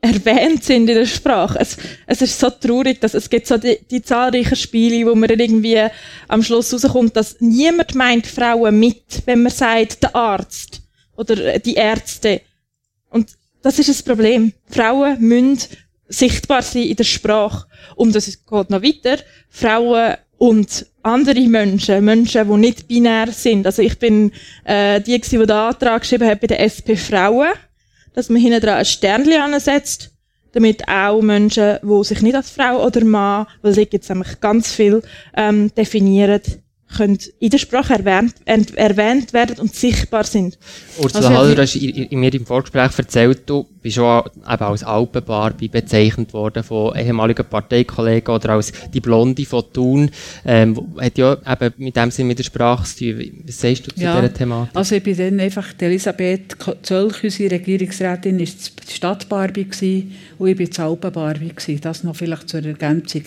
erwähnt 0.00 0.62
sind 0.64 0.88
in 0.88 0.94
der 0.94 1.06
Sprache. 1.06 1.58
Es, 1.60 1.76
es 2.06 2.22
ist 2.22 2.38
so 2.38 2.50
traurig, 2.50 3.00
dass 3.00 3.14
es 3.14 3.28
gibt 3.28 3.46
so 3.46 3.56
die, 3.56 3.78
die 3.90 4.02
zahlreichen 4.02 4.56
Spiele, 4.56 5.10
wo 5.10 5.14
man 5.14 5.30
irgendwie 5.30 5.86
am 6.28 6.42
Schluss 6.42 6.72
rauskommt, 6.72 7.16
dass 7.16 7.36
niemand 7.40 7.94
meint 7.94 8.26
Frauen 8.26 8.78
mit, 8.78 9.02
wenn 9.26 9.42
man 9.42 9.52
sagt, 9.52 10.02
der 10.02 10.14
Arzt 10.14 10.82
oder 11.16 11.58
die 11.58 11.74
Ärzte. 11.74 12.42
Und 13.10 13.30
das 13.62 13.78
ist 13.78 13.88
das 13.88 14.02
Problem. 14.02 14.52
Frauen 14.66 15.20
müssen 15.20 15.58
sichtbar 16.08 16.62
sein 16.62 16.84
in 16.84 16.96
der 16.96 17.04
Sprache. 17.04 17.66
Und 17.96 18.14
das 18.14 18.26
geht 18.26 18.70
noch 18.70 18.82
weiter. 18.82 19.18
Frauen 19.50 20.14
und 20.38 20.86
andere 21.02 21.40
Menschen, 21.40 22.04
Menschen, 22.04 22.48
die 22.48 22.56
nicht 22.56 22.86
binär 22.86 23.32
sind. 23.32 23.66
Also 23.66 23.82
ich 23.82 23.98
bin 23.98 24.30
äh, 24.64 25.00
die, 25.00 25.20
die 25.20 25.38
den 25.38 25.50
Antrag 25.50 26.02
geschrieben 26.02 26.28
hat 26.28 26.40
bei 26.40 26.46
der 26.46 26.60
SP 26.62 26.94
Frauen 26.94 27.50
dass 28.18 28.30
man 28.30 28.42
hinten 28.42 28.60
dran 28.60 28.78
ein 28.78 28.84
Sternchen 28.84 29.40
ansetzt, 29.40 30.10
damit 30.50 30.88
auch 30.88 31.22
Menschen, 31.22 31.78
die 31.80 32.04
sich 32.04 32.20
nicht 32.20 32.34
als 32.34 32.50
Frau 32.50 32.84
oder 32.84 33.04
Mann, 33.04 33.46
weil 33.62 33.74
da 33.74 33.84
gibt 33.84 34.02
es 34.02 34.10
nämlich 34.10 34.40
ganz 34.40 34.72
viel, 34.72 35.02
ähm, 35.36 35.72
definieren, 35.76 36.42
können 36.96 37.18
in 37.38 37.50
der 37.50 37.58
Sprache 37.58 37.94
erwähnt, 37.94 38.34
erwähnt 38.76 39.32
werden 39.32 39.58
und 39.58 39.74
sichtbar 39.74 40.24
sind. 40.24 40.58
Ursula 40.98 41.28
also, 41.28 41.38
Haller, 41.38 41.62
hast 41.62 41.76
in 41.76 42.18
mir 42.18 42.32
im 42.32 42.46
Vorgespräch 42.46 42.98
erzählt, 42.98 43.42
du 43.46 43.66
bist 43.82 43.96
schon 43.96 44.22
eben 44.26 44.62
als 44.64 44.82
Alpenbarbie 44.82 45.68
bezeichnet 45.68 46.32
worden 46.32 46.62
von 46.62 46.96
ehemaligen 46.96 47.44
Parteikollegen 47.44 48.34
oder 48.34 48.50
als 48.50 48.72
die 48.92 49.00
Blonde 49.00 49.44
von 49.44 49.64
Thun. 49.72 50.10
Ähm, 50.44 50.76
hat 50.98 51.18
ja 51.18 51.36
eben 51.46 51.74
mit 51.76 51.96
dem 51.96 52.10
Sinn 52.10 52.26
mit 52.26 52.38
der 52.38 52.44
Sprache 52.44 52.84
zu 52.84 53.12
tun. 53.12 53.42
Was 53.46 53.60
sagst 53.60 53.86
du 53.86 53.94
zu 53.94 54.00
ja, 54.00 54.20
dieser 54.20 54.32
Thematik? 54.32 54.76
Also 54.76 54.96
ich 54.96 55.02
bin 55.02 55.16
dann 55.16 55.40
einfach, 55.40 55.72
die 55.72 55.84
Elisabeth 55.84 56.56
Zölch, 56.82 57.24
unsere 57.24 57.50
Regierungsrätin, 57.52 58.40
ist 58.40 58.72
die 58.88 58.94
Stadtbarbie 58.94 59.64
gewesen, 59.64 60.12
und 60.38 60.48
ich 60.48 60.58
war 60.58 60.66
die 60.66 60.80
Alpenbarbie 60.80 61.48
gewesen. 61.48 61.80
Das 61.80 62.04
noch 62.04 62.16
vielleicht 62.16 62.48
zur 62.48 62.64
Ergänzung. 62.64 63.22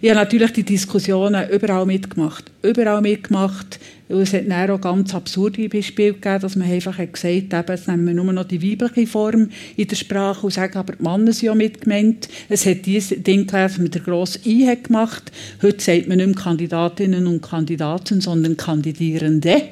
Ich 0.00 0.10
habe 0.10 0.20
natürlich 0.20 0.52
die 0.52 0.62
Diskussionen 0.62 1.48
überall 1.50 1.86
mitgemacht. 1.86 2.50
Überall 2.62 3.02
mitgemacht. 3.04 3.78
Es 4.08 4.34
hat 4.34 4.48
dann 4.48 4.70
auch 4.70 4.80
ganz 4.80 5.14
absurde 5.14 5.68
Beispiele 5.68 6.12
gegeben, 6.12 6.40
dass 6.40 6.56
man 6.56 6.70
einfach 6.70 6.98
gesagt 6.98 7.54
hat, 7.54 7.68
jetzt 7.68 7.88
nehmen 7.88 8.06
wir 8.06 8.14
nur 8.14 8.32
noch 8.32 8.44
die 8.44 8.62
weibliche 8.62 9.06
Form 9.06 9.48
in 9.76 9.88
der 9.88 9.96
Sprache 9.96 10.44
und 10.44 10.52
sagen, 10.52 10.76
aber 10.76 10.94
die 10.94 11.02
Männer 11.02 11.32
sind 11.32 11.46
ja 11.46 11.54
mitgemeint. 11.54 12.28
Es 12.48 12.66
hat 12.66 12.84
dieses 12.84 13.22
Ding 13.22 13.46
gegeben, 13.46 13.50
das 13.50 13.78
man 13.78 13.90
der 13.90 14.02
grosse 14.02 14.40
I 14.46 14.66
hat 14.66 14.84
gemacht. 14.84 15.32
Heute 15.62 15.82
sagt 15.82 16.08
man 16.08 16.18
nicht 16.18 16.26
mehr 16.26 16.36
Kandidatinnen 16.36 17.26
und 17.26 17.40
Kandidaten, 17.40 18.20
sondern 18.20 18.56
Kandidierende. 18.56 19.62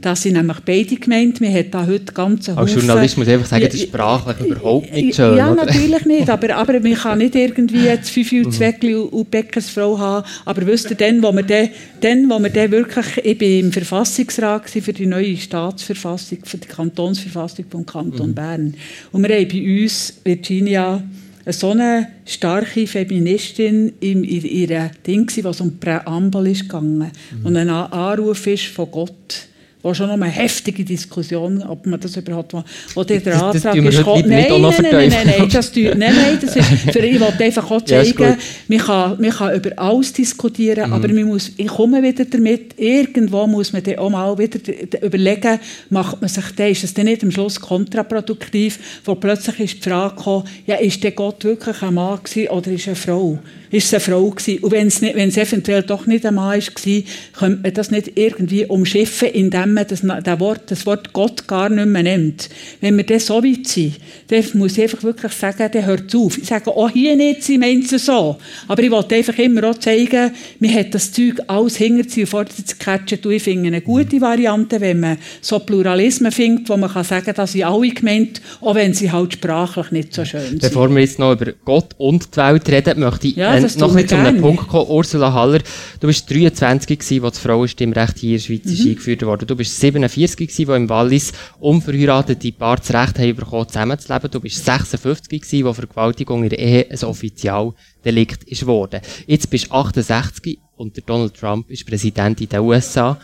Das 0.00 0.22
sind 0.22 0.34
nämlich 0.34 0.58
beide 0.60 0.96
gemeint. 0.96 1.40
Wir 1.40 1.50
haben 1.50 1.70
da 1.70 1.86
heute 1.86 2.12
ganz 2.12 2.48
Als 2.48 2.74
ich 2.74 2.88
einfach 2.88 3.46
sagen, 3.46 3.64
das 3.64 3.74
ist 3.74 3.82
sprachlich 3.82 4.46
überhaupt 4.46 4.92
nicht 4.92 5.16
schön. 5.16 5.36
Ja, 5.36 5.52
oder? 5.52 5.66
natürlich 5.66 6.04
nicht. 6.06 6.30
Aber, 6.30 6.54
aber 6.56 6.80
man 6.80 6.94
kann 6.94 7.18
nicht 7.18 7.34
irgendwie 7.34 7.84
jetzt 7.84 8.10
fünf 8.10 8.32
mhm. 8.32 8.50
Zweckli 8.50 8.94
und 8.94 9.30
Bäckersfrau 9.30 9.98
haben. 9.98 10.26
Aber 10.44 10.66
wisst 10.66 10.90
ihr, 10.90 10.96
dann, 10.96 11.22
wo 11.22 11.32
wir 11.32 11.42
dann, 11.42 11.68
dann, 12.00 12.30
wo 12.30 12.38
wir 12.38 12.50
dann 12.50 12.70
wirklich, 12.70 13.24
ich 13.24 13.40
im 13.40 13.72
Verfassungsrat 13.72 14.70
für 14.70 14.92
die 14.92 15.06
neue 15.06 15.36
Staatsverfassung, 15.36 16.38
für 16.44 16.58
die 16.58 16.68
Kantonsverfassung 16.68 17.66
vom 17.70 17.84
Kanton 17.84 18.30
mhm. 18.30 18.34
Bern. 18.34 18.74
Und 19.12 19.22
wir 19.26 19.34
haben 19.34 19.48
bei 19.48 19.82
uns, 19.82 20.14
Virginia, 20.24 21.02
so 21.46 21.70
eine 21.70 22.08
starke 22.26 22.86
Feministin 22.86 23.92
in, 24.00 24.24
in 24.24 24.44
ihrem 24.44 24.90
Ding, 25.06 25.30
was 25.42 25.60
um 25.60 25.78
Präambel 25.78 26.52
gegangen. 26.52 27.10
Mhm. 27.30 27.46
Und 27.46 27.56
ein 27.56 27.68
Anruf 27.68 28.46
ist 28.46 28.66
von 28.66 28.90
Gott 28.90 29.49
war 29.82 29.94
schon 29.94 30.08
noch 30.08 30.14
eine 30.14 30.26
heftige 30.26 30.84
Diskussion, 30.84 31.62
ob 31.62 31.86
man 31.86 31.98
das 32.00 32.16
überhaupt 32.16 32.52
will. 32.52 32.62
Wo 32.94 33.02
der 33.04 33.20
Das- 33.20 33.34
das 33.40 33.42
Antrag 33.66 33.74
tun 33.74 33.82
wir 33.84 33.90
ist 33.90 33.96
nicht 33.98 34.06
Nein, 34.06 34.46
nein, 34.60 34.60
nein, 34.60 35.08
nein, 35.08 35.26
nein, 35.38 35.48
das 35.50 35.72
tue, 35.72 35.84
nein, 35.96 36.14
nein, 36.14 36.38
das 36.40 36.54
ist, 36.56 36.66
für, 36.92 36.98
ich 36.98 37.18
wollte 37.20 37.44
einfach 37.44 37.64
auch 37.70 37.80
Ja, 37.80 37.86
zeigen, 37.86 38.12
gut. 38.16 38.36
man 38.68 38.78
kann, 38.78 39.20
man 39.20 39.30
kann 39.30 39.54
über 39.54 39.70
alles 39.78 40.12
diskutieren, 40.12 40.88
Mhm. 40.88 40.92
aber 40.92 41.08
man 41.08 41.24
muss, 41.24 41.52
ich 41.56 41.66
komme 41.66 42.02
wieder 42.02 42.24
damit, 42.26 42.78
irgendwo 42.78 43.46
muss 43.46 43.72
man 43.72 43.82
dann 43.82 43.98
auch 43.98 44.10
mal 44.10 44.36
wieder 44.38 44.58
überlegen, 45.02 45.58
macht 45.88 46.20
man 46.20 46.28
sich 46.28 46.44
dann, 46.56 46.68
ist 46.70 46.84
es 46.84 46.92
dann 46.94 47.06
nicht 47.06 47.22
am 47.22 47.30
Schluss 47.30 47.58
kontraproduktiv, 47.60 48.78
wo 49.04 49.14
plötzlich 49.14 49.60
ist 49.60 49.84
die 49.84 49.88
Frage 49.88 50.14
gekommen, 50.16 50.44
ja, 50.66 50.76
ist 50.76 51.02
der 51.02 51.12
Gott 51.12 51.42
wirklich 51.44 51.82
ein 51.82 51.94
Mann 51.94 52.18
gewesen 52.22 52.48
oder 52.50 52.70
ist 52.70 52.86
er 52.86 52.92
eine 52.92 52.96
Frau? 52.96 53.38
Ist 53.70 53.86
es 53.86 53.94
eine 53.94 54.00
Frau 54.00 54.30
gewesen? 54.30 54.62
Und 54.62 54.72
wenn 54.72 54.88
es, 54.88 55.00
nicht, 55.00 55.14
wenn 55.14 55.28
es 55.28 55.36
eventuell 55.36 55.82
doch 55.82 56.06
nicht 56.06 56.26
ein 56.26 56.34
Mann 56.34 56.60
war, 56.60 57.02
könnte 57.38 57.62
man 57.62 57.74
das 57.74 57.90
nicht 57.90 58.12
irgendwie 58.16 58.66
umschiffen, 58.66 59.28
indem 59.28 59.74
man 59.74 59.86
das, 59.86 60.02
das, 60.24 60.40
Wort, 60.40 60.62
das 60.70 60.86
Wort 60.86 61.12
Gott 61.12 61.46
gar 61.46 61.68
nicht 61.68 61.86
mehr 61.86 62.02
nimmt. 62.02 62.48
Wenn 62.80 62.96
wir 62.96 63.04
dann 63.04 63.20
so 63.20 63.42
weit 63.44 63.68
sind, 63.68 63.98
dann 64.28 64.44
muss 64.54 64.76
ich 64.76 64.82
einfach 64.82 65.02
wirklich 65.04 65.32
sagen, 65.32 65.68
dann 65.72 65.86
hört 65.86 66.08
es 66.08 66.14
auf. 66.14 66.38
Ich 66.38 66.48
sage 66.48 66.70
auch 66.70 66.90
hier 66.90 67.14
nicht, 67.14 67.44
sie 67.44 67.58
meint 67.58 67.90
es 67.92 68.06
so. 68.06 68.38
Aber 68.66 68.82
ich 68.82 68.90
wollte 68.90 69.14
einfach 69.14 69.38
immer 69.38 69.70
auch 69.70 69.78
zeigen, 69.78 70.32
man 70.58 70.74
hat 70.74 70.94
das 70.94 71.12
Zeug 71.12 71.40
alles 71.46 71.76
hinterziehen, 71.76 72.26
vorher 72.26 72.50
zu 72.50 72.76
catchen. 72.76 73.18
Und 73.24 73.30
ich 73.30 73.42
finde 73.42 73.68
eine 73.68 73.80
gute 73.82 74.20
Variante, 74.20 74.80
wenn 74.80 75.00
man 75.00 75.18
so 75.40 75.60
Pluralismen 75.60 76.32
findet, 76.32 76.68
wo 76.68 76.76
man 76.76 76.90
kann 76.90 77.04
sagen, 77.04 77.32
dass 77.34 77.52
sie 77.52 77.64
alle 77.64 77.90
gemeint, 77.90 78.40
auch 78.60 78.74
wenn 78.74 78.94
sie 78.94 79.12
halt 79.12 79.34
sprachlich 79.34 79.90
nicht 79.92 80.14
so 80.14 80.24
schön 80.24 80.40
sind. 80.40 80.62
Bevor 80.62 80.88
wir 80.88 81.00
jetzt 81.00 81.18
noch 81.18 81.32
über 81.32 81.52
Gott 81.64 81.94
und 81.98 82.34
die 82.34 82.36
Welt 82.36 82.68
reden, 82.68 83.00
möchte 83.00 83.28
ich 83.28 83.36
Ja, 83.36 83.59
das 83.62 83.76
noch 83.76 83.96
zu 83.96 84.16
einem. 84.16 84.40
Punkt 84.40 84.68
kommen. 84.68 84.88
Ursula 84.90 85.32
Haller, 85.32 85.60
du 86.00 86.06
bist 86.06 86.30
23 86.30 86.98
gewesen, 86.98 87.24
als 87.24 87.34
das 87.34 87.42
Frauenstimmrecht 87.42 88.18
hier 88.18 88.30
in 88.30 88.36
der 88.36 88.42
Schweiz 88.44 88.64
Mhm. 88.64 88.72
ist 88.72 88.86
eingeführt 88.86 89.22
wurde. 89.22 89.46
Du 89.46 89.56
bist 89.56 89.78
47 89.80 90.48
gewesen, 90.48 90.68
wo 90.68 90.74
im 90.74 90.88
Wallis 90.88 91.32
unverheiratete 91.58 92.52
Paare 92.52 92.78
das 92.80 92.92
Recht 92.92 93.18
haben 93.18 93.36
bekommen, 93.36 93.68
zusammenzuleben. 93.68 94.30
Du 94.30 94.40
bist 94.40 94.64
56 94.64 95.40
gewesen, 95.42 95.64
wo 95.64 95.72
Vergewaltigung 95.72 96.42
in 96.42 96.48
der 96.50 96.58
Ehe 96.58 96.86
ein 96.90 97.04
Offizialdelikt 97.04 98.44
ist 98.44 98.66
worden. 98.66 99.00
Jetzt 99.26 99.50
bist 99.50 99.66
du 99.68 99.72
68 99.74 100.58
und 100.76 100.96
der 100.96 101.04
Donald 101.04 101.34
Trump 101.34 101.70
ist 101.70 101.86
Präsident 101.86 102.40
in 102.40 102.48
den 102.48 102.60
USA. 102.60 103.18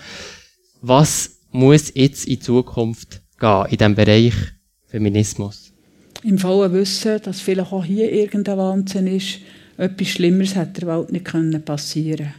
Was 0.82 1.30
muss 1.50 1.92
jetzt 1.94 2.26
in 2.26 2.40
Zukunft 2.40 3.22
gehen 3.40 3.64
in 3.70 3.76
diesem 3.78 3.94
Bereich 3.94 4.34
Feminismus? 4.86 5.72
Im 6.22 6.38
vollen 6.38 6.72
Wissen, 6.72 7.20
dass 7.22 7.40
vielleicht 7.40 7.72
auch 7.72 7.84
hier 7.84 8.10
irgendein 8.10 8.58
Wahnsinn 8.58 9.06
ist, 9.06 9.38
etwas 9.78 10.08
Schlimmeres 10.08 10.54
hätte 10.54 10.80
der 10.80 10.88
Welt 10.88 11.12
nicht 11.12 11.24
können 11.24 11.62
passieren 11.62 12.34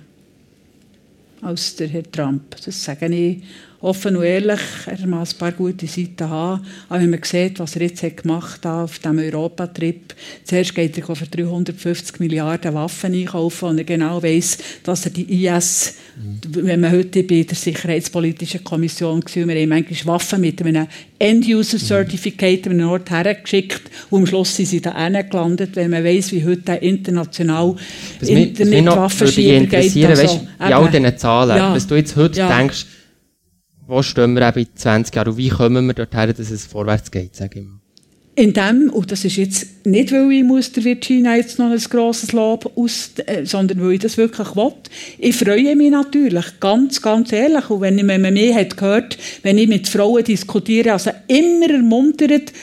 als 1.41 1.75
der 1.75 1.87
Herr 1.87 2.11
Trump. 2.11 2.55
Das 2.65 2.83
sage 2.83 3.13
ich 3.13 3.43
offen 3.81 4.15
und 4.15 4.23
ehrlich. 4.23 4.59
Er 4.85 5.07
mag 5.07 5.27
ein 5.27 5.37
paar 5.37 5.51
gute 5.51 5.85
Seiten 5.87 6.29
haben. 6.29 6.65
Aber 6.89 7.01
wenn 7.01 7.09
man 7.11 7.19
sieht, 7.23 7.59
was 7.59 7.75
er 7.75 7.83
jetzt 7.83 8.01
gemacht 8.17 8.65
hat 8.65 8.83
auf 8.85 8.99
diesem 8.99 9.19
Europatrip, 9.19 10.15
zuerst 10.43 10.73
geht 10.73 10.97
er 10.97 11.15
für 11.15 11.25
350 11.25 12.19
Milliarden 12.19 12.73
Waffen 12.73 13.13
einkaufen 13.13 13.69
und 13.69 13.77
er 13.77 13.83
genau 13.83 14.21
weiss, 14.23 14.57
dass 14.83 15.05
er 15.05 15.11
die 15.11 15.45
IS, 15.45 15.95
wenn 16.49 16.79
man 16.79 16.91
heute 16.91 17.23
bei 17.23 17.43
der 17.43 17.55
Sicherheitspolitischen 17.55 18.63
Kommission 18.63 19.23
war, 19.23 19.47
wir 19.47 19.61
haben 19.61 19.69
manchmal 19.69 20.15
Waffen 20.15 20.41
mit 20.41 20.61
einem 20.61 20.87
End-User-Certificate 21.19 22.65
an 22.67 22.73
einen 22.73 22.83
Ort 22.85 23.09
hergeschickt 23.11 23.81
und 24.09 24.21
am 24.21 24.27
Schluss 24.27 24.55
sind 24.55 24.67
sie 24.67 24.81
da 24.81 24.91
gelandet, 25.21 25.75
wenn 25.75 25.91
man 25.91 26.03
weiss, 26.03 26.31
wie 26.31 26.43
heute 26.43 26.73
international 26.73 27.75
Internetwaffenschieber 28.21 29.65
geht. 29.65 30.05
Also, 30.05 30.47
bei 30.57 30.75
all 30.75 30.89
diesen 30.89 31.17
Zahlen, 31.17 31.57
Ja. 31.57 31.73
was 31.75 31.85
du 31.87 31.95
jetzt 31.95 32.15
heute 32.15 32.39
Ja. 32.39 32.57
denkst, 32.57 32.85
wo 33.87 34.03
stehen 34.03 34.33
wir 34.33 34.47
eben 34.47 34.59
in 34.59 34.75
20 34.75 35.15
Jahren 35.15 35.29
und 35.29 35.37
wie 35.37 35.49
kommen 35.49 35.87
wir 35.87 35.93
dorthin, 35.93 36.33
dass 36.35 36.51
es 36.51 36.65
vorwärts 36.65 37.09
geht, 37.09 37.35
sag 37.35 37.55
ich 37.55 37.63
mal. 37.63 37.79
In 38.35 38.53
dem, 38.53 38.91
und 38.91 39.11
das 39.11 39.25
ist 39.25 39.37
jetzt 39.37 39.87
nicht, 39.87 40.11
weil 40.11 40.31
ich 40.31 40.43
muss 40.43 40.71
der 40.71 40.83
Virginia 40.83 41.35
jetzt 41.35 41.57
noch 41.57 41.71
ein 41.71 41.79
grosses 41.79 42.33
Lob 42.33 42.71
aus, 42.75 43.13
äh, 43.25 43.43
sondern 43.45 43.81
weil 43.81 43.93
ich 43.93 44.01
das 44.01 44.15
wirklich 44.15 44.55
will. 44.55 44.73
Ich 45.17 45.35
freue 45.35 45.75
mich 45.75 45.89
natürlich, 45.89 46.59
ganz, 46.59 47.01
ganz 47.01 47.31
ehrlich. 47.31 47.67
Und 47.71 47.81
wenn, 47.81 47.97
ich, 47.97 48.05
wenn 48.05 48.21
man 48.21 48.35
mich 48.35 48.53
hat 48.53 48.77
gehört, 48.77 49.17
wenn 49.41 49.57
ich 49.57 49.67
mit 49.67 49.87
Frauen 49.87 50.23
diskutiere, 50.23 50.93
also 50.93 51.09
immer 51.27 51.71
ermuntert, 51.71 52.53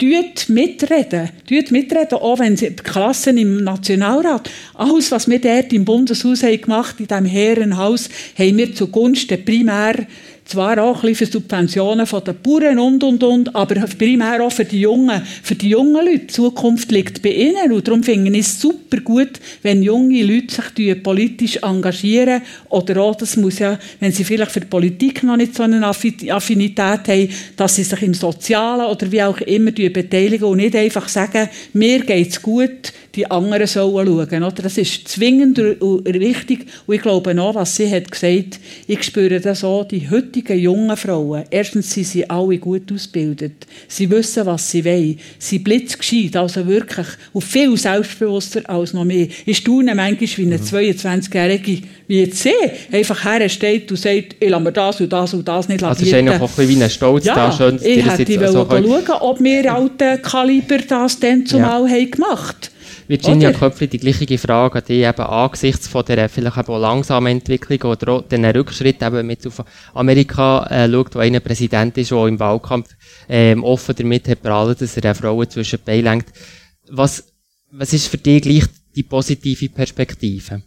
Tut 0.00 0.48
mitreden. 0.48 1.28
Tut 1.46 1.70
mitreden, 1.70 2.14
auch 2.14 2.38
wenn 2.38 2.56
sie 2.56 2.70
Klassen 2.70 3.36
im 3.36 3.62
Nationalrat, 3.62 4.50
alles, 4.72 5.12
was 5.12 5.28
wir 5.28 5.38
dort 5.38 5.74
im 5.74 5.84
Bundeshaus 5.84 6.42
haben 6.42 6.58
gemacht, 6.58 6.96
in 7.00 7.06
diesem 7.06 7.26
Herrenhaus, 7.26 8.08
haben 8.38 8.56
wir 8.56 8.74
zugunsten 8.74 9.44
primär 9.44 10.06
zwar 10.44 10.78
auch 10.82 11.00
für 11.00 11.26
Subventionen 11.26 12.06
von 12.06 12.24
den 12.24 12.36
Bauern 12.42 12.78
und, 12.78 13.04
und, 13.04 13.22
und, 13.22 13.54
aber 13.54 13.74
primär 13.86 14.42
auch 14.42 14.50
für 14.52 14.64
die 14.64 14.80
Jungen, 14.80 15.22
für 15.42 15.54
die 15.54 15.70
jungen 15.70 16.04
Leute. 16.04 16.18
Die 16.20 16.26
Zukunft 16.26 16.90
liegt 16.90 17.22
bei 17.22 17.30
ihnen 17.30 17.72
und 17.72 17.86
darum 17.86 18.02
finde 18.02 18.30
ich 18.32 18.40
es 18.40 18.60
super 18.60 18.98
gut, 18.98 19.40
wenn 19.62 19.82
junge 19.82 20.22
Leute 20.22 20.62
sich 20.76 21.02
politisch 21.02 21.58
engagieren 21.62 22.42
oder 22.68 23.00
auch, 23.00 23.14
das 23.14 23.36
muss 23.36 23.58
ja, 23.58 23.78
wenn 24.00 24.12
sie 24.12 24.24
vielleicht 24.24 24.52
für 24.52 24.60
die 24.60 24.66
Politik 24.66 25.22
noch 25.22 25.36
nicht 25.36 25.54
so 25.54 25.62
eine 25.62 25.80
Affi- 25.86 26.30
Affinität 26.30 27.08
haben, 27.08 27.28
dass 27.56 27.76
sie 27.76 27.84
sich 27.84 28.02
im 28.02 28.14
Sozialen 28.14 28.86
oder 28.86 29.10
wie 29.12 29.22
auch 29.22 29.40
immer 29.42 29.70
beteiligen 29.70 30.44
und 30.44 30.56
nicht 30.58 30.74
einfach 30.74 31.08
sagen, 31.08 31.48
mir 31.72 32.00
geht's 32.00 32.42
gut, 32.42 32.92
die 33.14 33.30
anderen 33.30 33.66
sollen 33.66 34.06
schauen. 34.06 34.42
Oder? 34.42 34.50
Das 34.50 34.78
ist 34.78 35.08
zwingend 35.08 35.58
und 35.58 36.06
richtig. 36.06 36.66
Und 36.86 36.94
ich 36.94 37.02
glaube 37.02 37.40
auch, 37.40 37.54
was 37.54 37.76
sie 37.76 37.90
hat 37.90 38.10
gesagt, 38.10 38.60
ich 38.86 39.02
spüre 39.02 39.40
das 39.40 39.64
auch, 39.64 39.84
die 39.84 40.08
heutigen 40.08 40.58
jungen 40.58 40.96
Frauen, 40.96 41.44
erstens 41.50 41.92
sind 41.92 42.06
sie 42.06 42.28
alle 42.28 42.58
gut 42.58 42.92
ausgebildet. 42.92 43.66
Sie 43.88 44.10
wissen, 44.10 44.46
was 44.46 44.70
sie 44.70 44.84
wollen. 44.84 45.18
Sie 45.38 45.58
blitzgescheit, 45.58 46.36
also 46.36 46.66
wirklich, 46.66 47.06
und 47.32 47.44
viel 47.44 47.76
selbstbewusster 47.76 48.68
als 48.68 48.92
noch 48.92 49.04
mehr. 49.04 49.28
Ich 49.46 49.58
staune 49.58 49.94
manchmal, 49.94 50.20
wie 50.20 50.46
eine 50.46 50.58
22-Jährige, 50.58 51.82
wie 52.06 52.20
jetzt 52.20 52.42
sie, 52.42 52.50
einfach 52.92 53.24
hersteht 53.24 53.90
und 53.90 53.96
sagt, 53.96 54.36
ich 54.38 54.48
lasse 54.48 54.62
mir 54.62 54.72
das 54.72 55.00
und 55.00 55.12
das 55.12 55.34
und 55.34 55.46
das 55.46 55.68
nicht 55.68 55.82
Also 55.82 56.02
es 56.02 56.08
ist 56.08 56.12
bieten. 56.12 56.28
eigentlich 56.28 56.42
auch 56.42 56.48
ein 56.50 56.56
bisschen 56.56 56.78
wie 56.80 56.84
ein 56.84 56.90
Stolz 56.90 57.24
Ja, 57.24 57.34
da, 57.34 57.52
schön, 57.52 57.76
dass 57.76 57.84
ich 57.84 58.04
hätte 58.04 58.48
so 58.48 58.66
schauen, 58.68 59.04
ob 59.20 59.40
wir 59.40 59.74
alte 59.74 60.18
Kaliber 60.18 60.78
das 60.78 61.18
dann 61.18 61.46
zumal 61.46 61.88
haben 61.88 62.10
gemacht 62.10 62.70
Virginia 63.10 63.48
Oder? 63.48 63.58
Köpfli, 63.58 63.88
die 63.88 63.98
gleiche 63.98 64.38
Frage 64.38 64.78
an 64.78 64.84
dich, 64.84 65.04
eben 65.04 65.20
angesichts 65.20 65.88
von 65.88 66.04
der 66.04 66.28
vielleicht 66.28 66.56
eben 66.56 66.68
auch 66.68 66.78
langsamen 66.78 67.38
Entwicklung 67.38 67.90
oder 67.90 68.12
auch 68.12 68.22
den 68.22 68.44
Rückschritt, 68.44 69.02
eben 69.02 69.26
mit 69.26 69.44
auf 69.48 69.64
Amerika 69.94 70.64
äh, 70.70 70.88
schaut, 70.88 71.16
wo 71.16 71.18
einer 71.18 71.40
Präsident 71.40 71.98
ist, 71.98 72.12
der 72.12 72.26
im 72.26 72.38
Wahlkampf 72.38 72.88
ähm, 73.28 73.64
offen 73.64 73.96
damit 73.98 74.28
hat 74.28 74.42
prahlt, 74.42 74.80
dass 74.80 74.96
er 74.96 75.12
Frauen 75.16 75.50
zwischen 75.50 75.80
die 75.84 76.02
lenkt. 76.02 76.28
Was, 76.88 77.24
was 77.72 77.92
ist 77.92 78.06
für 78.06 78.18
dich 78.18 78.42
gleich 78.42 78.64
die 78.94 79.02
positive 79.02 79.68
Perspektive? 79.70 80.62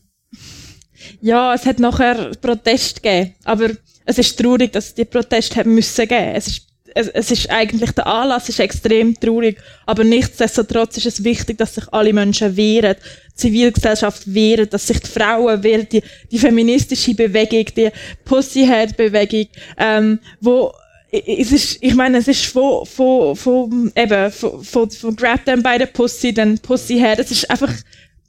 Ja, 1.22 1.54
es 1.54 1.66
hat 1.66 1.80
nachher 1.80 2.32
Protest 2.41 3.02
gegeben, 3.02 3.36
aber 3.46 3.70
es 4.04 4.18
ist 4.18 4.38
traurig, 4.38 4.74
dass 4.74 4.88
es 4.88 4.96
die 4.96 5.06
Proteste 5.06 5.62
haben 5.62 5.74
müssen 5.74 6.08
geben. 6.10 6.36
Es 6.36 6.48
ist, 6.48 6.68
es, 6.96 7.08
es 7.08 7.32
ist 7.32 7.50
eigentlich, 7.50 7.91
der 7.91 8.08
Anlass 8.08 8.50
ist 8.50 8.60
extrem 8.60 9.20
traurig, 9.20 9.58
aber 9.86 10.04
nichtsdestotrotz 10.04 10.98
ist 10.98 11.06
es 11.06 11.24
wichtig, 11.24 11.58
dass 11.58 11.76
sich 11.76 11.86
alle 11.91 12.14
Menschen 12.14 12.56
wehren, 12.56 12.96
die 13.32 13.36
Zivilgesellschaft 13.36 14.34
wehren, 14.34 14.70
dass 14.70 14.88
sich 14.88 15.00
die 15.00 15.08
Frauen 15.08 15.64
wehren, 15.64 15.88
die, 15.91 16.04
die 16.32 16.39
feministische 16.39 17.14
Bewegung, 17.14 17.66
die 17.76 17.89
Pussyhead-Bewegung, 18.26 19.48
ähm, 19.78 20.20
wo 20.39 20.74
es 21.12 21.52
ist, 21.52 21.78
ich 21.80 21.94
meine, 21.94 22.18
es 22.18 22.28
ist 22.28 22.46
von, 22.46 22.86
von, 22.88 23.36
von, 23.36 23.91
eben, 23.96 24.32
von, 24.32 24.64
von, 24.64 24.89
von 24.89 25.16
Grab 25.16 25.46
Them 25.46 25.62
by 25.62 25.78
the 25.80 25.86
Pussy, 25.86 26.34
dann 26.34 26.58
Pussyhead, 26.58 27.20
es 27.20 27.30
ist 27.30 27.50
einfach, 27.52 27.72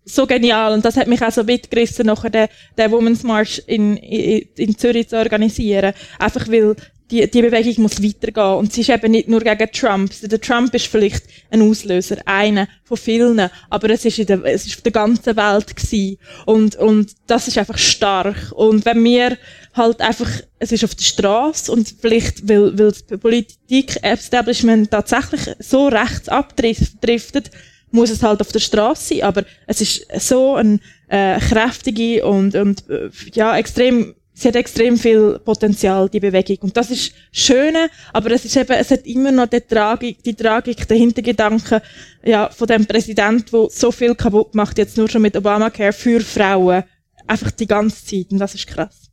so 0.05 0.27
genial 0.27 0.73
und 0.73 0.85
das 0.85 0.97
hat 0.97 1.07
mich 1.07 1.23
auch 1.23 1.33
so 1.33 1.45
mitgerissen, 1.45 2.07
nachher 2.07 2.31
den, 2.31 2.49
den 2.77 2.91
Women's 2.91 3.23
March 3.23 3.63
in, 3.67 3.97
in, 3.97 4.47
in 4.57 4.77
Zürich 4.77 5.09
zu 5.09 5.17
organisieren. 5.17 5.95
Einfach 6.19 6.47
weil 6.49 6.77
die, 7.11 7.31
die 7.31 7.43
Bewegung 7.43 7.83
muss 7.83 8.03
weitergehen 8.03 8.59
und 8.59 8.73
sie 8.73 8.81
ist 8.81 8.89
eben 8.89 9.13
nicht 9.13 9.29
nur 9.29 9.41
gegen 9.41 9.71
Trump. 9.73 10.11
Der 10.23 10.41
Trump 10.41 10.75
ist 10.75 10.87
vielleicht 10.87 11.25
ein 11.51 11.63
Auslöser, 11.63 12.17
einer 12.25 12.67
von 12.83 12.97
vielen, 12.97 13.51
aber 13.69 13.91
es 13.91 14.05
ist 14.05 14.19
in 14.19 14.27
der, 14.27 14.43
es 14.45 14.67
ist 14.67 14.77
auf 14.77 14.83
der 14.83 14.93
ganzen 14.93 15.37
Welt 15.37 15.77
gewesen. 15.77 16.19
und 16.47 16.77
und 16.77 17.13
das 17.27 17.49
ist 17.49 17.59
einfach 17.59 17.79
stark 17.79 18.53
und 18.53 18.85
wenn 18.85 19.05
wir 19.05 19.37
halt 19.75 20.01
einfach, 20.01 20.31
es 20.59 20.73
ist 20.73 20.85
auf 20.85 20.95
der 20.95 21.05
Straße 21.05 21.71
und 21.71 21.95
vielleicht, 22.01 22.49
weil, 22.49 22.79
weil 22.79 22.93
das 22.93 23.03
Politik-Establishment 23.03 24.91
tatsächlich 24.91 25.55
so 25.59 25.89
rechts 25.89 26.29
abdriftet, 26.29 27.51
muss 27.91 28.11
es 28.11 28.23
halt 28.23 28.41
auf 28.41 28.53
der 28.53 28.61
Straße 28.61 29.15
sein, 29.15 29.23
aber 29.23 29.45
es 29.67 29.81
ist 29.81 30.07
so 30.19 30.55
eine 30.55 30.81
äh, 31.09 31.39
kräftige 31.39 32.25
und, 32.25 32.55
und 32.55 32.89
äh, 32.91 33.11
ja, 33.35 33.57
extrem, 33.57 34.15
sie 34.35 34.49
hat 34.49 34.57
extrem 34.57 34.99
viel 34.99 35.39
Potenzial, 35.39 36.09
die 36.09 36.21
Bewegung. 36.21 36.59
Und 36.61 36.77
das 36.77 36.91
ist 36.91 37.15
Schöne, 37.33 37.89
aber 38.13 38.33
es 38.33 38.45
ist 38.45 38.57
eben, 38.57 38.73
es 38.73 38.91
hat 38.91 39.07
immer 39.07 39.33
noch 39.33 39.47
die 39.47 39.61
Tragik, 39.61 40.23
die 40.23 40.35
Tragik, 40.35 40.87
der 40.87 40.97
Hintergedanke, 40.97 41.81
ja, 42.25 42.51
von 42.51 42.67
dem 42.67 42.85
Präsident, 42.85 43.53
der 43.53 43.69
so 43.71 43.93
viel 43.93 44.15
kaputt 44.15 44.55
macht, 44.55 44.77
jetzt 44.79 44.97
nur 44.97 45.09
schon 45.09 45.23
mit 45.23 45.37
Obamacare 45.37 45.93
für 45.93 46.21
Frauen. 46.21 46.83
Einfach 47.27 47.53
die 47.53 47.67
ganze 47.67 48.05
Zeit. 48.05 48.27
Und 48.33 48.39
das 48.39 48.55
ist 48.55 48.67
krass. 48.67 49.11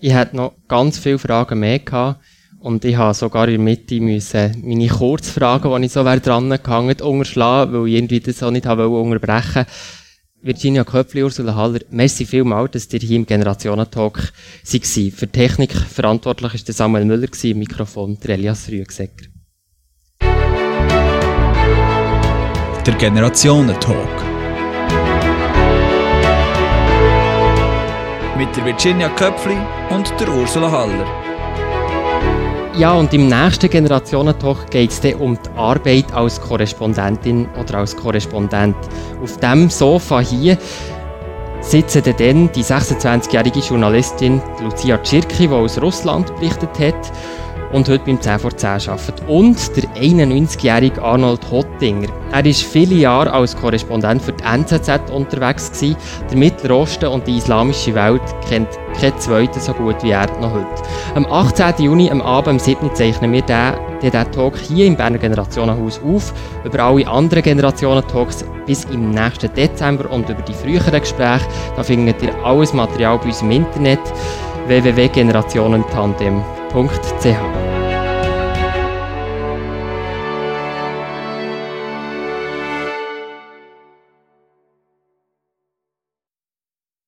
Ich 0.00 0.14
hatte 0.14 0.36
noch 0.36 0.54
ganz 0.68 0.98
viele 0.98 1.18
Fragen 1.18 1.58
mehr 1.58 1.80
gehabt. 1.80 2.20
Und 2.60 2.82
ich 2.86 2.96
habe 2.96 3.12
sogar 3.12 3.46
in 3.46 3.56
der 3.56 3.60
Mitte 3.60 4.00
müssen 4.00 4.62
meine 4.64 4.88
Kurzfragen, 4.88 5.70
die 5.82 5.86
ich 5.86 5.92
so 5.92 6.02
dran 6.02 6.48
gehangen 6.48 6.98
unterschlagen, 6.98 7.74
weil 7.74 7.88
ich 7.88 7.94
irgendwie 7.94 8.20
das 8.20 8.42
auch 8.42 8.50
nicht 8.50 8.64
habe 8.64 8.88
unterbrechen 8.88 9.66
Virginia 10.44 10.84
Köpfli, 10.84 11.22
Ursula 11.22 11.54
Haller, 11.54 11.80
merci 11.90 12.26
vielmals, 12.26 12.72
dass 12.72 12.92
ihr 12.92 13.00
hier 13.00 13.16
im 13.16 13.24
Generationentalk 13.24 14.30
seid. 14.62 14.84
Für 15.14 15.26
Technik 15.26 15.72
verantwortlich 15.72 16.52
war 16.52 16.74
Samuel 16.74 17.06
Müller, 17.06 17.28
im 17.44 17.58
Mikrofon 17.58 18.18
der 18.22 18.34
Elias 18.34 18.68
Rüegsegger. 18.68 19.28
Der 22.86 22.94
Generationentalk. 22.98 24.22
Mit 28.36 28.54
der 28.54 28.66
Virginia 28.66 29.08
Köpfli 29.08 29.56
und 29.88 30.12
der 30.20 30.28
Ursula 30.28 30.70
Haller. 30.70 31.23
Ja, 32.76 32.94
und 32.94 33.14
im 33.14 33.28
nächsten 33.28 33.70
Generationentalk 33.70 34.68
geht 34.68 34.90
es 34.90 35.00
dann 35.00 35.14
um 35.14 35.38
die 35.40 35.56
Arbeit 35.56 36.12
als 36.12 36.40
Korrespondentin 36.40 37.46
oder 37.60 37.78
als 37.78 37.94
Korrespondent. 37.94 38.74
Auf 39.22 39.36
dem 39.36 39.70
Sofa 39.70 40.18
hier 40.18 40.58
sitzen 41.60 42.02
dann 42.02 42.50
die 42.50 42.64
26-jährige 42.64 43.60
Journalistin 43.60 44.42
Lucia 44.60 44.98
Tschirki, 44.98 45.46
die 45.46 45.54
aus 45.54 45.80
Russland 45.80 46.34
berichtet 46.34 46.76
hat 46.80 47.12
und 47.74 47.88
heute 47.88 48.04
beim 48.04 48.20
10 48.20 48.38
vor 48.38 48.56
10 48.56 48.88
arbeitet. 48.88 49.22
Und 49.26 49.76
der 49.76 49.84
91-jährige 50.00 51.02
Arnold 51.02 51.50
Hottinger. 51.50 52.08
Er 52.30 52.44
war 52.44 52.52
viele 52.52 52.94
Jahre 52.94 53.32
als 53.32 53.56
Korrespondent 53.56 54.22
für 54.22 54.32
die 54.32 54.44
NZZ 54.44 55.10
unterwegs. 55.12 55.72
Gewesen. 55.72 55.96
Der 56.30 56.38
Mittlere 56.38 56.76
Osten 56.76 57.06
und 57.06 57.26
die 57.26 57.36
islamische 57.36 57.94
Welt 57.94 58.22
kennt 58.48 58.68
kein 59.00 59.18
zweiter 59.18 59.58
so 59.58 59.72
gut 59.72 60.02
wie 60.04 60.12
er 60.12 60.26
noch 60.40 60.52
heute. 60.52 60.82
Am 61.16 61.26
18. 61.26 61.84
Juni, 61.84 62.10
am 62.10 62.22
Abend, 62.22 62.48
am 62.48 62.58
7. 62.60 62.94
zeichnen 62.94 63.32
wir 63.32 63.42
diesen, 63.42 64.32
Talk 64.32 64.56
hier 64.56 64.86
im 64.86 64.96
Berner 64.96 65.18
Generationenhaus 65.18 66.00
auf. 66.04 66.32
Über 66.64 66.78
alle 66.78 67.08
anderen 67.08 67.42
Generationen-Talks 67.42 68.44
bis 68.66 68.84
im 68.84 69.10
nächsten 69.10 69.52
Dezember 69.52 70.10
und 70.12 70.28
über 70.28 70.42
die 70.42 70.54
früheren 70.54 71.00
Gespräche. 71.00 71.44
Da 71.74 71.82
findet 71.82 72.22
ihr 72.22 72.32
alles 72.44 72.72
Material 72.72 73.18
bei 73.18 73.26
uns 73.26 73.42
im 73.42 73.50
Internet 73.50 74.00
www.ch 76.74 77.73